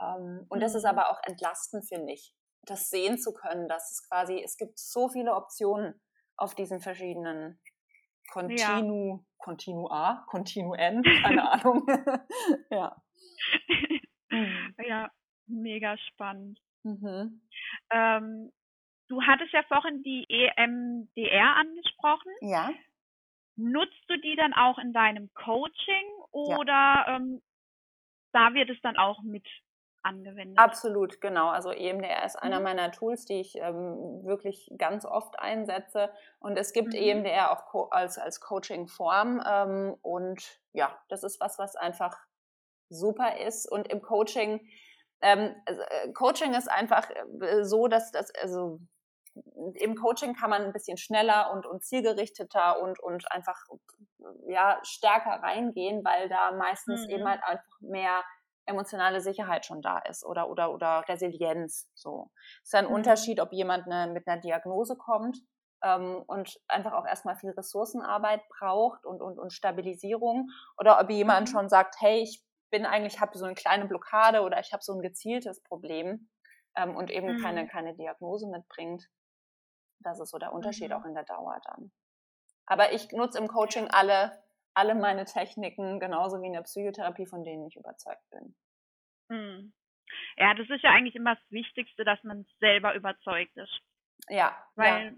Ähm, 0.00 0.46
und 0.48 0.60
das 0.60 0.74
ist 0.74 0.84
mhm. 0.84 0.90
aber 0.90 1.10
auch 1.10 1.20
entlastend, 1.24 1.86
finde 1.86 2.12
ich, 2.12 2.34
das 2.62 2.90
sehen 2.90 3.18
zu 3.18 3.32
können, 3.32 3.68
dass 3.68 3.92
es 3.92 4.08
quasi, 4.08 4.42
es 4.42 4.56
gibt 4.56 4.78
so 4.78 5.08
viele 5.08 5.34
Optionen 5.34 6.00
auf 6.36 6.54
diesen 6.54 6.80
verschiedenen 6.80 7.60
Kontinu, 8.30 9.16
ja. 9.16 9.24
Kontinua, 9.38 10.24
Kontinuen, 10.28 11.02
keine 11.22 11.50
Ahnung. 11.50 11.86
ja. 12.70 12.96
Mhm. 14.30 14.74
ja, 14.86 15.10
mega 15.46 15.96
spannend. 15.98 16.60
Mhm. 16.82 17.40
Ähm, 17.90 18.52
du 19.08 19.22
hattest 19.22 19.52
ja 19.52 19.62
vorhin 19.64 20.02
die 20.02 20.26
EMDR 20.28 21.56
angesprochen. 21.56 22.32
Ja. 22.42 22.70
Nutzt 23.56 24.04
du 24.06 24.16
die 24.18 24.36
dann 24.36 24.52
auch 24.52 24.78
in 24.78 24.92
deinem 24.92 25.32
Coaching 25.34 26.06
oder 26.30 26.66
ja. 26.66 27.16
ähm, 27.16 27.42
da 28.32 28.54
wird 28.54 28.70
es 28.70 28.80
dann 28.82 28.96
auch 28.96 29.22
mit 29.22 29.46
angewendet? 30.08 30.58
Absolut, 30.58 31.20
genau. 31.20 31.48
Also 31.48 31.70
EMDR 31.70 32.24
ist 32.24 32.36
einer 32.36 32.58
mhm. 32.58 32.64
meiner 32.64 32.90
Tools, 32.92 33.24
die 33.24 33.40
ich 33.40 33.56
ähm, 33.56 34.24
wirklich 34.24 34.70
ganz 34.76 35.04
oft 35.04 35.38
einsetze. 35.38 36.10
Und 36.40 36.58
es 36.58 36.72
gibt 36.72 36.88
mhm. 36.88 37.00
EMDR 37.00 37.52
auch 37.52 37.90
als, 37.90 38.18
als 38.18 38.40
Coaching-Form. 38.40 39.42
Ähm, 39.46 39.96
und 40.02 40.60
ja, 40.72 40.98
das 41.08 41.22
ist 41.22 41.40
was, 41.40 41.58
was 41.58 41.76
einfach 41.76 42.16
super 42.88 43.38
ist. 43.38 43.70
Und 43.70 43.88
im 43.88 44.02
Coaching, 44.02 44.66
ähm, 45.20 45.54
also, 45.66 45.82
äh, 45.82 46.12
Coaching 46.12 46.54
ist 46.54 46.70
einfach 46.70 47.08
äh, 47.10 47.64
so, 47.64 47.88
dass 47.88 48.10
das, 48.10 48.32
also 48.40 48.80
im 49.74 49.94
Coaching 49.94 50.34
kann 50.34 50.50
man 50.50 50.62
ein 50.62 50.72
bisschen 50.72 50.96
schneller 50.96 51.52
und, 51.52 51.66
und 51.66 51.84
zielgerichteter 51.84 52.80
und, 52.80 52.98
und 53.00 53.30
einfach 53.30 53.56
ja, 54.48 54.80
stärker 54.82 55.42
reingehen, 55.42 56.04
weil 56.04 56.28
da 56.28 56.52
meistens 56.52 57.06
mhm. 57.06 57.10
eben 57.10 57.28
halt 57.28 57.42
einfach 57.44 57.80
mehr 57.80 58.22
emotionale 58.68 59.20
Sicherheit 59.20 59.66
schon 59.66 59.82
da 59.82 59.98
ist 59.98 60.24
oder, 60.24 60.48
oder, 60.48 60.72
oder 60.72 61.04
Resilienz. 61.08 61.90
So. 61.94 62.30
Es 62.62 62.68
ist 62.68 62.74
ein 62.74 62.86
mhm. 62.86 62.92
Unterschied, 62.92 63.40
ob 63.40 63.52
jemand 63.52 63.86
eine, 63.86 64.12
mit 64.12 64.26
einer 64.26 64.40
Diagnose 64.40 64.96
kommt 64.96 65.38
ähm, 65.82 66.22
und 66.26 66.58
einfach 66.68 66.92
auch 66.92 67.06
erstmal 67.06 67.36
viel 67.36 67.50
Ressourcenarbeit 67.50 68.42
braucht 68.48 69.04
und, 69.04 69.20
und, 69.20 69.38
und 69.38 69.52
Stabilisierung 69.52 70.50
oder 70.78 71.00
ob 71.00 71.10
jemand 71.10 71.48
mhm. 71.48 71.52
schon 71.52 71.68
sagt, 71.68 71.96
hey, 72.00 72.22
ich 72.22 72.44
bin 72.70 72.84
eigentlich, 72.84 73.20
habe 73.20 73.36
so 73.36 73.44
eine 73.44 73.54
kleine 73.54 73.86
Blockade 73.86 74.42
oder 74.42 74.60
ich 74.60 74.72
habe 74.72 74.82
so 74.82 74.92
ein 74.92 75.00
gezieltes 75.00 75.62
Problem 75.62 76.28
ähm, 76.76 76.96
und 76.96 77.10
eben 77.10 77.36
mhm. 77.36 77.42
keine, 77.42 77.66
keine 77.66 77.94
Diagnose 77.94 78.48
mitbringt. 78.48 79.08
Das 80.00 80.20
ist 80.20 80.30
so 80.30 80.38
der 80.38 80.52
Unterschied 80.52 80.90
mhm. 80.90 80.96
auch 80.96 81.04
in 81.04 81.14
der 81.14 81.24
Dauer 81.24 81.60
dann. 81.64 81.90
Aber 82.66 82.92
ich 82.92 83.10
nutze 83.12 83.38
im 83.38 83.48
Coaching 83.48 83.88
alle, 83.88 84.42
alle 84.74 84.94
meine 84.94 85.24
Techniken, 85.24 86.00
genauso 86.00 86.40
wie 86.40 86.46
in 86.46 86.52
der 86.52 86.62
Psychotherapie, 86.62 87.26
von 87.26 87.44
denen 87.44 87.66
ich 87.66 87.76
überzeugt 87.76 88.22
bin. 88.30 88.54
Mhm. 89.28 89.72
Ja, 90.36 90.54
das 90.54 90.68
ist 90.70 90.82
ja 90.82 90.90
eigentlich 90.90 91.16
immer 91.16 91.34
das 91.34 91.50
Wichtigste, 91.50 92.04
dass 92.04 92.22
man 92.24 92.46
selber 92.60 92.94
überzeugt 92.94 93.56
ist. 93.56 93.80
Ja. 94.28 94.56
Weil 94.74 95.06
ja. 95.06 95.12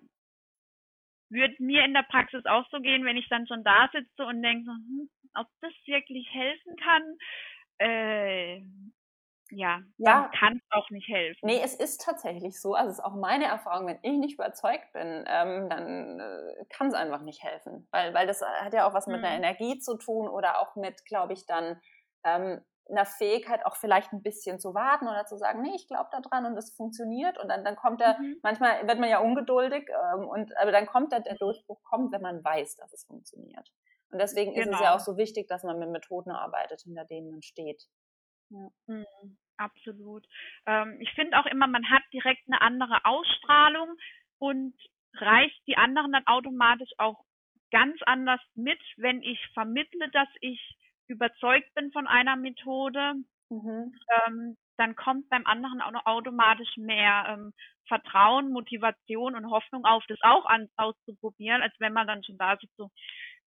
würde 1.30 1.62
mir 1.62 1.84
in 1.84 1.94
der 1.94 2.02
Praxis 2.02 2.44
auch 2.46 2.68
so 2.70 2.80
gehen, 2.80 3.04
wenn 3.04 3.16
ich 3.16 3.28
dann 3.28 3.46
schon 3.46 3.62
da 3.62 3.88
sitze 3.92 4.24
und 4.24 4.42
denke, 4.42 4.70
hm, 4.70 5.10
ob 5.34 5.46
das 5.60 5.72
wirklich 5.86 6.28
helfen 6.32 6.76
kann, 6.76 7.18
äh, 7.78 8.62
ja, 9.50 9.80
ja. 9.98 10.30
kann 10.38 10.56
es 10.56 10.62
auch 10.70 10.90
nicht 10.90 11.08
helfen. 11.08 11.40
Nee, 11.42 11.60
es 11.62 11.74
ist 11.74 12.02
tatsächlich 12.02 12.60
so. 12.60 12.74
Also 12.74 12.90
es 12.90 12.98
ist 12.98 13.04
auch 13.04 13.14
meine 13.14 13.46
Erfahrung, 13.46 13.86
wenn 13.86 13.98
ich 14.02 14.18
nicht 14.18 14.34
überzeugt 14.34 14.92
bin, 14.92 15.24
ähm, 15.26 15.68
dann 15.68 16.20
äh, 16.20 16.64
kann 16.70 16.88
es 16.88 16.94
einfach 16.94 17.22
nicht 17.22 17.42
helfen. 17.42 17.88
Weil, 17.90 18.14
weil 18.14 18.26
das 18.26 18.42
hat 18.42 18.72
ja 18.74 18.88
auch 18.88 18.94
was 18.94 19.06
mit 19.06 19.18
mhm. 19.18 19.24
einer 19.24 19.36
Energie 19.36 19.78
zu 19.78 19.96
tun 19.96 20.28
oder 20.28 20.60
auch 20.60 20.76
mit, 20.76 21.04
glaube 21.04 21.32
ich, 21.32 21.46
dann 21.46 21.80
ähm, 22.24 22.60
einer 22.90 23.06
Fähigkeit 23.06 23.64
auch 23.64 23.76
vielleicht 23.76 24.12
ein 24.12 24.22
bisschen 24.22 24.58
zu 24.58 24.74
warten 24.74 25.06
oder 25.06 25.24
zu 25.24 25.36
sagen, 25.36 25.62
nee, 25.62 25.74
ich 25.74 25.86
glaube 25.86 26.08
da 26.12 26.20
dran 26.20 26.46
und 26.46 26.56
es 26.56 26.74
funktioniert 26.74 27.38
und 27.38 27.48
dann, 27.48 27.64
dann 27.64 27.76
kommt 27.76 28.00
er, 28.00 28.18
mhm. 28.18 28.38
manchmal 28.42 28.86
wird 28.86 28.98
man 28.98 29.08
ja 29.08 29.20
ungeduldig 29.20 29.88
ähm, 29.88 30.28
und 30.28 30.56
aber 30.58 30.72
dann 30.72 30.86
kommt 30.86 31.12
der, 31.12 31.20
der 31.20 31.36
Durchbruch 31.36 31.82
kommt, 31.84 32.12
wenn 32.12 32.22
man 32.22 32.44
weiß, 32.44 32.76
dass 32.76 32.92
es 32.92 33.04
funktioniert. 33.04 33.70
Und 34.10 34.20
deswegen 34.20 34.54
genau. 34.54 34.62
ist 34.62 34.74
es 34.74 34.80
ja 34.80 34.86
genau. 34.86 34.96
auch 34.96 35.00
so 35.00 35.16
wichtig, 35.16 35.48
dass 35.48 35.62
man 35.62 35.78
mit 35.78 35.90
Methoden 35.90 36.32
arbeitet, 36.32 36.82
hinter 36.82 37.04
denen 37.04 37.30
man 37.30 37.42
steht. 37.42 37.86
Ja. 38.50 38.68
Mhm, 38.86 39.36
absolut. 39.56 40.26
Ähm, 40.66 40.98
ich 41.00 41.10
finde 41.12 41.38
auch 41.38 41.46
immer, 41.46 41.66
man 41.66 41.88
hat 41.90 42.02
direkt 42.12 42.42
eine 42.46 42.60
andere 42.60 43.04
Ausstrahlung 43.04 43.96
und 44.38 44.74
reißt 45.14 45.66
die 45.66 45.76
anderen 45.76 46.12
dann 46.12 46.26
automatisch 46.26 46.90
auch 46.98 47.24
ganz 47.70 48.00
anders 48.02 48.40
mit, 48.54 48.80
wenn 48.96 49.22
ich 49.22 49.38
vermittle, 49.54 50.08
dass 50.10 50.28
ich 50.40 50.60
überzeugt 51.06 51.72
bin 51.74 51.92
von 51.92 52.06
einer 52.06 52.36
Methode. 52.36 53.14
Mhm. 53.48 53.94
Ähm, 54.26 54.56
dann 54.76 54.96
kommt 54.96 55.28
beim 55.28 55.46
anderen 55.46 55.80
auch 55.82 55.90
noch 55.90 56.06
automatisch 56.06 56.76
mehr 56.76 57.26
ähm, 57.28 57.52
Vertrauen, 57.86 58.50
Motivation 58.50 59.34
und 59.34 59.50
Hoffnung 59.50 59.84
auf, 59.84 60.04
das 60.08 60.18
auch 60.22 60.46
an, 60.46 60.68
auszuprobieren, 60.76 61.60
als 61.60 61.74
wenn 61.80 61.92
man 61.92 62.06
dann 62.06 62.24
schon 62.24 62.38
da 62.38 62.56
sitzt 62.56 62.76
so, 62.76 62.90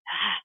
ah, 0.05 0.37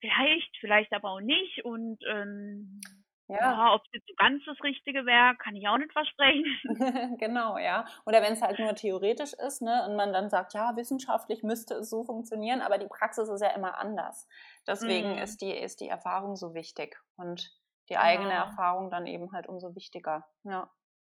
vielleicht, 0.00 0.56
vielleicht 0.60 0.92
aber 0.92 1.10
auch 1.10 1.20
nicht 1.20 1.64
und 1.64 1.98
ähm, 2.06 2.80
ja. 3.28 3.36
ja, 3.36 3.74
ob 3.74 3.82
es 3.86 3.92
jetzt 3.92 4.08
so 4.08 4.14
ganz 4.16 4.44
das 4.44 4.62
Richtige 4.62 5.06
wäre, 5.06 5.34
kann 5.36 5.56
ich 5.56 5.66
auch 5.66 5.78
nicht 5.78 5.92
versprechen. 5.92 6.44
genau, 7.18 7.56
ja. 7.56 7.86
Oder 8.04 8.20
wenn 8.22 8.34
es 8.34 8.42
halt 8.42 8.58
nur 8.58 8.74
theoretisch 8.74 9.32
ist, 9.32 9.62
ne, 9.62 9.86
und 9.86 9.96
man 9.96 10.12
dann 10.12 10.28
sagt, 10.28 10.52
ja, 10.52 10.76
wissenschaftlich 10.76 11.42
müsste 11.42 11.74
es 11.74 11.88
so 11.88 12.04
funktionieren, 12.04 12.60
aber 12.60 12.76
die 12.76 12.86
Praxis 12.86 13.28
ist 13.28 13.40
ja 13.40 13.50
immer 13.50 13.78
anders. 13.78 14.28
Deswegen 14.66 15.16
mm. 15.16 15.18
ist 15.18 15.40
die, 15.40 15.52
ist 15.52 15.80
die 15.80 15.88
Erfahrung 15.88 16.36
so 16.36 16.54
wichtig 16.54 17.00
und 17.16 17.50
die 17.88 17.96
eigene 17.96 18.30
genau. 18.30 18.44
Erfahrung 18.44 18.90
dann 18.90 19.06
eben 19.06 19.32
halt 19.32 19.46
umso 19.48 19.74
wichtiger. 19.74 20.26
Ja. 20.44 20.70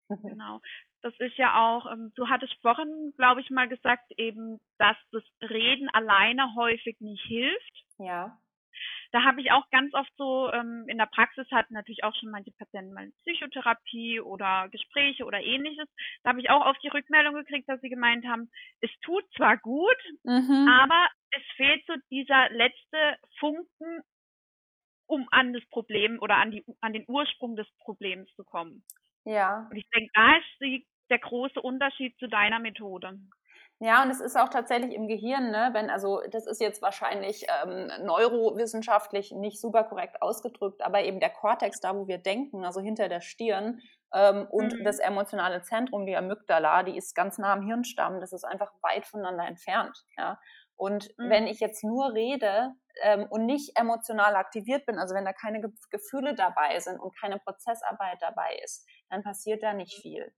Genau. 0.24 0.60
Das 1.04 1.14
ist 1.20 1.38
ja 1.38 1.62
auch, 1.62 1.86
ähm, 1.86 2.12
du 2.16 2.28
hattest 2.28 2.56
vorhin, 2.64 3.14
glaube 3.16 3.42
ich, 3.42 3.52
mal 3.52 3.70
gesagt, 3.70 4.12
eben, 4.18 4.60
dass 4.80 4.98
das 5.12 5.24
Reden 5.40 5.88
alleine 5.90 6.56
häufig 6.56 7.00
nicht 7.00 7.24
hilft. 7.26 7.86
Ja 8.00 8.40
da 9.12 9.24
habe 9.24 9.42
ich 9.42 9.52
auch 9.52 9.70
ganz 9.72 9.94
oft 9.94 10.12
so, 10.18 10.52
ähm, 10.52 10.86
in 10.88 10.98
der 10.98 11.08
Praxis 11.08 11.48
hatten 11.52 11.74
natürlich 11.74 12.04
auch 12.04 12.16
schon 12.16 12.30
manche 12.30 12.52
Patienten 12.52 12.94
mal 12.94 13.12
Psychotherapie 13.24 14.22
oder 14.22 14.70
Gespräche 14.70 15.26
oder 15.26 15.42
ähnliches. 15.42 15.88
Da 16.24 16.30
habe 16.30 16.42
ich 16.42 16.50
auch 16.50 16.66
oft 16.66 16.82
die 16.84 16.90
Rückmeldung 16.90 17.36
gekriegt, 17.36 17.68
dass 17.68 17.82
sie 17.82 17.90
gemeint 17.90 18.26
haben, 18.26 18.50
es 18.82 18.92
tut 19.02 19.24
zwar 19.36 19.58
gut, 19.58 19.98
mhm. 20.24 20.68
aber 20.70 21.08
es 21.32 21.44
fehlt 21.56 21.84
so 21.88 21.94
dieser 22.12 22.50
letzte 22.52 23.18
Funken, 23.40 24.02
um 25.08 25.28
an 25.32 25.54
das 25.54 25.66
Problem 25.70 26.20
oder 26.20 26.38
an, 26.38 26.52
die, 26.52 26.64
an 26.82 26.94
den 26.94 27.06
Ursprung 27.08 27.56
des 27.56 27.68
Problems 27.80 28.30
zu 28.36 28.44
kommen. 28.44 28.84
Ja. 29.26 29.68
Und 29.70 29.78
ich 29.78 29.88
denke, 29.90 30.12
da 30.14 30.38
ist 30.38 30.62
die 30.62 30.86
der 31.10 31.20
große 31.20 31.60
Unterschied 31.60 32.18
zu 32.20 32.28
deiner 32.28 32.60
Methode? 32.60 33.20
Ja, 33.82 34.04
und 34.04 34.10
es 34.10 34.20
ist 34.20 34.38
auch 34.38 34.50
tatsächlich 34.50 34.94
im 34.94 35.08
Gehirn, 35.08 35.52
ne, 35.52 35.70
wenn, 35.72 35.90
also 35.90 36.22
das 36.32 36.46
ist 36.48 36.60
jetzt 36.60 36.82
wahrscheinlich 36.82 37.46
ähm, 37.64 37.90
neurowissenschaftlich 38.06 39.32
nicht 39.32 39.62
super 39.62 39.86
korrekt 39.86 40.22
ausgedrückt, 40.22 40.82
aber 40.82 41.04
eben 41.04 41.22
der 41.22 41.30
Kortex, 41.30 41.80
da 41.80 41.96
wo 41.96 42.06
wir 42.08 42.18
denken, 42.18 42.66
also 42.66 42.82
hinter 42.82 43.08
der 43.08 43.22
Stirn, 43.22 43.80
ähm, 44.14 44.48
und 44.50 44.74
mhm. 44.74 44.84
das 44.84 45.00
emotionale 45.00 45.62
Zentrum, 45.62 46.06
die 46.06 46.16
Amygdala, 46.16 46.84
die 46.84 46.98
ist 46.98 47.16
ganz 47.16 47.38
nah 47.38 47.54
am 47.54 47.62
Hirnstamm, 47.62 48.20
das 48.20 48.34
ist 48.34 48.44
einfach 48.44 48.72
weit 48.82 49.06
voneinander 49.06 49.46
entfernt. 49.46 50.04
Ja. 50.18 50.40
Und 50.76 51.10
mhm. 51.18 51.30
wenn 51.30 51.48
ich 51.48 51.60
jetzt 51.60 51.84
nur 51.84 52.14
rede 52.14 52.74
ähm, 53.04 53.28
und 53.30 53.46
nicht 53.46 53.78
emotional 53.78 54.36
aktiviert 54.36 54.86
bin, 54.86 54.98
also 54.98 55.14
wenn 55.14 55.26
da 55.26 55.34
keine 55.34 55.62
Ge 55.62 55.70
Gefühle 55.92 56.34
dabei 56.34 56.80
sind 56.80 57.00
und 57.00 57.16
keine 57.20 57.38
Prozessarbeit 57.40 58.18
dabei 58.22 58.60
ist, 58.64 58.88
dann 59.10 59.24
passiert 59.24 59.62
da 59.62 59.74
nicht 59.74 60.02
viel. 60.02 60.34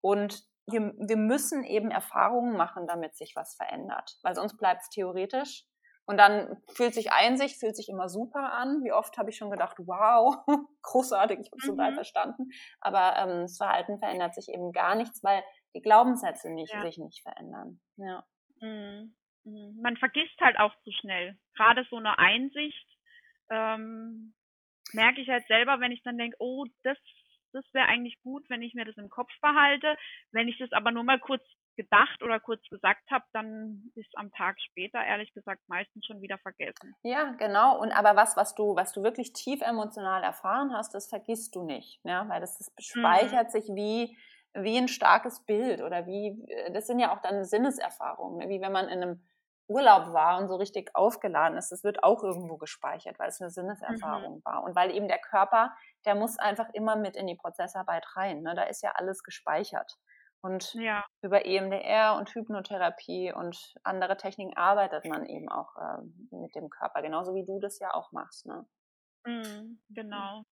Und 0.00 0.44
wir, 0.66 0.94
wir 0.98 1.16
müssen 1.16 1.64
eben 1.64 1.90
Erfahrungen 1.90 2.56
machen, 2.56 2.86
damit 2.86 3.16
sich 3.16 3.34
was 3.36 3.54
verändert, 3.54 4.18
weil 4.22 4.34
sonst 4.34 4.56
bleibt 4.56 4.82
es 4.82 4.88
theoretisch. 4.90 5.64
Und 6.08 6.18
dann 6.18 6.62
fühlt 6.72 6.94
sich 6.94 7.12
Einsicht, 7.12 7.58
fühlt 7.58 7.74
sich 7.74 7.88
immer 7.88 8.08
super 8.08 8.52
an. 8.52 8.84
Wie 8.84 8.92
oft 8.92 9.18
habe 9.18 9.30
ich 9.30 9.36
schon 9.36 9.50
gedacht, 9.50 9.76
wow, 9.78 10.36
großartig, 10.82 11.40
ich 11.40 11.46
habe 11.50 11.58
es 11.58 11.64
mhm. 11.64 11.70
total 11.70 11.94
verstanden. 11.94 12.50
Aber 12.80 13.16
ähm, 13.18 13.42
das 13.42 13.56
Verhalten 13.56 13.98
verändert 13.98 14.34
sich 14.34 14.48
eben 14.48 14.70
gar 14.70 14.94
nichts, 14.94 15.24
weil 15.24 15.42
die 15.74 15.82
Glaubenssätze 15.82 16.50
nicht, 16.50 16.72
ja. 16.72 16.82
sich 16.82 16.98
nicht 16.98 17.22
verändern. 17.22 17.80
Ja. 17.96 18.24
Mhm. 18.60 19.16
mhm. 19.44 19.80
Man 19.82 19.96
vergisst 19.96 20.40
halt 20.40 20.58
auch 20.60 20.72
zu 20.84 20.92
schnell. 20.92 21.36
Gerade 21.56 21.84
so 21.90 21.96
eine 21.96 22.18
Einsicht 22.18 22.86
ähm, 23.50 24.32
merke 24.92 25.20
ich 25.20 25.28
halt 25.28 25.46
selber, 25.48 25.80
wenn 25.80 25.90
ich 25.90 26.02
dann 26.04 26.18
denke, 26.18 26.36
oh, 26.38 26.66
das 26.84 26.98
das 27.56 27.64
wäre 27.72 27.86
eigentlich 27.86 28.20
gut, 28.22 28.48
wenn 28.48 28.62
ich 28.62 28.74
mir 28.74 28.84
das 28.84 28.96
im 28.96 29.08
Kopf 29.08 29.32
behalte. 29.40 29.96
Wenn 30.32 30.48
ich 30.48 30.58
das 30.58 30.72
aber 30.72 30.90
nur 30.90 31.04
mal 31.04 31.18
kurz 31.18 31.42
gedacht 31.76 32.22
oder 32.22 32.40
kurz 32.40 32.62
gesagt 32.70 33.10
habe, 33.10 33.24
dann 33.32 33.90
ist 33.94 34.10
am 34.16 34.30
Tag 34.32 34.56
später 34.60 35.04
ehrlich 35.04 35.32
gesagt 35.34 35.62
meistens 35.68 36.06
schon 36.06 36.22
wieder 36.22 36.38
vergessen. 36.38 36.94
Ja, 37.02 37.32
genau. 37.38 37.78
Und 37.78 37.92
aber 37.92 38.16
was, 38.16 38.36
was 38.36 38.54
du, 38.54 38.76
was 38.76 38.92
du 38.92 39.02
wirklich 39.02 39.32
tief 39.32 39.60
emotional 39.60 40.22
erfahren 40.22 40.72
hast, 40.72 40.94
das 40.94 41.08
vergisst 41.08 41.54
du 41.54 41.64
nicht, 41.64 42.00
ja, 42.04 42.28
weil 42.28 42.40
das, 42.40 42.58
das 42.58 42.84
speichert 42.84 43.48
mhm. 43.48 43.50
sich 43.50 43.64
wie 43.74 44.16
wie 44.58 44.78
ein 44.78 44.88
starkes 44.88 45.44
Bild 45.44 45.82
oder 45.82 46.06
wie 46.06 46.34
das 46.72 46.86
sind 46.86 46.98
ja 46.98 47.14
auch 47.14 47.20
dann 47.20 47.44
Sinneserfahrungen, 47.44 48.38
ne? 48.38 48.48
wie 48.48 48.62
wenn 48.62 48.72
man 48.72 48.88
in 48.88 49.02
einem 49.02 49.20
Urlaub 49.68 50.12
war 50.12 50.38
und 50.38 50.48
so 50.48 50.56
richtig 50.56 50.94
aufgeladen 50.94 51.58
ist, 51.58 51.72
das 51.72 51.82
wird 51.82 52.04
auch 52.04 52.22
irgendwo 52.22 52.56
gespeichert, 52.56 53.18
weil 53.18 53.28
es 53.28 53.40
eine 53.40 53.50
Sinneserfahrung 53.50 54.36
mhm. 54.36 54.44
war. 54.44 54.62
Und 54.62 54.76
weil 54.76 54.94
eben 54.94 55.08
der 55.08 55.18
Körper, 55.18 55.74
der 56.06 56.14
muss 56.14 56.38
einfach 56.38 56.68
immer 56.72 56.96
mit 56.96 57.16
in 57.16 57.26
die 57.26 57.34
Prozessarbeit 57.34 58.06
rein. 58.16 58.42
Ne? 58.42 58.54
Da 58.54 58.62
ist 58.62 58.82
ja 58.82 58.92
alles 58.94 59.22
gespeichert. 59.22 59.98
Und 60.40 60.74
ja. 60.74 61.04
über 61.22 61.44
EMDR 61.44 62.14
und 62.16 62.32
Hypnotherapie 62.34 63.32
und 63.32 63.74
andere 63.82 64.16
Techniken 64.16 64.56
arbeitet 64.56 65.04
man 65.04 65.26
eben 65.26 65.48
auch 65.48 65.76
äh, 65.76 66.02
mit 66.30 66.54
dem 66.54 66.70
Körper, 66.70 67.02
genauso 67.02 67.34
wie 67.34 67.44
du 67.44 67.58
das 67.58 67.80
ja 67.80 67.92
auch 67.92 68.12
machst. 68.12 68.46
Ne? 68.46 68.64
Mhm, 69.26 69.80
genau. 69.90 70.44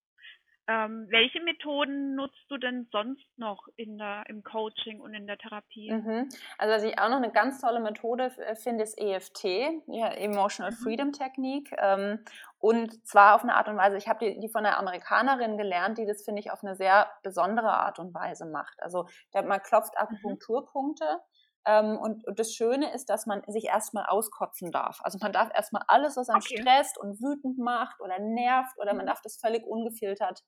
Ähm, 0.67 1.07
welche 1.11 1.43
Methoden 1.43 2.15
nutzt 2.15 2.45
du 2.49 2.57
denn 2.57 2.89
sonst 2.91 3.27
noch 3.37 3.69
in 3.77 3.99
der, 3.99 4.25
im 4.29 4.43
Coaching 4.43 5.01
und 5.01 5.13
in 5.13 5.27
der 5.27 5.37
Therapie? 5.37 5.93
Mhm. 5.93 6.29
Also 6.57 6.75
was 6.75 6.83
ich 6.85 6.99
auch 6.99 7.11
noch 7.11 7.19
eine 7.19 7.33
ganz 7.33 7.61
tolle 7.61 7.81
Methode 7.81 8.33
äh, 8.39 8.55
finde, 8.55 8.85
ist 8.85 8.99
EFT, 8.99 9.45
ja, 9.89 10.09
Emotional 10.09 10.73
mhm. 10.73 10.77
Freedom 10.77 11.13
Technique. 11.13 11.71
Ähm, 11.77 12.25
und 12.59 13.07
zwar 13.07 13.35
auf 13.35 13.43
eine 13.43 13.57
Art 13.57 13.69
und 13.69 13.77
Weise, 13.77 13.99
ich 13.99 14.09
habe 14.09 14.25
die, 14.25 14.41
die 14.41 14.49
von 14.49 14.65
einer 14.65 14.79
Amerikanerin 14.79 15.59
gelernt, 15.59 15.99
die 15.99 16.07
das, 16.07 16.25
finde 16.25 16.41
ich, 16.41 16.51
auf 16.51 16.65
eine 16.65 16.77
sehr 16.77 17.11
besondere 17.23 17.73
Art 17.73 17.99
und 17.99 18.15
Weise 18.15 18.47
macht. 18.47 18.83
Also 18.83 19.07
man 19.35 19.63
klopft. 19.63 19.99
Akupunkturpunkte. 19.99 21.05
Mhm. 21.05 21.35
Ähm, 21.67 21.99
und, 21.99 22.27
und, 22.27 22.39
das 22.39 22.53
Schöne 22.53 22.93
ist, 22.93 23.09
dass 23.09 23.25
man 23.27 23.43
sich 23.47 23.65
erstmal 23.65 24.05
auskotzen 24.07 24.71
darf. 24.71 25.01
Also 25.03 25.19
man 25.21 25.33
darf 25.33 25.51
erstmal 25.55 25.83
alles, 25.89 26.17
was 26.17 26.29
einem 26.29 26.43
okay. 26.43 26.61
stresst 26.61 26.99
und 26.99 27.21
wütend 27.23 27.59
macht 27.59 28.01
oder 28.01 28.19
nervt 28.19 28.77
oder 28.79 28.93
man 28.93 29.05
mhm. 29.05 29.09
darf 29.09 29.23
das 29.23 29.37
völlig 29.37 29.65
ungefiltert 29.67 30.43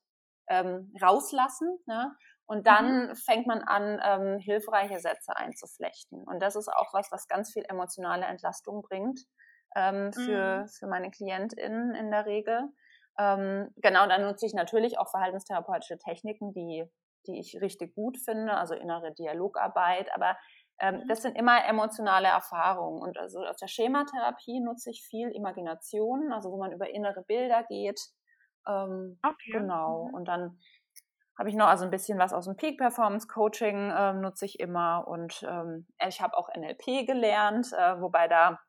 ähm, 0.49 0.93
rauslassen. 1.01 1.77
Ne? 1.85 2.15
Und 2.45 2.65
dann 2.65 3.09
mhm. 3.09 3.15
fängt 3.15 3.45
man 3.45 3.61
an, 3.61 4.01
ähm, 4.03 4.39
hilfreiche 4.39 4.99
Sätze 4.99 5.35
einzuflechten. 5.35 6.23
Und 6.23 6.41
das 6.41 6.55
ist 6.55 6.69
auch 6.69 6.93
was, 6.93 7.11
was 7.11 7.27
ganz 7.27 7.51
viel 7.51 7.65
emotionale 7.67 8.25
Entlastung 8.25 8.81
bringt 8.81 9.19
ähm, 9.75 10.13
für, 10.13 10.61
mhm. 10.61 10.67
für 10.67 10.87
meine 10.87 11.11
KlientInnen 11.11 11.93
in 11.93 12.09
der 12.09 12.25
Regel. 12.25 12.69
Ähm, 13.19 13.69
genau, 13.77 14.07
dann 14.07 14.21
nutze 14.21 14.45
ich 14.45 14.53
natürlich 14.53 14.97
auch 14.97 15.09
verhaltenstherapeutische 15.09 15.97
Techniken, 15.97 16.53
die, 16.53 16.85
die 17.27 17.39
ich 17.39 17.59
richtig 17.61 17.93
gut 17.95 18.17
finde, 18.17 18.53
also 18.53 18.75
innere 18.75 19.13
Dialogarbeit. 19.13 20.13
Aber 20.15 20.37
ähm, 20.79 20.99
mhm. 20.99 21.07
das 21.09 21.23
sind 21.23 21.35
immer 21.35 21.65
emotionale 21.65 22.29
Erfahrungen. 22.29 23.01
Und 23.01 23.17
also 23.17 23.39
aus 23.39 23.57
der 23.57 23.67
Schematherapie 23.67 24.61
nutze 24.61 24.91
ich 24.91 25.05
viel 25.05 25.29
Imagination, 25.31 26.31
also 26.31 26.51
wo 26.51 26.57
man 26.57 26.71
über 26.71 26.89
innere 26.89 27.23
Bilder 27.23 27.63
geht, 27.63 27.99
ähm, 28.67 29.19
okay. 29.23 29.51
Genau. 29.51 30.07
Mhm. 30.07 30.13
Und 30.13 30.25
dann 30.27 30.59
habe 31.37 31.49
ich 31.49 31.55
noch 31.55 31.67
also 31.67 31.83
ein 31.83 31.91
bisschen 31.91 32.17
was 32.17 32.33
aus 32.33 32.45
dem 32.45 32.57
Peak 32.57 32.77
Performance 32.77 33.27
Coaching 33.27 33.91
ähm, 33.95 34.21
nutze 34.21 34.45
ich 34.45 34.59
immer 34.59 35.07
und 35.07 35.45
ähm, 35.47 35.85
ich 36.07 36.19
habe 36.21 36.35
auch 36.35 36.49
NLP 36.49 37.05
gelernt, 37.05 37.71
äh, 37.73 38.01
wobei 38.01 38.27
da 38.27 38.59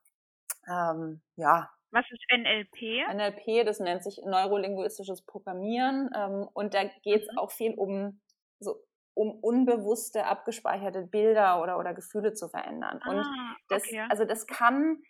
ähm, 0.67 1.21
ja. 1.35 1.69
Was 1.91 2.05
ist 2.11 2.23
NLP? 2.31 3.07
NLP, 3.11 3.65
das 3.65 3.79
nennt 3.79 4.03
sich 4.03 4.21
neurolinguistisches 4.23 5.25
Programmieren 5.25 6.11
ähm, 6.15 6.47
und 6.53 6.75
da 6.75 6.83
geht 6.83 7.23
es 7.23 7.31
mhm. 7.31 7.39
auch 7.39 7.51
viel 7.51 7.73
um 7.73 8.21
so 8.59 8.75
um 9.15 9.31
unbewusste 9.31 10.25
abgespeicherte 10.25 11.01
Bilder 11.01 11.61
oder 11.61 11.79
oder 11.79 11.93
Gefühle 11.95 12.33
zu 12.33 12.47
verändern. 12.47 12.99
Ah, 13.03 13.09
und 13.09 13.25
das 13.69 13.83
okay. 13.83 14.05
also 14.09 14.25
das 14.25 14.45
kann 14.45 15.01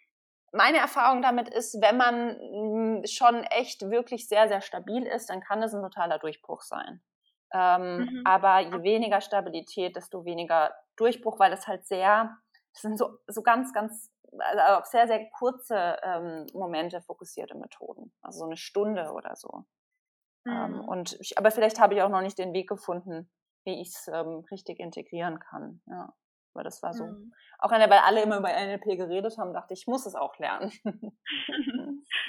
meine 0.51 0.77
Erfahrung 0.77 1.21
damit 1.21 1.49
ist, 1.49 1.81
wenn 1.81 1.97
man 1.97 2.37
hm, 2.39 3.05
schon 3.05 3.43
echt 3.43 3.89
wirklich 3.89 4.27
sehr, 4.27 4.47
sehr 4.47 4.61
stabil 4.61 5.05
ist, 5.05 5.29
dann 5.29 5.41
kann 5.41 5.61
es 5.63 5.73
ein 5.73 5.81
totaler 5.81 6.19
Durchbruch 6.19 6.61
sein. 6.61 7.01
Ähm, 7.53 7.99
mhm. 7.99 8.21
Aber 8.25 8.59
je 8.59 8.83
weniger 8.83 9.21
Stabilität, 9.21 9.95
desto 9.95 10.25
weniger 10.25 10.73
Durchbruch, 10.95 11.39
weil 11.39 11.51
das 11.51 11.67
halt 11.67 11.85
sehr, 11.87 12.37
das 12.73 12.81
sind 12.81 12.97
so, 12.97 13.17
so 13.27 13.41
ganz, 13.41 13.73
ganz, 13.73 14.11
also 14.37 14.79
auf 14.79 14.85
sehr, 14.85 15.07
sehr 15.07 15.29
kurze 15.31 15.97
ähm, 16.03 16.45
Momente 16.53 17.01
fokussierte 17.01 17.55
Methoden. 17.55 18.13
Also 18.21 18.39
so 18.39 18.45
eine 18.45 18.57
Stunde 18.57 19.11
oder 19.11 19.35
so. 19.35 19.65
Ähm, 20.45 20.53
mhm. 20.53 20.75
Ähm, 20.75 20.89
und 20.89 21.17
ich, 21.19 21.37
aber 21.37 21.51
vielleicht 21.51 21.79
habe 21.79 21.95
ich 21.95 22.01
auch 22.01 22.09
noch 22.09 22.21
nicht 22.21 22.37
den 22.37 22.53
Weg 22.53 22.69
gefunden, 22.69 23.31
wie 23.65 23.81
ich 23.81 23.89
es 23.89 24.07
ähm, 24.07 24.45
richtig 24.51 24.79
integrieren 24.79 25.39
kann. 25.39 25.81
Ja. 25.87 26.13
Aber 26.53 26.63
das 26.63 26.81
war 26.81 26.93
so. 26.93 27.05
Mhm. 27.05 27.33
Auch 27.59 27.71
weil 27.71 27.91
alle 27.91 28.23
immer 28.23 28.37
über 28.37 28.49
NLP 28.49 28.97
geredet 28.97 29.37
haben, 29.37 29.53
dachte 29.53 29.73
ich, 29.73 29.81
ich 29.81 29.87
muss 29.87 30.05
es 30.05 30.15
auch 30.15 30.37
lernen. 30.39 30.71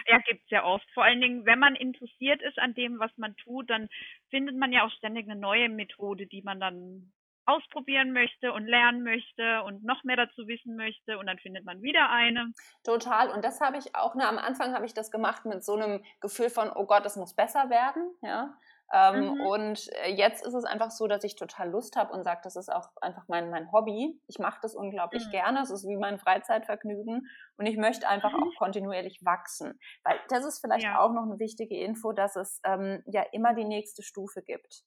ja, 0.06 0.18
gibt 0.26 0.44
es 0.44 0.50
ja 0.50 0.64
oft. 0.64 0.88
Vor 0.92 1.04
allen 1.04 1.20
Dingen, 1.20 1.46
wenn 1.46 1.58
man 1.58 1.74
interessiert 1.74 2.42
ist 2.42 2.58
an 2.58 2.74
dem, 2.74 2.98
was 2.98 3.10
man 3.16 3.36
tut, 3.36 3.70
dann 3.70 3.88
findet 4.28 4.56
man 4.56 4.72
ja 4.72 4.84
auch 4.84 4.90
ständig 4.92 5.28
eine 5.28 5.40
neue 5.40 5.68
Methode, 5.68 6.26
die 6.26 6.42
man 6.42 6.60
dann 6.60 7.12
ausprobieren 7.46 8.12
möchte 8.12 8.52
und 8.52 8.66
lernen 8.66 9.02
möchte 9.02 9.62
und 9.64 9.82
noch 9.82 10.04
mehr 10.04 10.16
dazu 10.16 10.46
wissen 10.46 10.76
möchte 10.76 11.18
und 11.18 11.26
dann 11.26 11.38
findet 11.38 11.64
man 11.64 11.82
wieder 11.82 12.10
eine. 12.10 12.52
Total 12.84 13.30
und 13.30 13.44
das 13.44 13.60
habe 13.60 13.78
ich 13.78 13.94
auch, 13.96 14.14
ne, 14.14 14.26
am 14.28 14.38
Anfang 14.38 14.74
habe 14.74 14.86
ich 14.86 14.94
das 14.94 15.10
gemacht 15.10 15.44
mit 15.44 15.64
so 15.64 15.74
einem 15.74 16.04
Gefühl 16.20 16.50
von, 16.50 16.70
oh 16.70 16.86
Gott, 16.86 17.04
es 17.06 17.16
muss 17.16 17.34
besser 17.34 17.70
werden, 17.70 18.10
ja. 18.22 18.56
Ähm, 18.92 19.34
mhm. 19.34 19.40
Und 19.42 19.88
äh, 20.04 20.10
jetzt 20.10 20.44
ist 20.44 20.54
es 20.54 20.64
einfach 20.64 20.90
so, 20.90 21.06
dass 21.06 21.22
ich 21.22 21.36
total 21.36 21.70
Lust 21.70 21.96
habe 21.96 22.12
und 22.12 22.24
sage, 22.24 22.40
das 22.42 22.56
ist 22.56 22.72
auch 22.72 22.88
einfach 23.00 23.24
mein, 23.28 23.50
mein 23.50 23.70
Hobby. 23.70 24.20
Ich 24.26 24.38
mache 24.38 24.58
das 24.62 24.74
unglaublich 24.74 25.24
mhm. 25.26 25.30
gerne. 25.30 25.60
Es 25.60 25.70
ist 25.70 25.86
wie 25.86 25.96
mein 25.96 26.18
Freizeitvergnügen. 26.18 27.28
Und 27.56 27.66
ich 27.66 27.76
möchte 27.76 28.08
einfach 28.08 28.32
mhm. 28.32 28.42
auch 28.42 28.58
kontinuierlich 28.58 29.20
wachsen. 29.24 29.78
Weil 30.02 30.18
das 30.28 30.44
ist 30.44 30.60
vielleicht 30.60 30.84
ja. 30.84 30.98
auch 30.98 31.12
noch 31.12 31.22
eine 31.22 31.38
wichtige 31.38 31.78
Info, 31.78 32.12
dass 32.12 32.34
es 32.34 32.60
ähm, 32.64 33.02
ja 33.06 33.22
immer 33.32 33.54
die 33.54 33.64
nächste 33.64 34.02
Stufe 34.02 34.42
gibt. 34.42 34.82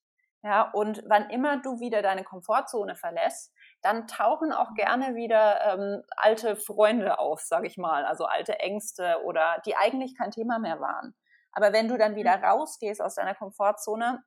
Ja, 0.45 0.69
und 0.71 1.01
wann 1.07 1.29
immer 1.29 1.61
du 1.61 1.79
wieder 1.79 2.01
deine 2.01 2.25
Komfortzone 2.25 2.95
verlässt, 2.95 3.53
dann 3.81 4.07
tauchen 4.07 4.51
auch 4.51 4.71
mhm. 4.71 4.75
gerne 4.75 5.15
wieder 5.15 5.73
ähm, 5.73 6.03
alte 6.17 6.57
Freunde 6.57 7.17
auf, 7.19 7.39
sage 7.39 7.67
ich 7.67 7.77
mal, 7.77 8.03
also 8.03 8.25
alte 8.25 8.59
Ängste 8.59 9.21
oder 9.23 9.61
die 9.65 9.77
eigentlich 9.77 10.17
kein 10.17 10.31
Thema 10.31 10.59
mehr 10.59 10.81
waren. 10.81 11.15
Aber 11.53 11.71
wenn 11.71 11.87
du 11.87 11.97
dann 11.97 12.15
wieder 12.15 12.37
mhm. 12.37 12.43
rausgehst 12.43 13.01
aus 13.01 13.15
deiner 13.15 13.35
Komfortzone, 13.35 14.23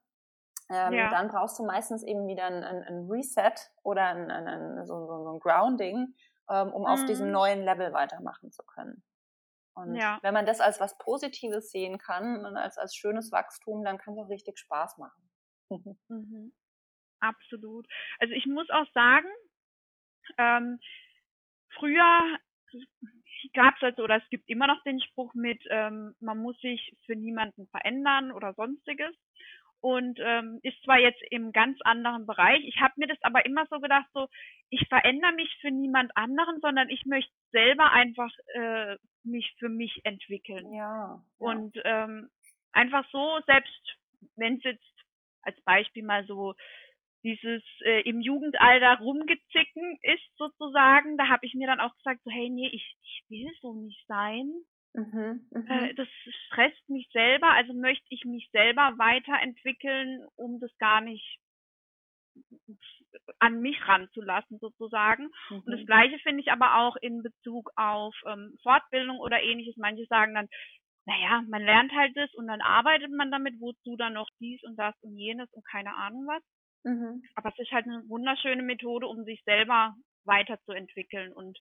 ähm, 0.70 0.92
ja. 0.92 1.10
dann 1.10 1.28
brauchst 1.28 1.58
du 1.58 1.64
meistens 1.64 2.02
eben 2.02 2.26
wieder 2.26 2.44
ein, 2.44 2.64
ein, 2.64 2.82
ein 2.82 3.08
Reset 3.10 3.54
oder 3.82 4.06
ein, 4.06 4.86
so, 4.86 5.06
so, 5.06 5.32
ein 5.34 5.40
Grounding, 5.40 6.14
ähm, 6.50 6.72
um 6.72 6.82
mhm. 6.82 6.86
auf 6.86 7.04
diesem 7.04 7.26
mhm. 7.26 7.32
neuen 7.32 7.62
Level 7.62 7.92
weitermachen 7.92 8.50
zu 8.50 8.62
können. 8.64 9.04
Und 9.74 9.94
ja. 9.94 10.18
wenn 10.22 10.32
man 10.32 10.46
das 10.46 10.60
als 10.60 10.80
was 10.80 10.96
Positives 10.98 11.70
sehen 11.70 11.98
kann 11.98 12.46
und 12.46 12.56
als, 12.56 12.78
als 12.78 12.96
schönes 12.96 13.30
Wachstum, 13.30 13.84
dann 13.84 13.98
kann 13.98 14.14
es 14.14 14.20
auch 14.20 14.30
richtig 14.30 14.58
Spaß 14.58 14.98
machen. 14.98 15.22
Mhm. 16.08 16.54
Absolut. 17.18 17.88
Also 18.20 18.34
ich 18.34 18.46
muss 18.46 18.68
auch 18.70 18.86
sagen, 18.92 19.26
ähm, 20.38 20.78
früher 21.70 22.38
gab 23.52 23.76
es 23.76 23.82
also 23.82 24.04
oder 24.04 24.16
es 24.16 24.28
gibt 24.30 24.48
immer 24.48 24.66
noch 24.66 24.82
den 24.84 25.00
Spruch 25.00 25.34
mit, 25.34 25.62
ähm, 25.70 26.14
man 26.20 26.38
muss 26.38 26.58
sich 26.60 26.96
für 27.06 27.16
niemanden 27.16 27.66
verändern 27.68 28.32
oder 28.32 28.54
sonstiges. 28.54 29.14
und 29.80 30.18
ähm, 30.20 30.58
ist 30.62 30.82
zwar 30.84 30.98
jetzt 30.98 31.22
im 31.30 31.52
ganz 31.52 31.78
anderen 31.82 32.26
Bereich. 32.26 32.64
Ich 32.64 32.80
habe 32.80 32.94
mir 32.96 33.06
das 33.06 33.22
aber 33.22 33.44
immer 33.46 33.66
so 33.70 33.78
gedacht, 33.78 34.06
so 34.14 34.26
ich 34.70 34.86
verändere 34.88 35.32
mich 35.32 35.54
für 35.60 35.70
niemand 35.70 36.16
anderen, 36.16 36.60
sondern 36.60 36.88
ich 36.88 37.04
möchte 37.06 37.32
selber 37.52 37.92
einfach 37.92 38.30
äh, 38.54 38.96
mich 39.22 39.54
für 39.58 39.68
mich 39.68 40.00
entwickeln. 40.04 40.72
Ja. 40.72 40.80
ja. 40.80 41.22
Und 41.38 41.78
ähm, 41.84 42.30
einfach 42.72 43.04
so, 43.10 43.38
selbst 43.46 43.98
wenn 44.36 44.56
es 44.56 44.64
jetzt 44.64 45.04
als 45.42 45.60
Beispiel 45.62 46.02
mal 46.02 46.26
so 46.26 46.54
dieses 47.26 47.62
äh, 47.80 48.02
im 48.02 48.20
Jugendalter 48.20 48.98
rumgezicken 49.00 49.98
ist 50.02 50.36
sozusagen, 50.36 51.18
da 51.18 51.28
habe 51.28 51.44
ich 51.44 51.54
mir 51.54 51.66
dann 51.66 51.80
auch 51.80 51.94
gesagt, 51.96 52.20
so 52.24 52.30
hey, 52.30 52.48
nee, 52.48 52.68
ich, 52.68 52.96
ich 53.02 53.24
will 53.28 53.50
so 53.60 53.74
nicht 53.74 54.06
sein. 54.06 54.52
Mhm, 54.94 55.46
mh. 55.50 55.88
äh, 55.88 55.94
das 55.94 56.08
stresst 56.46 56.88
mich 56.88 57.08
selber, 57.12 57.50
also 57.50 57.74
möchte 57.74 58.06
ich 58.10 58.24
mich 58.24 58.48
selber 58.52 58.94
weiterentwickeln, 58.96 60.24
um 60.36 60.60
das 60.60 60.70
gar 60.78 61.00
nicht 61.00 61.38
an 63.40 63.60
mich 63.60 63.76
ranzulassen 63.88 64.58
sozusagen. 64.58 65.24
Mhm. 65.50 65.56
Und 65.56 65.66
das 65.66 65.80
mhm. 65.80 65.86
gleiche 65.86 66.18
finde 66.20 66.42
ich 66.42 66.52
aber 66.52 66.76
auch 66.78 66.96
in 66.96 67.22
Bezug 67.22 67.70
auf 67.76 68.14
ähm, 68.26 68.56
Fortbildung 68.62 69.18
oder 69.18 69.42
ähnliches. 69.42 69.76
Manche 69.76 70.06
sagen 70.06 70.34
dann, 70.34 70.48
naja, 71.06 71.42
man 71.48 71.62
lernt 71.62 71.92
halt 71.92 72.16
das 72.16 72.32
und 72.34 72.46
dann 72.46 72.60
arbeitet 72.60 73.10
man 73.10 73.30
damit, 73.30 73.60
wozu 73.60 73.96
dann 73.96 74.14
noch 74.14 74.28
dies 74.40 74.62
und 74.64 74.76
das 74.76 74.94
und 75.02 75.16
jenes 75.16 75.52
und 75.52 75.66
keine 75.66 75.94
Ahnung 75.94 76.26
was. 76.26 76.42
Mhm. 76.87 77.24
Aber 77.34 77.51
es 77.51 77.59
ist 77.59 77.72
halt 77.72 77.87
eine 77.87 78.09
wunderschöne 78.09 78.62
Methode, 78.62 79.09
um 79.09 79.24
sich 79.24 79.43
selber 79.45 79.95
weiterzuentwickeln 80.24 81.32
und 81.32 81.59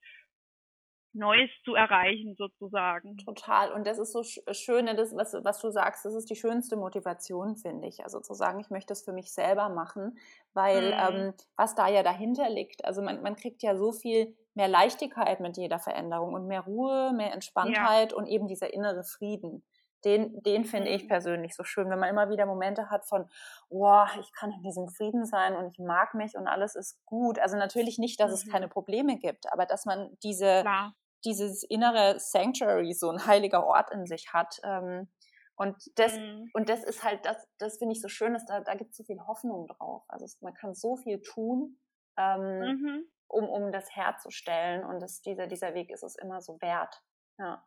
Neues 1.13 1.49
zu 1.63 1.73
erreichen 1.73 2.35
sozusagen. 2.37 3.17
Total. 3.17 3.71
Und 3.71 3.87
das 3.87 3.97
ist 3.97 4.11
so 4.11 4.21
schön, 4.23 4.85
das, 4.85 5.15
was, 5.15 5.33
was 5.43 5.61
du 5.61 5.71
sagst, 5.71 6.03
das 6.05 6.13
ist 6.13 6.29
die 6.29 6.35
schönste 6.35 6.75
Motivation, 6.75 7.55
finde 7.55 7.87
ich. 7.87 8.03
Also 8.03 8.19
zu 8.19 8.33
sagen, 8.33 8.59
ich 8.59 8.69
möchte 8.69 8.93
es 8.93 9.03
für 9.03 9.13
mich 9.13 9.33
selber 9.33 9.69
machen, 9.69 10.17
weil 10.53 10.91
mhm. 10.91 11.15
ähm, 11.15 11.33
was 11.55 11.73
da 11.73 11.87
ja 11.87 12.03
dahinter 12.03 12.49
liegt, 12.49 12.83
also 12.85 13.01
man, 13.01 13.21
man 13.21 13.35
kriegt 13.35 13.63
ja 13.63 13.77
so 13.77 13.93
viel 13.93 14.35
mehr 14.55 14.67
Leichtigkeit 14.67 15.39
mit 15.39 15.57
jeder 15.57 15.79
Veränderung 15.79 16.33
und 16.33 16.47
mehr 16.47 16.61
Ruhe, 16.61 17.13
mehr 17.15 17.33
Entspanntheit 17.33 18.11
ja. 18.11 18.17
und 18.17 18.27
eben 18.27 18.47
dieser 18.47 18.73
innere 18.73 19.03
Frieden. 19.03 19.63
Den, 20.05 20.41
den 20.43 20.65
finde 20.65 20.89
ich 20.89 21.03
mhm. 21.03 21.07
persönlich 21.07 21.55
so 21.55 21.63
schön, 21.63 21.89
wenn 21.89 21.99
man 21.99 22.09
immer 22.09 22.29
wieder 22.29 22.45
Momente 22.45 22.89
hat 22.89 23.05
von, 23.05 23.27
boah, 23.69 24.07
ich 24.19 24.31
kann 24.33 24.51
in 24.51 24.61
diesem 24.61 24.87
Frieden 24.87 25.25
sein 25.25 25.55
und 25.55 25.71
ich 25.71 25.79
mag 25.79 26.13
mich 26.13 26.35
und 26.37 26.47
alles 26.47 26.75
ist 26.75 27.03
gut. 27.05 27.39
Also 27.39 27.57
natürlich 27.57 27.97
nicht, 27.97 28.19
dass 28.19 28.29
mhm. 28.29 28.35
es 28.35 28.51
keine 28.51 28.67
Probleme 28.67 29.17
gibt, 29.17 29.51
aber 29.51 29.65
dass 29.65 29.85
man 29.85 30.15
diese, 30.21 30.61
Klar 30.61 30.93
dieses 31.25 31.63
innere 31.63 32.19
Sanctuary, 32.19 32.93
so 32.93 33.09
ein 33.09 33.25
heiliger 33.25 33.65
Ort 33.65 33.91
in 33.91 34.05
sich 34.05 34.31
hat. 34.31 34.59
Ähm, 34.63 35.09
und 35.55 35.75
das, 35.95 36.17
mhm. 36.17 36.49
und 36.53 36.69
das 36.69 36.83
ist 36.83 37.03
halt, 37.03 37.25
das, 37.25 37.47
das 37.57 37.77
finde 37.77 37.93
ich 37.93 38.01
so 38.01 38.07
schön, 38.07 38.33
dass 38.33 38.45
da, 38.45 38.61
da 38.61 38.75
gibt 38.75 38.91
es 38.91 38.97
so 38.97 39.03
viel 39.03 39.19
Hoffnung 39.25 39.67
drauf. 39.67 40.03
Also 40.07 40.25
es, 40.25 40.39
man 40.41 40.53
kann 40.53 40.73
so 40.73 40.95
viel 40.97 41.21
tun, 41.21 41.79
ähm, 42.17 42.59
mhm. 42.59 43.05
um, 43.27 43.49
um 43.49 43.71
das 43.71 43.93
herzustellen. 43.95 44.85
Und 44.85 45.01
das, 45.01 45.21
dieser, 45.21 45.47
dieser 45.47 45.73
Weg 45.73 45.91
ist 45.91 46.03
es 46.03 46.15
immer 46.15 46.41
so 46.41 46.61
wert. 46.61 47.01
Ja. 47.37 47.65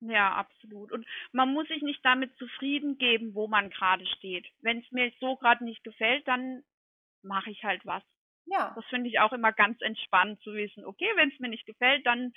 Ja, 0.00 0.34
absolut. 0.34 0.92
Und 0.92 1.06
man 1.32 1.52
muss 1.52 1.68
sich 1.68 1.82
nicht 1.82 2.04
damit 2.04 2.34
zufrieden 2.36 2.98
geben, 2.98 3.34
wo 3.34 3.48
man 3.48 3.70
gerade 3.70 4.06
steht. 4.06 4.46
Wenn 4.60 4.78
es 4.78 4.90
mir 4.90 5.12
so 5.20 5.36
gerade 5.36 5.64
nicht 5.64 5.84
gefällt, 5.84 6.26
dann 6.26 6.62
mache 7.22 7.50
ich 7.50 7.62
halt 7.64 7.84
was. 7.84 8.02
Ja. 8.46 8.72
Das 8.74 8.84
finde 8.86 9.08
ich 9.08 9.20
auch 9.20 9.32
immer 9.32 9.52
ganz 9.52 9.80
entspannt 9.82 10.40
zu 10.42 10.54
wissen, 10.54 10.84
okay, 10.84 11.08
wenn 11.16 11.30
es 11.30 11.38
mir 11.38 11.48
nicht 11.48 11.66
gefällt, 11.66 12.06
dann 12.06 12.32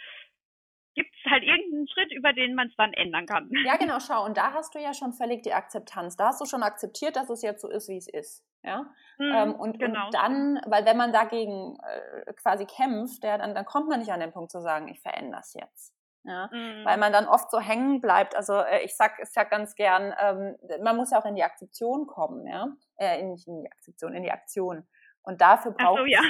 gibt 0.96 1.14
es 1.16 1.32
halt 1.32 1.44
irgendeinen 1.44 1.88
Schritt, 1.88 2.12
über 2.12 2.34
den 2.34 2.54
man 2.54 2.68
es 2.68 2.76
dann 2.76 2.94
ändern 2.94 3.26
kann. 3.26 3.50
Ja, 3.66 3.78
genau, 3.78 4.00
schau, 4.00 4.26
und 4.26 4.38
da 4.38 4.54
hast 4.54 4.76
du 4.76 4.80
ja 4.80 4.94
schon 4.94 5.14
völlig 5.14 5.42
die 5.42 5.54
Akzeptanz. 5.54 6.18
Da 6.18 6.28
hast 6.28 6.42
du 6.42 6.46
schon 6.46 6.62
akzeptiert, 6.62 7.16
dass 7.16 7.30
es 7.30 7.42
jetzt 7.42 7.62
so 7.62 7.70
ist, 7.70 7.90
wie 7.90 7.98
es 7.98 8.08
ist. 8.08 8.46
Ja? 8.62 8.94
Mhm, 9.18 9.34
ähm, 9.34 9.56
und, 9.56 9.80
genau. 9.80 10.06
und 10.06 10.14
dann, 10.14 10.62
weil 10.68 10.86
wenn 10.86 10.98
man 10.98 11.12
dagegen 11.12 11.78
äh, 11.80 12.34
quasi 12.34 12.66
kämpft, 12.66 13.24
ja, 13.24 13.38
dann, 13.38 13.56
dann 13.56 13.66
kommt 13.66 13.90
man 13.90 14.00
nicht 14.00 14.12
an 14.12 14.20
den 14.20 14.32
Punkt 14.32 14.52
zu 14.52 14.62
sagen, 14.62 14.88
ich 14.88 15.00
verändere 15.00 15.42
es 15.42 15.54
jetzt. 15.54 15.96
Ja, 16.26 16.50
mhm. 16.52 16.86
Weil 16.86 16.98
man 16.98 17.12
dann 17.12 17.28
oft 17.28 17.52
so 17.52 17.60
hängen 17.60 18.00
bleibt. 18.00 18.36
Also 18.36 18.54
äh, 18.54 18.84
ich 18.84 18.96
sag, 18.96 19.20
ich 19.22 19.30
sag 19.30 19.52
ganz 19.52 19.76
gern, 19.76 20.14
ähm, 20.20 20.56
man 20.82 20.96
muss 20.96 21.12
ja 21.12 21.20
auch 21.20 21.26
in 21.26 21.36
die 21.36 21.44
Akzeption 21.44 22.08
kommen, 22.08 22.48
ja. 22.48 22.70
Äh, 22.98 23.24
nicht 23.24 23.48
in 23.48 23.62
die 23.62 23.72
Akzeption, 23.72 24.14
in 24.14 24.24
die 24.24 24.32
Aktion. 24.32 24.88
Und 25.24 25.42
dafür 25.42 25.72
braucht 25.72 26.00
so, 26.00 26.06
ja. 26.06 26.22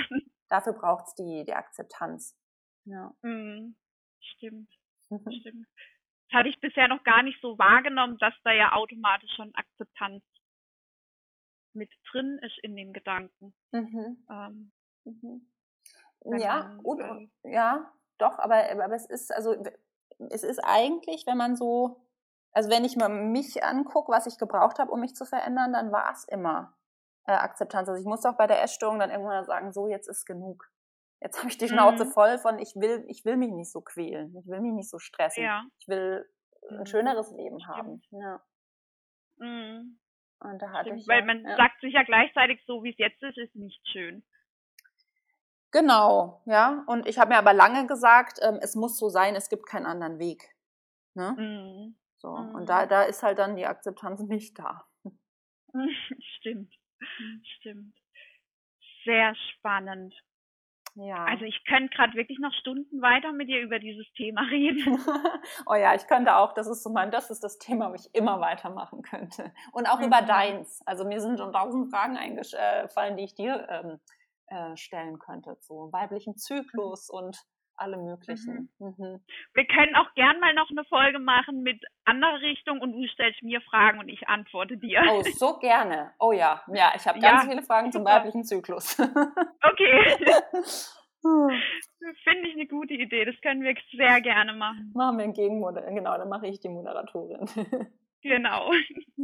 dafür 0.49 0.73
braucht's 0.73 1.13
die, 1.15 1.43
die 1.45 1.53
Akzeptanz. 1.53 2.35
Ja. 2.85 3.13
Mhm. 3.21 3.75
Stimmt. 4.19 4.71
Stimmt. 5.11 5.67
Das 6.29 6.39
hatte 6.39 6.49
ich 6.49 6.59
bisher 6.59 6.87
noch 6.87 7.03
gar 7.03 7.21
nicht 7.21 7.39
so 7.41 7.59
wahrgenommen, 7.59 8.17
dass 8.17 8.33
da 8.43 8.51
ja 8.51 8.73
automatisch 8.73 9.31
schon 9.35 9.53
Akzeptanz 9.53 10.23
mit 11.73 11.91
drin 12.11 12.39
ist 12.41 12.57
in 12.63 12.75
dem 12.75 12.93
Gedanken. 12.93 13.53
Mhm. 13.71 14.25
Ähm, 14.29 14.71
mhm. 15.03 15.51
Ja, 16.39 16.63
man, 16.63 16.79
und, 16.79 17.01
äh, 17.43 17.53
ja, 17.53 17.91
doch, 18.17 18.39
aber, 18.39 18.69
aber 18.71 18.95
es 18.95 19.05
ist, 19.05 19.33
also 19.33 19.55
es 20.31 20.43
ist 20.43 20.59
eigentlich, 20.63 21.25
wenn 21.27 21.37
man 21.37 21.55
so, 21.55 22.01
also 22.51 22.69
wenn 22.69 22.85
ich 22.85 22.95
mal 22.95 23.09
mich 23.09 23.63
angucke, 23.63 24.11
was 24.11 24.27
ich 24.27 24.37
gebraucht 24.37 24.79
habe, 24.79 24.91
um 24.91 24.99
mich 24.99 25.15
zu 25.15 25.25
verändern, 25.25 25.73
dann 25.73 25.91
war 25.91 26.11
es 26.11 26.25
immer 26.25 26.75
äh, 27.25 27.31
Akzeptanz. 27.31 27.89
Also 27.89 27.99
ich 27.99 28.07
musste 28.07 28.29
auch 28.29 28.37
bei 28.37 28.47
der 28.47 28.61
Essstörung 28.61 28.99
dann 28.99 29.11
irgendwann 29.11 29.45
sagen, 29.45 29.71
so 29.71 29.87
jetzt 29.87 30.07
ist 30.07 30.25
genug. 30.25 30.69
Jetzt 31.21 31.39
habe 31.39 31.49
ich 31.49 31.57
die 31.57 31.69
Schnauze 31.69 32.05
mhm. 32.05 32.11
voll 32.11 32.37
von, 32.37 32.59
ich 32.59 32.75
will, 32.75 33.05
ich 33.07 33.23
will 33.23 33.37
mich 33.37 33.51
nicht 33.51 33.71
so 33.71 33.81
quälen, 33.81 34.35
ich 34.35 34.47
will 34.47 34.59
mich 34.59 34.73
nicht 34.73 34.89
so 34.89 34.99
stressen. 34.99 35.43
Ja. 35.43 35.63
Ich 35.79 35.87
will 35.87 36.29
ein 36.69 36.79
mhm. 36.79 36.85
schöneres 36.85 37.31
Leben 37.31 37.59
Stimmt. 37.59 37.77
haben. 37.77 38.01
Ja. 38.11 38.41
Mhm. 39.37 39.99
Und 40.39 40.61
da 40.61 40.69
hatte 40.71 40.89
Stimmt, 40.89 41.01
ich. 41.01 41.07
Weil 41.07 41.19
ja, 41.19 41.25
man 41.25 41.43
ja. 41.45 41.55
sagt 41.55 41.79
sich 41.79 41.93
ja 41.93 42.03
gleichzeitig, 42.03 42.61
so 42.65 42.83
wie 42.83 42.91
es 42.91 42.97
jetzt 42.97 43.23
ist, 43.23 43.37
ist 43.37 43.55
nicht 43.55 43.81
schön. 43.87 44.25
Genau, 45.73 46.39
ja. 46.45 46.83
Und 46.85 47.07
ich 47.07 47.17
habe 47.17 47.31
mir 47.31 47.39
aber 47.39 47.51
lange 47.51 47.87
gesagt, 47.87 48.39
ähm, 48.43 48.59
es 48.61 48.75
muss 48.75 48.97
so 48.97 49.09
sein, 49.09 49.35
es 49.35 49.49
gibt 49.49 49.65
keinen 49.65 49.87
anderen 49.87 50.19
Weg. 50.19 50.55
Ne? 51.15 51.35
Mhm. 51.35 51.95
So. 52.17 52.29
Und 52.29 52.69
da, 52.69 52.85
mhm. 52.85 52.89
da 52.89 53.03
ist 53.03 53.23
halt 53.23 53.39
dann 53.39 53.55
die 53.55 53.65
Akzeptanz 53.65 54.21
nicht 54.29 54.57
da. 54.59 54.85
Stimmt. 56.37 56.71
Mhm. 56.99 57.43
Stimmt. 57.57 57.95
Sehr 59.03 59.33
spannend. 59.35 60.13
Ja. 60.93 61.25
Also 61.25 61.45
ich 61.45 61.65
könnte 61.65 61.89
gerade 61.95 62.13
wirklich 62.13 62.37
noch 62.37 62.53
Stunden 62.53 63.01
weiter 63.01 63.31
mit 63.31 63.49
dir 63.49 63.61
über 63.61 63.79
dieses 63.79 64.05
Thema 64.13 64.41
reden. 64.51 64.99
oh 65.65 65.73
ja, 65.73 65.95
ich 65.95 66.05
könnte 66.05 66.35
auch, 66.35 66.53
das 66.53 66.67
ist 66.67 66.83
so 66.83 66.91
mein, 66.91 67.09
das 67.09 67.31
ist 67.31 67.43
das 67.43 67.57
Thema, 67.57 67.89
wo 67.89 67.95
ich 67.95 68.13
immer 68.13 68.39
weitermachen 68.39 69.01
könnte. 69.01 69.51
Und 69.71 69.87
auch 69.87 69.97
mhm. 69.97 70.05
über 70.05 70.21
deins. 70.21 70.83
Also 70.85 71.03
mir 71.03 71.19
sind 71.19 71.39
schon 71.39 71.51
tausend 71.51 71.89
Fragen 71.89 72.15
eingefallen, 72.15 73.17
die 73.17 73.23
ich 73.23 73.33
dir 73.33 73.67
ähm, 73.71 73.99
äh, 74.53 74.77
stellen 74.77 75.17
könnte 75.17 75.57
zu 75.59 75.89
weiblichen 75.91 76.37
Zyklus 76.37 77.09
mhm. 77.11 77.17
und 77.17 77.37
alle 77.75 77.97
möglichen. 77.97 78.71
Mhm. 78.77 78.95
Mhm. 78.97 79.19
Wir 79.53 79.65
können 79.65 79.95
auch 79.95 80.13
gern 80.13 80.39
mal 80.39 80.53
noch 80.53 80.69
eine 80.69 80.83
Folge 80.85 81.17
machen 81.17 81.63
mit 81.63 81.83
anderer 82.05 82.39
Richtung 82.41 82.79
und 82.79 82.93
du 82.93 83.07
stellst 83.07 83.41
mir 83.41 83.61
Fragen 83.61 83.97
und 83.97 84.09
ich 84.09 84.27
antworte 84.27 84.77
dir. 84.77 85.01
Oh, 85.09 85.23
so 85.23 85.57
gerne. 85.57 86.13
Oh 86.19 86.31
ja, 86.31 86.61
ja, 86.71 86.93
ich 86.95 87.07
habe 87.07 87.19
ja, 87.19 87.31
ganz 87.31 87.49
viele 87.49 87.63
Fragen 87.63 87.91
zum 87.91 88.05
weiblichen 88.05 88.43
Zyklus. 88.43 88.99
Okay. 88.99 90.17
Finde 91.23 92.49
ich 92.49 92.53
eine 92.53 92.67
gute 92.67 92.93
Idee. 92.93 93.25
Das 93.25 93.35
können 93.41 93.63
wir 93.63 93.73
sehr 93.97 94.21
gerne 94.21 94.53
machen. 94.53 94.91
Machen 94.93 95.17
wir 95.17 95.23
ein 95.23 95.33
Gegenmodell. 95.33 95.91
Genau, 95.93 96.17
dann 96.17 96.29
mache 96.29 96.47
ich 96.47 96.59
die 96.59 96.69
Moderatorin. 96.69 97.47
genau. 98.21 98.71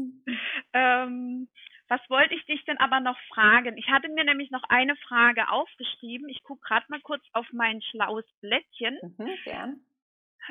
ähm, 0.73 1.49
was 1.89 2.01
wollte 2.09 2.35
ich 2.35 2.45
dich 2.45 2.63
denn 2.65 2.77
aber 2.77 2.99
noch 2.99 3.19
fragen? 3.33 3.77
Ich 3.77 3.89
hatte 3.89 4.09
mir 4.09 4.23
nämlich 4.23 4.51
noch 4.51 4.63
eine 4.69 4.95
Frage 4.95 5.49
aufgeschrieben. 5.49 6.29
Ich 6.29 6.43
gucke 6.43 6.61
gerade 6.61 6.85
mal 6.89 7.01
kurz 7.01 7.23
auf 7.33 7.47
mein 7.51 7.81
schlaues 7.81 8.25
Blättchen. 8.41 8.97
Mhm, 9.01 9.37
gern. 9.43 9.81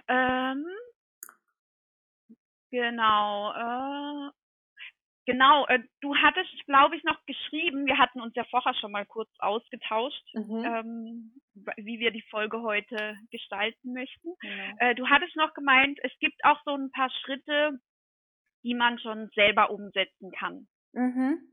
Ähm, 0.08 0.66
genau. 2.70 3.52
Äh, 3.52 4.30
genau, 5.26 5.66
äh, 5.66 5.78
du 6.00 6.16
hattest, 6.16 6.50
glaube 6.66 6.96
ich, 6.96 7.04
noch 7.04 7.24
geschrieben, 7.26 7.86
wir 7.86 7.98
hatten 7.98 8.20
uns 8.20 8.34
ja 8.34 8.44
vorher 8.50 8.74
schon 8.74 8.90
mal 8.90 9.06
kurz 9.06 9.30
ausgetauscht, 9.38 10.24
mhm. 10.34 10.64
ähm, 10.64 11.32
wie 11.76 12.00
wir 12.00 12.10
die 12.10 12.26
Folge 12.30 12.62
heute 12.62 13.16
gestalten 13.30 13.92
möchten. 13.92 14.30
Mhm. 14.42 14.76
Äh, 14.78 14.94
du 14.96 15.08
hattest 15.08 15.36
noch 15.36 15.54
gemeint, 15.54 16.00
es 16.02 16.12
gibt 16.18 16.44
auch 16.44 16.60
so 16.64 16.74
ein 16.74 16.90
paar 16.90 17.10
Schritte, 17.10 17.78
die 18.64 18.74
man 18.74 18.98
schon 18.98 19.30
selber 19.36 19.70
umsetzen 19.70 20.32
kann. 20.32 20.66
Mhm. 20.92 21.48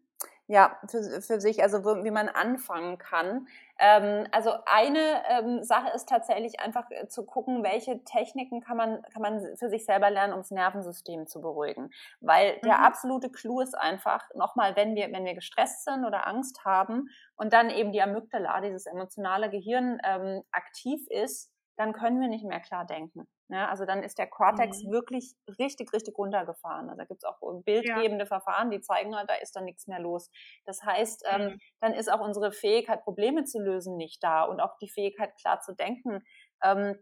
Ja, 0.48 0.80
für, 0.88 1.22
für 1.22 1.42
sich, 1.42 1.64
also 1.64 1.84
wie 1.84 2.12
man 2.12 2.30
anfangen 2.30 3.00
kann. 3.00 3.48
Ähm, 3.80 4.28
also 4.32 4.52
eine 4.68 5.24
ähm, 5.28 5.64
Sache 5.64 5.90
ist 5.96 6.08
tatsächlich 6.08 6.60
einfach 6.60 6.86
äh, 6.92 7.08
zu 7.08 7.26
gucken, 7.26 7.64
welche 7.64 8.04
Techniken 8.04 8.62
kann 8.62 8.78
man, 8.78 9.02
kann 9.12 9.24
man 9.24 9.58
für 9.58 9.70
sich 9.70 9.86
selber 9.86 10.12
lernen, 10.12 10.34
um 10.34 10.42
das 10.42 10.52
Nervensystem 10.52 11.26
zu 11.26 11.42
beruhigen. 11.42 11.90
Weil 12.22 12.60
der 12.64 12.78
mhm. 12.78 12.84
absolute 12.84 13.32
Clou 13.32 13.60
ist 13.60 13.76
einfach, 13.76 14.30
nochmal, 14.36 14.76
wenn 14.76 14.94
wir, 14.94 15.12
wenn 15.12 15.26
wir 15.26 15.34
gestresst 15.34 15.84
sind 15.84 16.06
oder 16.06 16.28
Angst 16.28 16.64
haben 16.64 17.10
und 17.36 17.52
dann 17.52 17.72
eben 17.72 17.92
die 17.92 18.04
Amygdala, 18.04 18.62
dieses 18.62 18.86
emotionale 18.86 19.50
Gehirn, 19.50 20.00
ähm, 20.04 20.44
aktiv 20.52 21.08
ist, 21.10 21.52
dann 21.78 21.94
können 21.94 22.20
wir 22.20 22.28
nicht 22.28 22.46
mehr 22.46 22.60
klar 22.60 22.86
denken. 22.86 23.28
Ja, 23.50 23.68
also 23.70 23.86
dann 23.86 24.02
ist 24.02 24.18
der 24.18 24.28
Cortex 24.28 24.84
mhm. 24.84 24.92
wirklich 24.92 25.36
richtig, 25.60 25.94
richtig 25.94 26.18
runtergefahren. 26.18 26.90
Also 26.90 26.98
da 26.98 27.06
gibt 27.06 27.24
es 27.24 27.26
auch 27.26 27.40
bildgebende 27.64 28.24
ja. 28.24 28.28
Verfahren, 28.28 28.72
die 28.72 28.82
zeigen 28.82 29.16
halt, 29.16 29.30
da 29.30 29.36
ist 29.36 29.56
dann 29.56 29.66
nichts 29.66 29.86
mehr 29.88 30.00
los. 30.00 30.32
Das 30.66 30.84
heißt, 30.84 31.26
ähm, 31.30 31.42
mhm. 31.42 31.48
ähm, 31.48 31.60
dann 31.82 31.94
ist 31.94 32.12
auch 32.12 32.22
unsere 32.22 32.52
Fähigkeit, 32.52 33.04
Probleme 33.04 33.44
zu 33.44 33.60
lösen, 33.60 33.98
nicht 33.98 34.24
da 34.24 34.44
und 34.44 34.60
auch 34.62 34.78
die 34.80 34.90
Fähigkeit, 34.90 35.36
klar 35.38 35.62
zu 35.62 35.76
denken. 35.76 36.24
Ähm, 36.64 36.98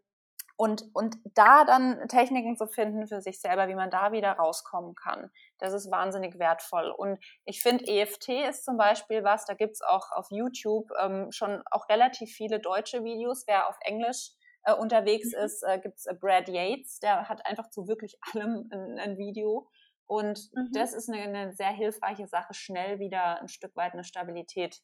und, 0.56 0.84
und 0.94 1.18
da 1.34 1.66
dann 1.66 2.08
Techniken 2.08 2.58
zu 2.58 2.68
finden 2.68 3.08
für 3.08 3.22
sich 3.22 3.42
selber, 3.42 3.68
wie 3.68 3.76
man 3.76 3.90
da 3.90 4.12
wieder 4.12 4.34
rauskommen 4.34 4.94
kann, 4.96 5.32
das 5.58 5.74
ist 5.74 5.90
wahnsinnig 5.90 6.38
wertvoll. 6.38 6.92
Und 6.92 7.20
ich 7.46 7.62
finde, 7.62 7.88
EFT 7.88 8.30
ist 8.50 8.64
zum 8.64 8.78
Beispiel 8.78 9.24
was, 9.24 9.46
da 9.46 9.56
gibt 9.56 9.74
es 9.74 9.82
auch 9.82 10.12
auf 10.12 10.28
YouTube 10.30 10.92
ähm, 11.02 11.32
schon 11.32 11.64
auch 11.72 11.90
relativ 11.90 12.32
viele 12.32 12.60
deutsche 12.60 13.04
Videos. 13.04 13.46
Wer 13.48 13.68
auf 13.68 13.78
Englisch 13.82 14.32
äh, 14.64 14.74
unterwegs 14.74 15.32
mhm. 15.34 15.44
ist, 15.46 15.64
äh, 15.64 15.80
gibt 15.80 15.98
es 15.98 16.06
äh, 16.06 16.14
Brad 16.14 16.48
Yates, 16.48 17.00
der 17.00 17.28
hat 17.30 17.46
einfach 17.46 17.70
zu 17.70 17.88
wirklich 17.88 18.18
allem 18.34 18.70
ein, 18.72 19.00
ein 19.00 19.18
Video. 19.18 19.70
Und 20.06 20.50
mhm. 20.54 20.70
das 20.74 20.94
ist 20.94 21.10
eine, 21.10 21.22
eine, 21.22 21.54
sehr 21.54 21.72
hilfreiche 21.72 22.28
Sache, 22.28 22.54
schnell 22.54 23.00
wieder 23.00 23.42
ein 23.42 23.48
Stück 23.48 23.76
weit 23.76 23.94
eine 23.94 24.04
Stabilität 24.04 24.82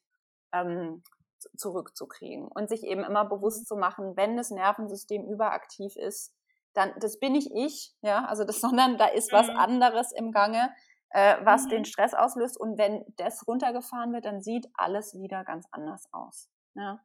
ähm, 0.52 1.02
zurückzukriegen 1.56 2.48
und 2.48 2.68
sich 2.68 2.84
eben 2.84 3.04
immer 3.04 3.24
bewusst 3.24 3.62
mhm. 3.62 3.66
zu 3.66 3.76
machen, 3.76 4.16
wenn 4.16 4.36
das 4.36 4.50
Nervensystem 4.50 5.26
überaktiv 5.26 5.96
ist, 5.96 6.34
dann 6.74 6.92
das 7.00 7.18
bin 7.18 7.32
nicht 7.32 7.50
ich, 7.54 7.94
ja, 8.02 8.24
also 8.26 8.44
das, 8.44 8.60
sondern 8.60 8.98
da 8.98 9.06
ist 9.06 9.32
was 9.32 9.48
mhm. 9.48 9.56
anderes 9.56 10.12
im 10.12 10.32
Gange, 10.32 10.70
äh, 11.10 11.36
was 11.44 11.64
mhm. 11.64 11.70
den 11.70 11.84
Stress 11.84 12.14
auslöst 12.14 12.58
und 12.58 12.78
wenn 12.78 13.04
das 13.16 13.46
runtergefahren 13.46 14.12
wird, 14.12 14.24
dann 14.24 14.42
sieht 14.42 14.68
alles 14.74 15.14
wieder 15.14 15.44
ganz 15.44 15.66
anders 15.70 16.08
aus. 16.12 16.50
Ja. 16.74 17.00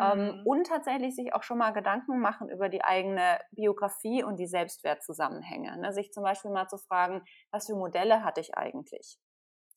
Ähm, 0.00 0.26
mhm. 0.26 0.42
und 0.46 0.66
tatsächlich 0.68 1.16
sich 1.16 1.34
auch 1.34 1.42
schon 1.42 1.58
mal 1.58 1.72
Gedanken 1.72 2.20
machen 2.20 2.48
über 2.48 2.68
die 2.68 2.84
eigene 2.84 3.40
Biografie 3.50 4.22
und 4.22 4.36
die 4.36 4.46
Selbstwertzusammenhänge. 4.46 5.76
Ne? 5.78 5.92
Sich 5.92 6.12
zum 6.12 6.22
Beispiel 6.22 6.52
mal 6.52 6.68
zu 6.68 6.78
fragen, 6.78 7.22
was 7.50 7.66
für 7.66 7.74
Modelle 7.74 8.22
hatte 8.22 8.40
ich 8.40 8.56
eigentlich? 8.56 9.18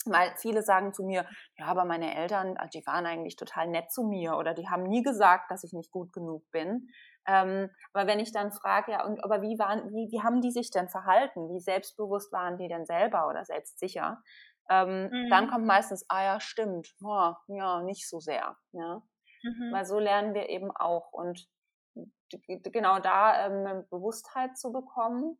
Weil 0.05 0.33
viele 0.37 0.63
sagen 0.63 0.93
zu 0.93 1.03
mir, 1.03 1.25
ja, 1.57 1.65
aber 1.65 1.85
meine 1.85 2.15
Eltern, 2.15 2.55
ah, 2.57 2.67
die 2.67 2.85
waren 2.85 3.05
eigentlich 3.05 3.35
total 3.35 3.67
nett 3.67 3.91
zu 3.91 4.03
mir 4.03 4.35
oder 4.37 4.53
die 4.53 4.67
haben 4.67 4.83
nie 4.83 5.03
gesagt, 5.03 5.51
dass 5.51 5.63
ich 5.63 5.73
nicht 5.73 5.91
gut 5.91 6.11
genug 6.13 6.43
bin. 6.51 6.87
Ähm, 7.27 7.69
aber 7.93 8.07
wenn 8.07 8.19
ich 8.19 8.31
dann 8.31 8.51
frage, 8.51 8.93
ja, 8.93 9.05
und 9.05 9.23
aber 9.23 9.41
wie 9.41 9.59
waren, 9.59 9.91
wie, 9.91 10.11
wie 10.11 10.21
haben 10.21 10.41
die 10.41 10.51
sich 10.51 10.71
denn 10.71 10.89
verhalten? 10.89 11.49
Wie 11.53 11.59
selbstbewusst 11.59 12.31
waren 12.31 12.57
die 12.57 12.67
denn 12.67 12.85
selber 12.85 13.27
oder 13.27 13.45
selbstsicher? 13.45 14.21
Ähm, 14.69 15.09
mhm. 15.11 15.29
Dann 15.29 15.49
kommt 15.49 15.65
meistens, 15.65 16.05
ah 16.09 16.23
ja, 16.23 16.39
stimmt, 16.39 16.95
oh, 17.03 17.33
ja, 17.47 17.81
nicht 17.83 18.09
so 18.09 18.19
sehr. 18.19 18.57
Ja? 18.71 19.03
Mhm. 19.43 19.71
Weil 19.71 19.85
so 19.85 19.99
lernen 19.99 20.33
wir 20.33 20.49
eben 20.49 20.71
auch. 20.71 21.11
Und 21.11 21.47
genau 22.47 22.99
da 22.99 23.47
ähm, 23.47 23.85
Bewusstheit 23.89 24.57
zu 24.57 24.71
bekommen 24.71 25.37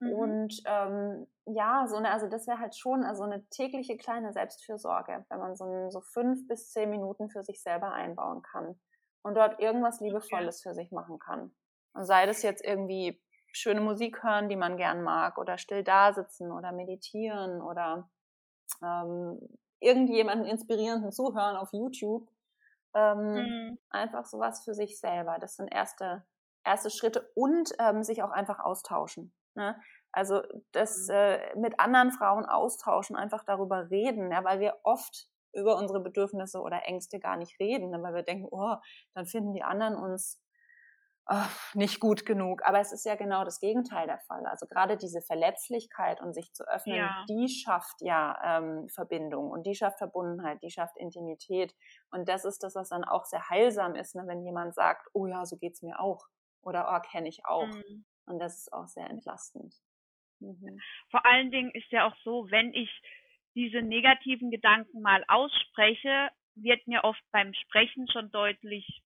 Mhm. 0.00 0.12
Und 0.12 0.62
ähm, 0.64 1.26
ja, 1.46 1.86
so 1.86 1.96
eine, 1.96 2.10
also 2.10 2.26
das 2.26 2.46
wäre 2.46 2.58
halt 2.58 2.74
schon 2.74 3.04
also 3.04 3.22
eine 3.22 3.44
tägliche 3.48 3.96
kleine 3.96 4.32
Selbstfürsorge, 4.32 5.24
wenn 5.28 5.38
man 5.38 5.56
so, 5.56 5.90
so 5.90 6.00
fünf 6.00 6.46
bis 6.48 6.70
zehn 6.70 6.90
Minuten 6.90 7.28
für 7.28 7.42
sich 7.42 7.62
selber 7.62 7.92
einbauen 7.92 8.42
kann 8.42 8.80
und 9.22 9.36
dort 9.36 9.60
irgendwas 9.60 10.00
Liebevolles 10.00 10.62
für 10.62 10.74
sich 10.74 10.90
machen 10.90 11.18
kann. 11.18 11.54
Und 11.92 12.06
sei 12.06 12.24
das 12.26 12.42
jetzt 12.42 12.64
irgendwie 12.64 13.22
schöne 13.52 13.80
Musik 13.80 14.22
hören, 14.22 14.48
die 14.48 14.56
man 14.56 14.76
gern 14.76 15.02
mag, 15.02 15.36
oder 15.36 15.58
still 15.58 15.84
da 15.84 16.12
sitzen 16.12 16.50
oder 16.50 16.72
meditieren 16.72 17.60
oder 17.60 18.08
ähm, 18.82 19.38
irgendjemanden 19.80 20.46
inspirierenden 20.46 21.12
zuhören 21.12 21.56
auf 21.56 21.72
YouTube. 21.72 22.28
Ähm, 22.94 23.34
mhm. 23.34 23.78
Einfach 23.90 24.24
sowas 24.24 24.64
für 24.64 24.74
sich 24.74 24.98
selber. 24.98 25.38
Das 25.40 25.56
sind 25.56 25.68
erste, 25.68 26.24
erste 26.64 26.90
Schritte 26.90 27.30
und 27.34 27.72
ähm, 27.78 28.02
sich 28.02 28.22
auch 28.22 28.30
einfach 28.30 28.60
austauschen. 28.60 29.32
Ne? 29.54 29.80
Also 30.12 30.42
das 30.72 31.08
mhm. 31.08 31.14
äh, 31.14 31.56
mit 31.56 31.80
anderen 31.80 32.10
Frauen 32.10 32.46
austauschen, 32.46 33.16
einfach 33.16 33.44
darüber 33.44 33.90
reden, 33.90 34.32
ja, 34.32 34.44
weil 34.44 34.60
wir 34.60 34.76
oft 34.82 35.28
über 35.52 35.76
unsere 35.76 36.00
Bedürfnisse 36.00 36.60
oder 36.60 36.86
Ängste 36.86 37.18
gar 37.18 37.36
nicht 37.36 37.58
reden, 37.58 37.90
ne, 37.90 38.02
weil 38.02 38.14
wir 38.14 38.22
denken, 38.22 38.46
oh, 38.50 38.76
dann 39.14 39.26
finden 39.26 39.52
die 39.52 39.62
anderen 39.62 39.96
uns 39.96 40.40
oh, 41.30 41.46
nicht 41.74 42.00
gut 42.00 42.26
genug. 42.26 42.62
Aber 42.64 42.80
es 42.80 42.92
ist 42.92 43.06
ja 43.06 43.14
genau 43.14 43.44
das 43.44 43.60
Gegenteil 43.60 44.06
der 44.06 44.18
Fall. 44.18 44.44
Also 44.46 44.66
gerade 44.66 44.96
diese 44.96 45.22
Verletzlichkeit 45.22 46.20
und 46.20 46.34
sich 46.34 46.52
zu 46.52 46.68
öffnen, 46.68 46.96
ja. 46.96 47.24
die 47.28 47.48
schafft 47.48 48.00
ja 48.00 48.38
ähm, 48.44 48.88
Verbindung 48.88 49.50
und 49.50 49.64
die 49.66 49.74
schafft 49.74 49.98
Verbundenheit, 49.98 50.62
die 50.62 50.70
schafft 50.70 50.98
Intimität. 50.98 51.74
Und 52.10 52.28
das 52.28 52.44
ist 52.44 52.62
das, 52.62 52.74
was 52.74 52.90
dann 52.90 53.04
auch 53.04 53.24
sehr 53.24 53.48
heilsam 53.48 53.94
ist, 53.94 54.14
ne, 54.14 54.24
wenn 54.26 54.44
jemand 54.44 54.74
sagt, 54.74 55.08
oh 55.14 55.26
ja, 55.26 55.46
so 55.46 55.56
geht's 55.56 55.82
mir 55.82 56.00
auch 56.00 56.26
oder 56.62 56.88
oh, 56.92 57.08
kenne 57.10 57.28
ich 57.28 57.46
auch. 57.46 57.66
Mhm. 57.66 58.04
Und 58.26 58.38
das 58.38 58.58
ist 58.58 58.72
auch 58.72 58.86
sehr 58.86 59.08
entlastend. 59.08 59.74
Mhm. 60.40 60.80
Vor 61.10 61.24
allen 61.24 61.50
Dingen 61.50 61.70
ist 61.70 61.90
ja 61.90 62.06
auch 62.08 62.16
so, 62.24 62.50
wenn 62.50 62.74
ich 62.74 62.90
diese 63.54 63.82
negativen 63.82 64.50
Gedanken 64.50 65.00
mal 65.00 65.24
ausspreche, 65.28 66.28
wird 66.54 66.86
mir 66.86 67.04
oft 67.04 67.22
beim 67.32 67.52
Sprechen 67.54 68.08
schon 68.10 68.30
deutlich, 68.30 69.02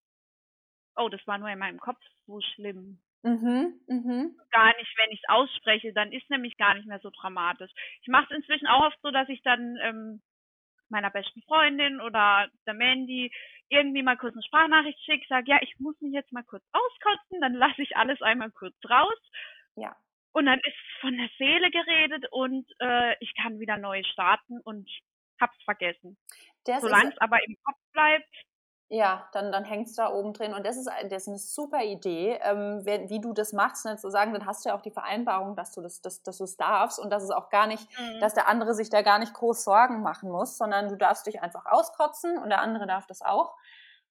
oh, 0.97 1.09
das 1.09 1.27
war 1.27 1.39
nur 1.39 1.49
in 1.49 1.59
meinem 1.59 1.79
Kopf 1.79 2.01
so 2.27 2.41
schlimm. 2.41 3.01
Mhm, 3.23 3.81
mhm. 3.87 4.37
Gar 4.51 4.77
nicht, 4.77 4.95
wenn 4.99 5.11
ich 5.13 5.21
es 5.23 5.29
ausspreche, 5.29 5.93
dann 5.95 6.13
ist 6.13 6.29
nämlich 6.29 6.57
gar 6.59 6.75
nicht 6.75 6.87
mehr 6.87 7.01
so 7.01 7.11
dramatisch. 7.11 7.71
Ich 8.03 8.09
mache 8.09 8.27
es 8.31 8.37
inzwischen 8.37 8.67
auch 8.67 8.87
oft 8.87 8.99
so, 9.03 9.11
dass 9.11 9.29
ich 9.31 9.43
dann 9.43 9.79
ähm, 9.83 10.23
meiner 10.91 11.11
besten 11.11 11.43
Freundin 11.43 12.01
oder 12.01 12.49
der 12.67 12.75
Mandy 12.75 13.33
irgendwie 13.71 14.03
mal 14.03 14.19
kurz 14.19 14.35
eine 14.35 14.43
Sprachnachricht 14.43 15.01
schicke, 15.05 15.27
sage, 15.29 15.51
ja, 15.51 15.59
ich 15.63 15.75
muss 15.79 15.99
mich 16.01 16.13
jetzt 16.13 16.33
mal 16.33 16.45
kurz 16.45 16.65
auskotzen, 16.73 17.41
dann 17.41 17.55
lasse 17.55 17.81
ich 17.81 17.97
alles 17.97 18.21
einmal 18.21 18.51
kurz 18.51 18.77
raus. 18.89 19.19
Ja. 19.77 19.97
Und 20.33 20.47
dann 20.47 20.61
ist 20.61 20.77
von 21.01 21.17
der 21.17 21.31
Seele 21.39 21.71
geredet 21.71 22.27
und 22.31 22.71
äh, 22.81 23.17
ich 23.21 23.35
kann 23.37 23.59
wieder 23.59 23.79
neu 23.79 24.03
starten 24.05 24.61
und 24.61 24.89
hab's 25.41 25.57
vergessen. 25.65 26.19
Solange 26.67 27.11
es 27.11 27.19
aber 27.19 27.39
im 27.47 27.57
Kopf 27.65 27.79
bleibt, 27.93 28.29
ja, 28.89 29.29
dann, 29.33 29.51
dann 29.51 29.65
hängt 29.65 29.89
es 29.89 29.95
da 29.95 30.13
oben 30.13 30.33
drin. 30.33 30.53
Und 30.53 30.65
das 30.67 30.77
ist, 30.77 30.89
das 31.05 31.23
ist 31.23 31.29
eine 31.29 31.39
super 31.39 31.83
Idee, 31.83 32.39
ähm, 32.43 32.85
wie, 32.85 33.09
wie, 33.09 33.21
du 33.21 33.33
das 33.33 33.53
machst, 33.53 33.85
ne, 33.87 33.97
zu 33.97 34.11
sagen, 34.11 34.33
dann 34.33 34.47
hast 34.47 34.65
du 34.65 34.69
ja 34.69 34.77
auch 34.77 34.83
die 34.83 34.91
Vereinbarung, 34.91 35.57
dass 35.57 35.73
du 35.73 35.81
das, 35.81 36.01
das, 36.01 36.23
dass 36.23 36.39
du 36.39 36.45
es 36.45 36.57
darfst 36.57 36.99
und 36.99 37.11
dass 37.11 37.23
es 37.23 37.31
auch 37.31 37.49
gar 37.49 37.67
nicht, 37.67 37.89
mhm. 37.99 38.21
dass 38.21 38.35
der 38.35 38.47
andere 38.47 38.75
sich 38.75 38.91
da 38.91 39.03
gar 39.03 39.19
nicht 39.19 39.33
groß 39.33 39.65
Sorgen 39.65 40.03
machen 40.03 40.31
muss, 40.31 40.59
sondern 40.59 40.89
du 40.89 40.97
darfst 40.97 41.27
dich 41.27 41.43
einfach 41.43 41.67
auskotzen 41.67 42.39
und 42.39 42.51
der 42.51 42.61
andere 42.61 42.87
darf 42.87 43.07
das 43.07 43.23
auch. 43.23 43.55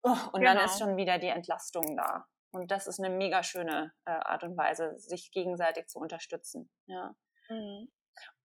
Oh, 0.01 0.09
und 0.34 0.41
genau. 0.41 0.55
dann 0.55 0.65
ist 0.65 0.80
schon 0.80 0.97
wieder 0.97 1.17
die 1.19 1.28
Entlastung 1.28 1.95
da. 1.95 2.26
Und 2.51 2.69
das 2.69 2.88
ist 2.88 2.99
eine 2.99 3.09
mega 3.09 3.41
schöne 3.41 3.93
äh, 4.05 4.11
Art 4.11 4.43
und 4.43 4.57
Weise, 4.57 4.97
sich 4.99 5.32
gegenseitig 5.32 5.88
zu 5.88 5.99
unterstützen. 5.99 6.69
Ja. 6.88 7.15
Mhm 7.49 7.88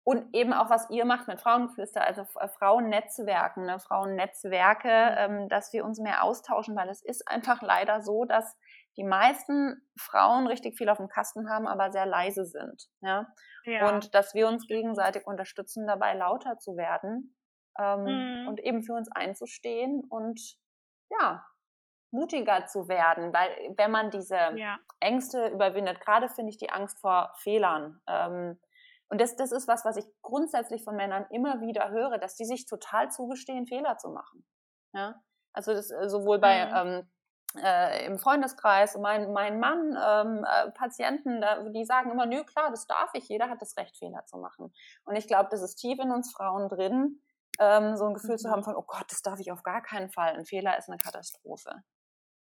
und 0.05 0.35
eben 0.35 0.53
auch, 0.53 0.69
was 0.69 0.91
ihr 0.91 1.05
macht 1.05 1.29
mit 1.29 1.41
Frauengeflüster, 1.41 2.05
also 2.05 2.23
äh, 2.41 2.49
Frauennetzwerken, 2.49 3.67
ne, 3.67 3.79
Frauennetzwerke, 3.79 5.15
ähm, 5.17 5.49
dass 5.49 5.73
wir 5.73 5.85
uns 5.85 6.01
mehr 6.01 6.25
austauschen, 6.25 6.75
weil 6.75 6.89
es 6.89 7.03
ist 7.03 7.29
einfach 7.29 7.63
leider 7.63 8.03
so, 8.03 8.25
dass 8.25 8.57
die 8.97 9.05
meisten 9.05 9.81
Frauen 9.97 10.47
richtig 10.49 10.77
viel 10.77 10.89
auf 10.89 10.99
dem 10.99 11.09
Kasten 11.09 11.49
haben, 11.49 11.69
aber 11.69 11.93
sehr 11.93 12.07
leise 12.07 12.45
sind. 12.45 12.89
Ja? 13.01 13.29
ja. 13.65 13.89
Und 13.89 14.15
dass 14.15 14.35
wir 14.35 14.49
uns 14.49 14.67
gegenseitig 14.67 15.25
unterstützen, 15.27 15.87
dabei 15.87 16.15
lauter 16.15 16.59
zu 16.59 16.77
werden 16.77 17.37
ähm, 17.79 18.03
mhm. 18.03 18.49
und 18.49 18.61
eben 18.61 18.83
für 18.83 18.95
uns 18.95 19.09
einzustehen 19.13 20.03
und 20.11 20.41
ja, 21.11 21.45
mutiger 22.11 22.67
zu 22.67 22.89
werden, 22.89 23.33
weil 23.33 23.51
wenn 23.77 23.91
man 23.91 24.11
diese 24.11 24.37
ja. 24.57 24.79
Ängste 25.01 25.49
überwindet, 25.49 26.01
gerade 26.01 26.29
finde 26.29 26.51
ich 26.51 26.59
die 26.59 26.71
Angst 26.71 27.01
vor 27.01 27.33
Fehlern, 27.39 28.01
ähm, 28.07 28.59
und 29.13 29.21
das, 29.21 29.37
das 29.37 29.53
ist 29.53 29.69
was, 29.69 29.85
was 29.85 29.99
ich 29.99 30.07
grundsätzlich 30.23 30.85
von 30.85 30.97
Männern 30.97 31.27
immer 31.29 31.61
wieder 31.61 31.91
höre, 31.91 32.17
dass 32.17 32.35
die 32.35 32.47
sich 32.47 32.65
total 32.65 33.11
zugestehen, 33.11 33.67
Fehler 33.67 33.99
zu 33.99 34.09
machen. 34.09 34.43
Ja? 34.95 35.23
Also 35.53 35.75
das 35.75 35.91
äh, 35.91 36.09
sowohl 36.09 36.39
bei 36.39 36.65
mhm. 36.65 36.73
ähm, 37.55 37.63
äh, 37.63 38.07
im 38.07 38.19
Freundeskreis, 38.19 38.97
mein, 38.97 39.31
mein 39.35 39.61
Mann, 39.61 39.99
ähm, 40.03 40.47
äh, 40.49 40.71
Patienten, 40.71 41.43
da, 41.43 41.63
die 41.69 41.85
sagen 41.85 42.11
immer, 42.11 42.25
nö, 42.25 42.43
klar, 42.45 42.71
das 42.71 42.87
darf 42.87 43.11
ich, 43.13 43.29
jeder 43.29 43.51
hat 43.51 43.61
das 43.61 43.77
Recht, 43.77 43.99
Fehler 43.99 44.25
zu 44.25 44.39
machen. 44.39 44.73
Und 45.05 45.15
ich 45.15 45.27
glaube, 45.27 45.51
das 45.51 45.61
ist 45.61 45.75
tief 45.75 45.99
in 45.99 46.11
uns 46.11 46.33
Frauen 46.33 46.71
drin, 46.71 47.21
ähm, 47.59 47.99
so 47.99 48.07
ein 48.07 48.15
Gefühl 48.15 48.37
mhm. 48.37 48.39
zu 48.39 48.51
haben 48.51 48.65
von, 48.65 48.77
oh 48.77 48.85
Gott, 48.87 49.05
das 49.11 49.21
darf 49.21 49.41
ich 49.41 49.53
auf 49.53 49.63
gar 49.63 49.83
keinen 49.83 50.09
Fall. 50.09 50.33
Ein 50.33 50.47
Fehler 50.47 50.79
ist 50.79 50.89
eine 50.89 50.97
Katastrophe. 50.97 51.83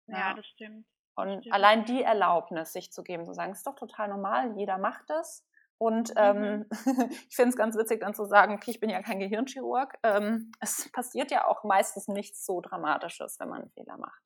Ja, 0.06 0.16
ja 0.16 0.34
das 0.34 0.46
stimmt. 0.46 0.86
Und 1.16 1.40
stimmt. 1.40 1.54
allein 1.56 1.84
die 1.86 2.04
Erlaubnis, 2.04 2.72
sich 2.72 2.92
zu 2.92 3.02
geben, 3.02 3.26
zu 3.26 3.34
sagen, 3.34 3.50
ist 3.50 3.66
doch 3.66 3.74
total 3.74 4.06
normal, 4.06 4.56
jeder 4.56 4.78
macht 4.78 5.10
das. 5.10 5.44
Und 5.82 6.12
ähm, 6.16 6.58
mhm. 6.58 6.66
ich 7.28 7.34
finde 7.34 7.48
es 7.48 7.56
ganz 7.56 7.76
witzig, 7.76 7.98
dann 7.98 8.14
zu 8.14 8.24
sagen, 8.24 8.54
okay, 8.54 8.70
ich 8.70 8.78
bin 8.78 8.88
ja 8.88 9.02
kein 9.02 9.18
Gehirnchirurg. 9.18 9.98
Ähm, 10.04 10.52
es 10.60 10.88
passiert 10.92 11.32
ja 11.32 11.48
auch 11.48 11.64
meistens 11.64 12.06
nichts 12.06 12.46
so 12.46 12.60
Dramatisches, 12.60 13.40
wenn 13.40 13.48
man 13.48 13.62
einen 13.62 13.70
Fehler 13.72 13.96
macht. 13.98 14.22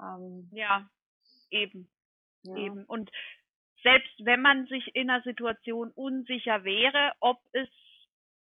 Ähm, 0.00 0.50
ja, 0.52 0.90
eben. 1.50 1.88
Ja. 2.42 2.56
Eben. 2.56 2.84
Und 2.86 3.12
selbst 3.84 4.12
wenn 4.24 4.42
man 4.42 4.66
sich 4.66 4.96
in 4.96 5.10
einer 5.10 5.22
Situation 5.22 5.92
unsicher 5.92 6.64
wäre, 6.64 7.12
ob 7.20 7.38
es 7.52 7.68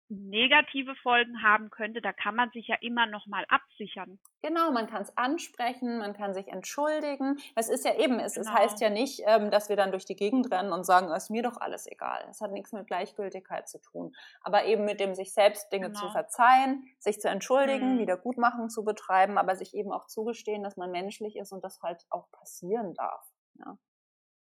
negative 0.08 0.94
Folgen 0.96 1.42
haben 1.42 1.70
könnte, 1.70 2.00
da 2.00 2.12
kann 2.12 2.34
man 2.34 2.50
sich 2.50 2.68
ja 2.68 2.76
immer 2.80 3.06
noch 3.06 3.26
mal 3.26 3.44
absichern. 3.48 4.18
Genau, 4.42 4.70
man 4.70 4.86
kann 4.86 5.02
es 5.02 5.16
ansprechen, 5.16 5.98
man 5.98 6.12
kann 6.12 6.34
sich 6.34 6.48
entschuldigen. 6.48 7.38
Es 7.56 7.68
ist 7.68 7.84
ja 7.84 7.94
eben, 7.96 8.18
es, 8.20 8.34
genau. 8.34 8.46
es 8.46 8.54
heißt 8.54 8.80
ja 8.80 8.90
nicht, 8.90 9.22
ähm, 9.26 9.50
dass 9.50 9.68
wir 9.68 9.76
dann 9.76 9.90
durch 9.90 10.04
die 10.04 10.16
Gegend 10.16 10.50
rennen 10.52 10.72
und 10.72 10.84
sagen, 10.84 11.10
es 11.10 11.24
ist 11.24 11.30
mir 11.30 11.42
doch 11.42 11.58
alles 11.58 11.86
egal. 11.90 12.26
Es 12.28 12.40
hat 12.40 12.52
nichts 12.52 12.72
mit 12.72 12.86
Gleichgültigkeit 12.86 13.68
zu 13.68 13.80
tun. 13.80 14.14
Aber 14.42 14.66
eben 14.66 14.84
mit 14.84 15.00
dem 15.00 15.14
sich 15.14 15.32
selbst 15.32 15.72
Dinge 15.72 15.88
genau. 15.88 16.00
zu 16.00 16.10
verzeihen, 16.10 16.86
sich 16.98 17.20
zu 17.20 17.28
entschuldigen, 17.28 17.94
mhm. 17.94 18.00
Wiedergutmachen 18.00 18.68
zu 18.68 18.84
betreiben, 18.84 19.38
aber 19.38 19.56
sich 19.56 19.74
eben 19.74 19.92
auch 19.92 20.06
zugestehen, 20.06 20.62
dass 20.62 20.76
man 20.76 20.90
menschlich 20.90 21.36
ist 21.36 21.52
und 21.52 21.64
das 21.64 21.80
halt 21.82 22.04
auch 22.10 22.30
passieren 22.30 22.92
darf. 22.94 23.26
Ja. 23.54 23.78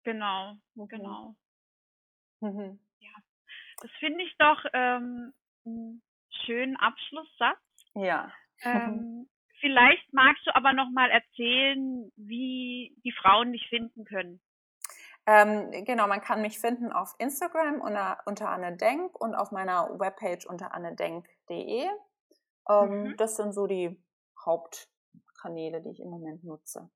Genau, 0.04 0.56
mhm. 0.76 0.88
genau. 0.88 1.36
Mhm. 2.42 2.80
Ja, 3.00 3.12
das 3.82 3.92
finde 4.00 4.24
ich 4.24 4.36
doch 4.38 4.64
ähm, 4.74 5.34
schönen 6.46 6.76
Abschlusssatz. 6.78 7.60
Ja. 7.96 8.32
Ähm, 8.62 9.30
vielleicht 9.60 10.14
magst 10.14 10.46
du 10.46 10.56
aber 10.56 10.74
noch 10.74 10.90
mal 10.92 11.10
erzählen, 11.10 12.12
wie 12.16 12.96
die 13.04 13.12
Frauen 13.12 13.52
dich 13.52 13.68
finden 13.70 14.06
können. 14.06 14.42
Ähm, 15.28 15.72
genau, 15.86 16.08
man 16.08 16.22
kann 16.22 16.42
mich 16.42 16.60
finden 16.60 16.92
auf 16.92 17.16
Instagram 17.18 17.82
unter, 17.82 18.20
unter 18.26 18.50
Anne 18.50 18.78
Denk 18.78 19.20
und 19.20 19.34
auf 19.34 19.52
meiner 19.52 20.00
Webpage 20.00 20.46
unter 20.46 20.74
annedenk.de. 20.74 21.88
Ähm, 22.70 23.04
mhm. 23.04 23.18
Das 23.18 23.36
sind 23.36 23.54
so 23.54 23.66
die 23.66 24.00
Hauptkanäle, 24.46 25.82
die 25.82 25.90
ich 25.90 26.00
im 26.00 26.10
Moment 26.10 26.44
nutze. 26.44 26.90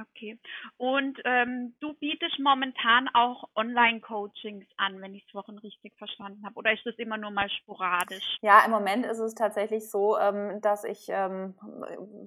Okay. 0.00 0.38
Und 0.76 1.18
ähm, 1.24 1.74
du 1.80 1.94
bietest 1.94 2.38
momentan 2.38 3.08
auch 3.14 3.48
Online-Coachings 3.54 4.66
an, 4.76 5.00
wenn 5.00 5.14
ich 5.14 5.24
es 5.24 5.30
vorhin 5.30 5.58
richtig 5.58 5.96
verstanden 5.96 6.44
habe. 6.44 6.56
Oder 6.56 6.72
ist 6.72 6.84
das 6.84 6.94
immer 6.96 7.16
nur 7.16 7.30
mal 7.30 7.48
sporadisch? 7.50 8.38
Ja, 8.42 8.64
im 8.64 8.70
Moment 8.70 9.06
ist 9.06 9.18
es 9.18 9.34
tatsächlich 9.34 9.90
so, 9.90 10.18
ähm, 10.18 10.60
dass 10.60 10.84
ich 10.84 11.06
ähm, 11.08 11.54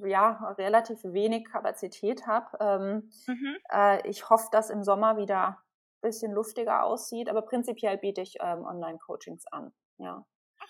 ja 0.05 0.53
relativ 0.57 1.03
wenig 1.03 1.45
Kapazität 1.45 2.27
habe. 2.27 2.57
Ähm, 2.59 3.11
mhm. 3.27 3.57
äh, 3.71 4.07
ich 4.07 4.29
hoffe, 4.29 4.47
dass 4.51 4.69
im 4.69 4.83
Sommer 4.83 5.17
wieder 5.17 5.47
ein 5.47 5.57
bisschen 6.01 6.31
luftiger 6.31 6.83
aussieht, 6.83 7.29
aber 7.29 7.41
prinzipiell 7.43 7.97
biete 7.97 8.21
ich 8.21 8.37
ähm, 8.41 8.65
Online-Coachings 8.65 9.47
an. 9.47 9.71
Ja. 9.97 10.25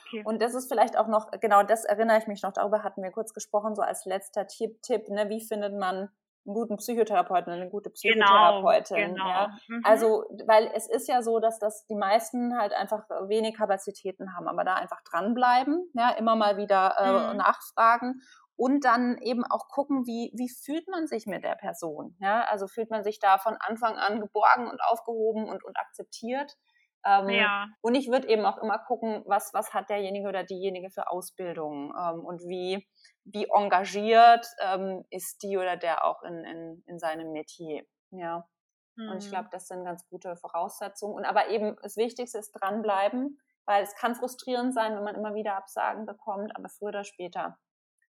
Okay. 0.07 0.23
Und 0.25 0.41
das 0.41 0.53
ist 0.53 0.67
vielleicht 0.67 0.97
auch 0.97 1.07
noch, 1.07 1.31
genau 1.39 1.63
das 1.63 1.85
erinnere 1.85 2.17
ich 2.17 2.27
mich 2.27 2.43
noch, 2.43 2.53
darüber 2.53 2.83
hatten 2.83 3.03
wir 3.03 3.11
kurz 3.11 3.33
gesprochen, 3.33 3.75
so 3.75 3.81
als 3.81 4.05
letzter 4.05 4.47
Tipp, 4.47 4.81
Tipp 4.81 5.09
ne, 5.09 5.29
wie 5.29 5.41
findet 5.41 5.77
man 5.77 6.09
einen 6.45 6.55
guten 6.55 6.77
Psychotherapeuten, 6.77 7.53
eine 7.53 7.69
gute 7.69 7.91
genau, 7.91 8.25
Psychotherapeutin. 8.25 8.97
Genau, 8.97 9.13
genau. 9.13 9.27
Ja. 9.27 9.57
Mhm. 9.67 9.81
Also, 9.83 10.23
weil 10.45 10.71
es 10.73 10.89
ist 10.89 11.07
ja 11.07 11.21
so, 11.21 11.39
dass 11.39 11.59
das 11.59 11.85
die 11.87 11.95
meisten 11.95 12.57
halt 12.57 12.73
einfach 12.73 13.03
wenig 13.27 13.55
Kapazitäten 13.55 14.35
haben, 14.35 14.47
aber 14.47 14.63
da 14.63 14.75
einfach 14.75 15.01
dranbleiben, 15.09 15.89
ja, 15.93 16.09
immer 16.11 16.35
mal 16.35 16.57
wieder 16.57 16.95
äh, 16.97 17.31
mhm. 17.31 17.37
nachfragen 17.37 18.21
und 18.61 18.85
dann 18.85 19.17
eben 19.17 19.43
auch 19.43 19.69
gucken, 19.69 20.05
wie, 20.05 20.31
wie 20.35 20.47
fühlt 20.47 20.87
man 20.87 21.07
sich 21.07 21.25
mit 21.25 21.43
der 21.43 21.55
Person. 21.55 22.15
Ja? 22.19 22.43
Also 22.43 22.67
fühlt 22.67 22.91
man 22.91 23.03
sich 23.03 23.17
da 23.17 23.39
von 23.39 23.55
Anfang 23.59 23.95
an 23.95 24.19
geborgen 24.19 24.67
und 24.67 24.79
aufgehoben 24.83 25.49
und, 25.49 25.63
und 25.63 25.77
akzeptiert. 25.79 26.57
Ähm, 27.05 27.29
ja. 27.29 27.67
Und 27.81 27.95
ich 27.95 28.09
würde 28.09 28.27
eben 28.27 28.45
auch 28.45 28.57
immer 28.57 28.77
gucken, 28.79 29.23
was, 29.25 29.53
was 29.53 29.73
hat 29.73 29.89
derjenige 29.89 30.27
oder 30.27 30.43
diejenige 30.43 30.89
für 30.89 31.09
Ausbildung 31.09 31.93
ähm, 31.97 32.23
und 32.23 32.41
wie, 32.41 32.87
wie 33.23 33.47
engagiert 33.49 34.45
ähm, 34.61 35.03
ist 35.09 35.41
die 35.43 35.57
oder 35.57 35.77
der 35.77 36.05
auch 36.05 36.21
in, 36.23 36.43
in, 36.45 36.83
in 36.85 36.99
seinem 36.99 37.31
Metier. 37.31 37.85
Ja. 38.11 38.47
Mhm. 38.95 39.09
Und 39.09 39.23
ich 39.23 39.29
glaube, 39.29 39.45
mhm. 39.45 39.51
das 39.51 39.67
sind 39.67 39.83
ganz 39.83 40.07
gute 40.09 40.35
Voraussetzungen. 40.35 41.15
Und 41.15 41.25
aber 41.25 41.49
eben 41.49 41.75
das 41.81 41.97
Wichtigste 41.97 42.37
ist 42.37 42.51
dranbleiben, 42.51 43.39
weil 43.65 43.83
es 43.83 43.95
kann 43.95 44.15
frustrierend 44.15 44.73
sein, 44.73 44.95
wenn 44.95 45.03
man 45.03 45.15
immer 45.15 45.33
wieder 45.33 45.55
Absagen 45.55 46.05
bekommt, 46.05 46.55
aber 46.55 46.69
früher 46.69 46.89
oder 46.89 47.03
später 47.03 47.57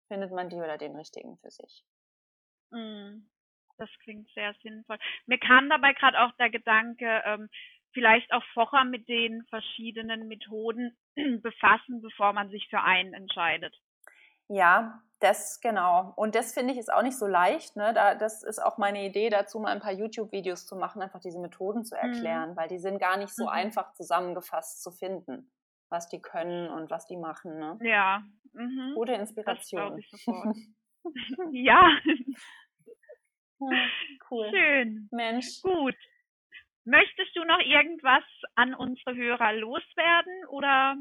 findet 0.09 0.33
man 0.33 0.49
die 0.49 0.57
oder 0.57 0.79
den 0.79 0.97
richtigen 0.97 1.37
für 1.39 1.51
sich. 1.51 1.85
Mhm. 2.71 3.29
Das 3.77 3.91
klingt 4.03 4.29
sehr 4.35 4.55
sinnvoll. 4.63 4.99
Mir 5.27 5.39
kam 5.39 5.69
dabei 5.71 5.93
gerade 5.93 6.21
auch 6.21 6.33
der 6.33 6.51
Gedanke, 6.51 7.23
ähm, 7.25 7.49
vielleicht 7.93 8.33
auch 8.33 8.43
vorher 8.55 8.85
mit 8.85 9.09
den 9.09 9.45
verschiedenen 9.51 10.29
Methoden 10.29 10.97
befassen, 11.43 12.01
bevor 12.03 12.33
man 12.33 12.51
sich 12.51 12.69
für 12.69 12.81
einen 12.81 13.15
entscheidet. 13.15 13.75
Ja, 14.49 15.03
das 15.21 15.61
genau. 15.61 16.13
Und 16.17 16.35
das 16.35 16.55
finde 16.55 16.73
ich 16.73 16.79
ist 16.79 16.93
auch 16.93 17.03
nicht 17.03 17.19
so 17.19 17.27
leicht. 17.27 17.77
Ne? 17.77 17.93
Da, 17.93 18.15
das 18.15 18.43
ist 18.43 18.59
auch 18.59 18.79
meine 18.79 19.05
Idee 19.05 19.31
dazu, 19.31 19.59
mal 19.59 19.73
ein 19.73 19.81
paar 19.81 19.93
YouTube-Videos 19.93 20.67
zu 20.67 20.77
machen, 20.77 21.03
einfach 21.03 21.21
diese 21.21 21.41
Methoden 21.41 21.85
zu 21.85 21.97
mhm. 21.97 22.01
erklären, 22.01 22.51
mhm. 22.51 22.57
weil 22.57 22.69
die 22.69 22.79
sind 22.79 22.99
gar 22.99 23.17
nicht 23.17 23.35
so 23.35 23.45
mhm. 23.45 23.51
einfach 23.51 23.93
zusammengefasst 23.95 24.83
zu 24.83 24.91
finden, 24.91 25.51
was 25.91 26.09
die 26.09 26.21
können 26.21 26.71
und 26.71 26.91
was 26.91 27.07
die 27.07 27.17
machen. 27.17 27.59
Ne? 27.59 27.79
Ja. 27.83 28.23
Mhm. 28.53 28.93
Gute 28.95 29.13
Inspiration. 29.13 30.03
Ja. 31.53 31.89
ja. 33.61 33.77
Cool. 34.31 34.51
Schön. 34.51 35.09
Mensch. 35.11 35.63
Gut. 35.63 35.95
Möchtest 36.89 37.37
du 37.37 37.45
noch 37.45 37.61
irgendwas 37.61 38.25
an 38.55 38.75
unsere 38.75 39.15
Hörer 39.15 39.53
loswerden 39.53 40.47
oder? 40.49 40.97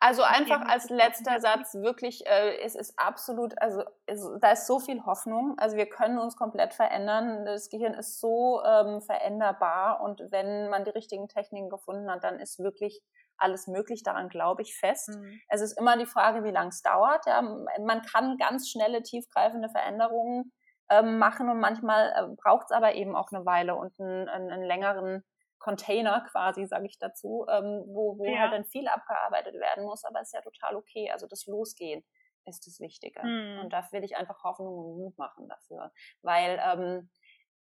Also 0.00 0.22
einfach 0.22 0.60
als 0.68 0.90
letzter 0.90 1.40
Satz 1.40 1.74
wirklich, 1.76 2.26
äh, 2.26 2.58
es 2.62 2.74
ist 2.74 2.98
absolut, 2.98 3.54
also 3.62 3.82
es, 4.04 4.20
da 4.42 4.52
ist 4.52 4.66
so 4.66 4.78
viel 4.78 5.02
Hoffnung. 5.06 5.54
Also 5.58 5.78
wir 5.78 5.86
können 5.86 6.18
uns 6.18 6.36
komplett 6.36 6.74
verändern. 6.74 7.46
Das 7.46 7.70
Gehirn 7.70 7.94
ist 7.94 8.20
so 8.20 8.62
ähm, 8.64 9.00
veränderbar 9.00 10.02
und 10.02 10.20
wenn 10.30 10.68
man 10.68 10.84
die 10.84 10.90
richtigen 10.90 11.28
Techniken 11.28 11.70
gefunden 11.70 12.10
hat, 12.10 12.22
dann 12.22 12.38
ist 12.38 12.58
wirklich 12.58 13.00
alles 13.38 13.68
möglich. 13.68 14.02
Daran 14.02 14.28
glaube 14.28 14.60
ich 14.60 14.76
fest. 14.76 15.08
Mhm. 15.08 15.40
Es 15.48 15.62
ist 15.62 15.78
immer 15.78 15.96
die 15.96 16.04
Frage, 16.04 16.44
wie 16.44 16.50
lange 16.50 16.68
es 16.68 16.82
dauert. 16.82 17.24
Ja. 17.24 17.40
Man 17.40 18.02
kann 18.02 18.36
ganz 18.36 18.68
schnelle, 18.68 19.02
tiefgreifende 19.02 19.70
Veränderungen 19.70 20.52
ähm, 20.90 21.18
machen 21.18 21.48
und 21.48 21.60
manchmal 21.60 22.12
äh, 22.16 22.36
braucht 22.36 22.66
es 22.66 22.70
aber 22.70 22.94
eben 22.94 23.16
auch 23.16 23.32
eine 23.32 23.44
Weile 23.44 23.74
und 23.74 23.98
einen, 23.98 24.28
einen, 24.28 24.50
einen 24.50 24.64
längeren 24.64 25.24
Container 25.58 26.24
quasi, 26.30 26.66
sage 26.66 26.86
ich 26.86 26.98
dazu, 26.98 27.46
ähm, 27.48 27.84
wo, 27.86 28.18
wo 28.18 28.26
ja. 28.26 28.40
halt 28.40 28.52
dann 28.52 28.64
viel 28.66 28.86
abgearbeitet 28.88 29.54
werden 29.54 29.84
muss, 29.84 30.04
aber 30.04 30.20
es 30.20 30.28
ist 30.28 30.34
ja 30.34 30.42
total 30.42 30.76
okay. 30.76 31.10
Also 31.10 31.26
das 31.26 31.46
Losgehen 31.46 32.04
ist 32.44 32.66
das 32.66 32.78
Wichtige. 32.80 33.22
Mhm. 33.24 33.60
Und 33.60 33.72
da 33.72 33.86
will 33.90 34.04
ich 34.04 34.16
einfach 34.16 34.42
Hoffnung 34.44 34.74
und 34.74 34.98
Mut 34.98 35.18
machen 35.18 35.48
dafür. 35.48 35.92
Weil 36.22 36.60
ähm, 36.62 37.10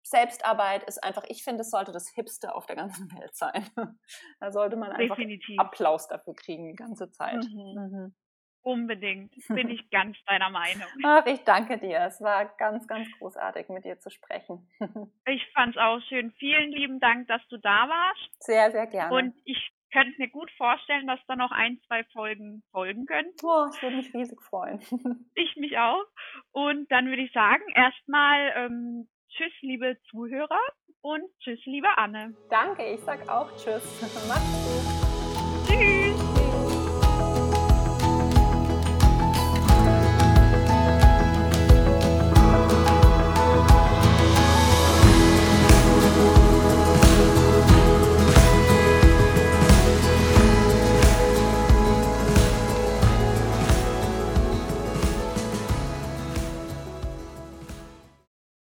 Selbstarbeit 0.02 0.84
ist 0.84 1.02
einfach, 1.02 1.24
ich 1.28 1.44
finde, 1.44 1.62
es 1.62 1.70
sollte 1.70 1.92
das 1.92 2.08
Hipste 2.14 2.54
auf 2.54 2.66
der 2.66 2.76
ganzen 2.76 3.10
Welt 3.18 3.34
sein. 3.34 3.68
da 4.40 4.52
sollte 4.52 4.76
man 4.76 4.92
einfach 4.92 5.16
Definitiv. 5.16 5.58
Applaus 5.58 6.08
dafür 6.08 6.34
kriegen 6.34 6.68
die 6.68 6.76
ganze 6.76 7.10
Zeit. 7.10 7.44
Mhm. 7.44 7.74
Mhm. 7.74 8.14
Unbedingt, 8.62 9.32
bin 9.48 9.70
ich 9.70 9.88
ganz 9.90 10.16
deiner 10.26 10.50
Meinung. 10.50 10.88
Ach, 11.04 11.24
ich 11.26 11.42
danke 11.44 11.78
dir. 11.78 12.00
Es 12.06 12.20
war 12.20 12.44
ganz, 12.58 12.86
ganz 12.86 13.08
großartig, 13.18 13.68
mit 13.68 13.84
dir 13.84 13.98
zu 13.98 14.10
sprechen. 14.10 14.68
ich 15.26 15.46
fand 15.54 15.76
es 15.76 15.82
auch 15.82 16.00
schön. 16.08 16.32
Vielen 16.32 16.70
lieben 16.70 17.00
Dank, 17.00 17.28
dass 17.28 17.46
du 17.48 17.56
da 17.56 17.88
warst. 17.88 18.42
Sehr, 18.42 18.70
sehr 18.70 18.86
gerne. 18.86 19.14
Und 19.14 19.34
ich 19.44 19.72
könnte 19.92 20.14
mir 20.18 20.28
gut 20.28 20.50
vorstellen, 20.52 21.06
dass 21.06 21.20
da 21.26 21.36
noch 21.36 21.50
ein, 21.50 21.80
zwei 21.86 22.04
Folgen 22.12 22.62
folgen 22.70 23.06
können. 23.06 23.32
Oh, 23.42 23.66
ich 23.72 23.82
würde 23.82 23.96
mich 23.96 24.14
riesig 24.14 24.40
freuen. 24.42 24.80
ich 25.34 25.56
mich 25.56 25.78
auch. 25.78 26.04
Und 26.52 26.90
dann 26.92 27.06
würde 27.06 27.22
ich 27.22 27.32
sagen, 27.32 27.64
erstmal 27.74 28.52
ähm, 28.56 29.08
Tschüss, 29.30 29.52
liebe 29.62 29.98
Zuhörer 30.10 30.60
und 31.02 31.22
Tschüss, 31.40 31.60
liebe 31.64 31.88
Anne. 31.96 32.34
Danke, 32.50 32.84
ich 32.84 33.00
sag 33.00 33.28
auch 33.28 33.50
Tschüss. 33.56 33.82
Mach's 34.28 34.94
gut. 34.94 34.99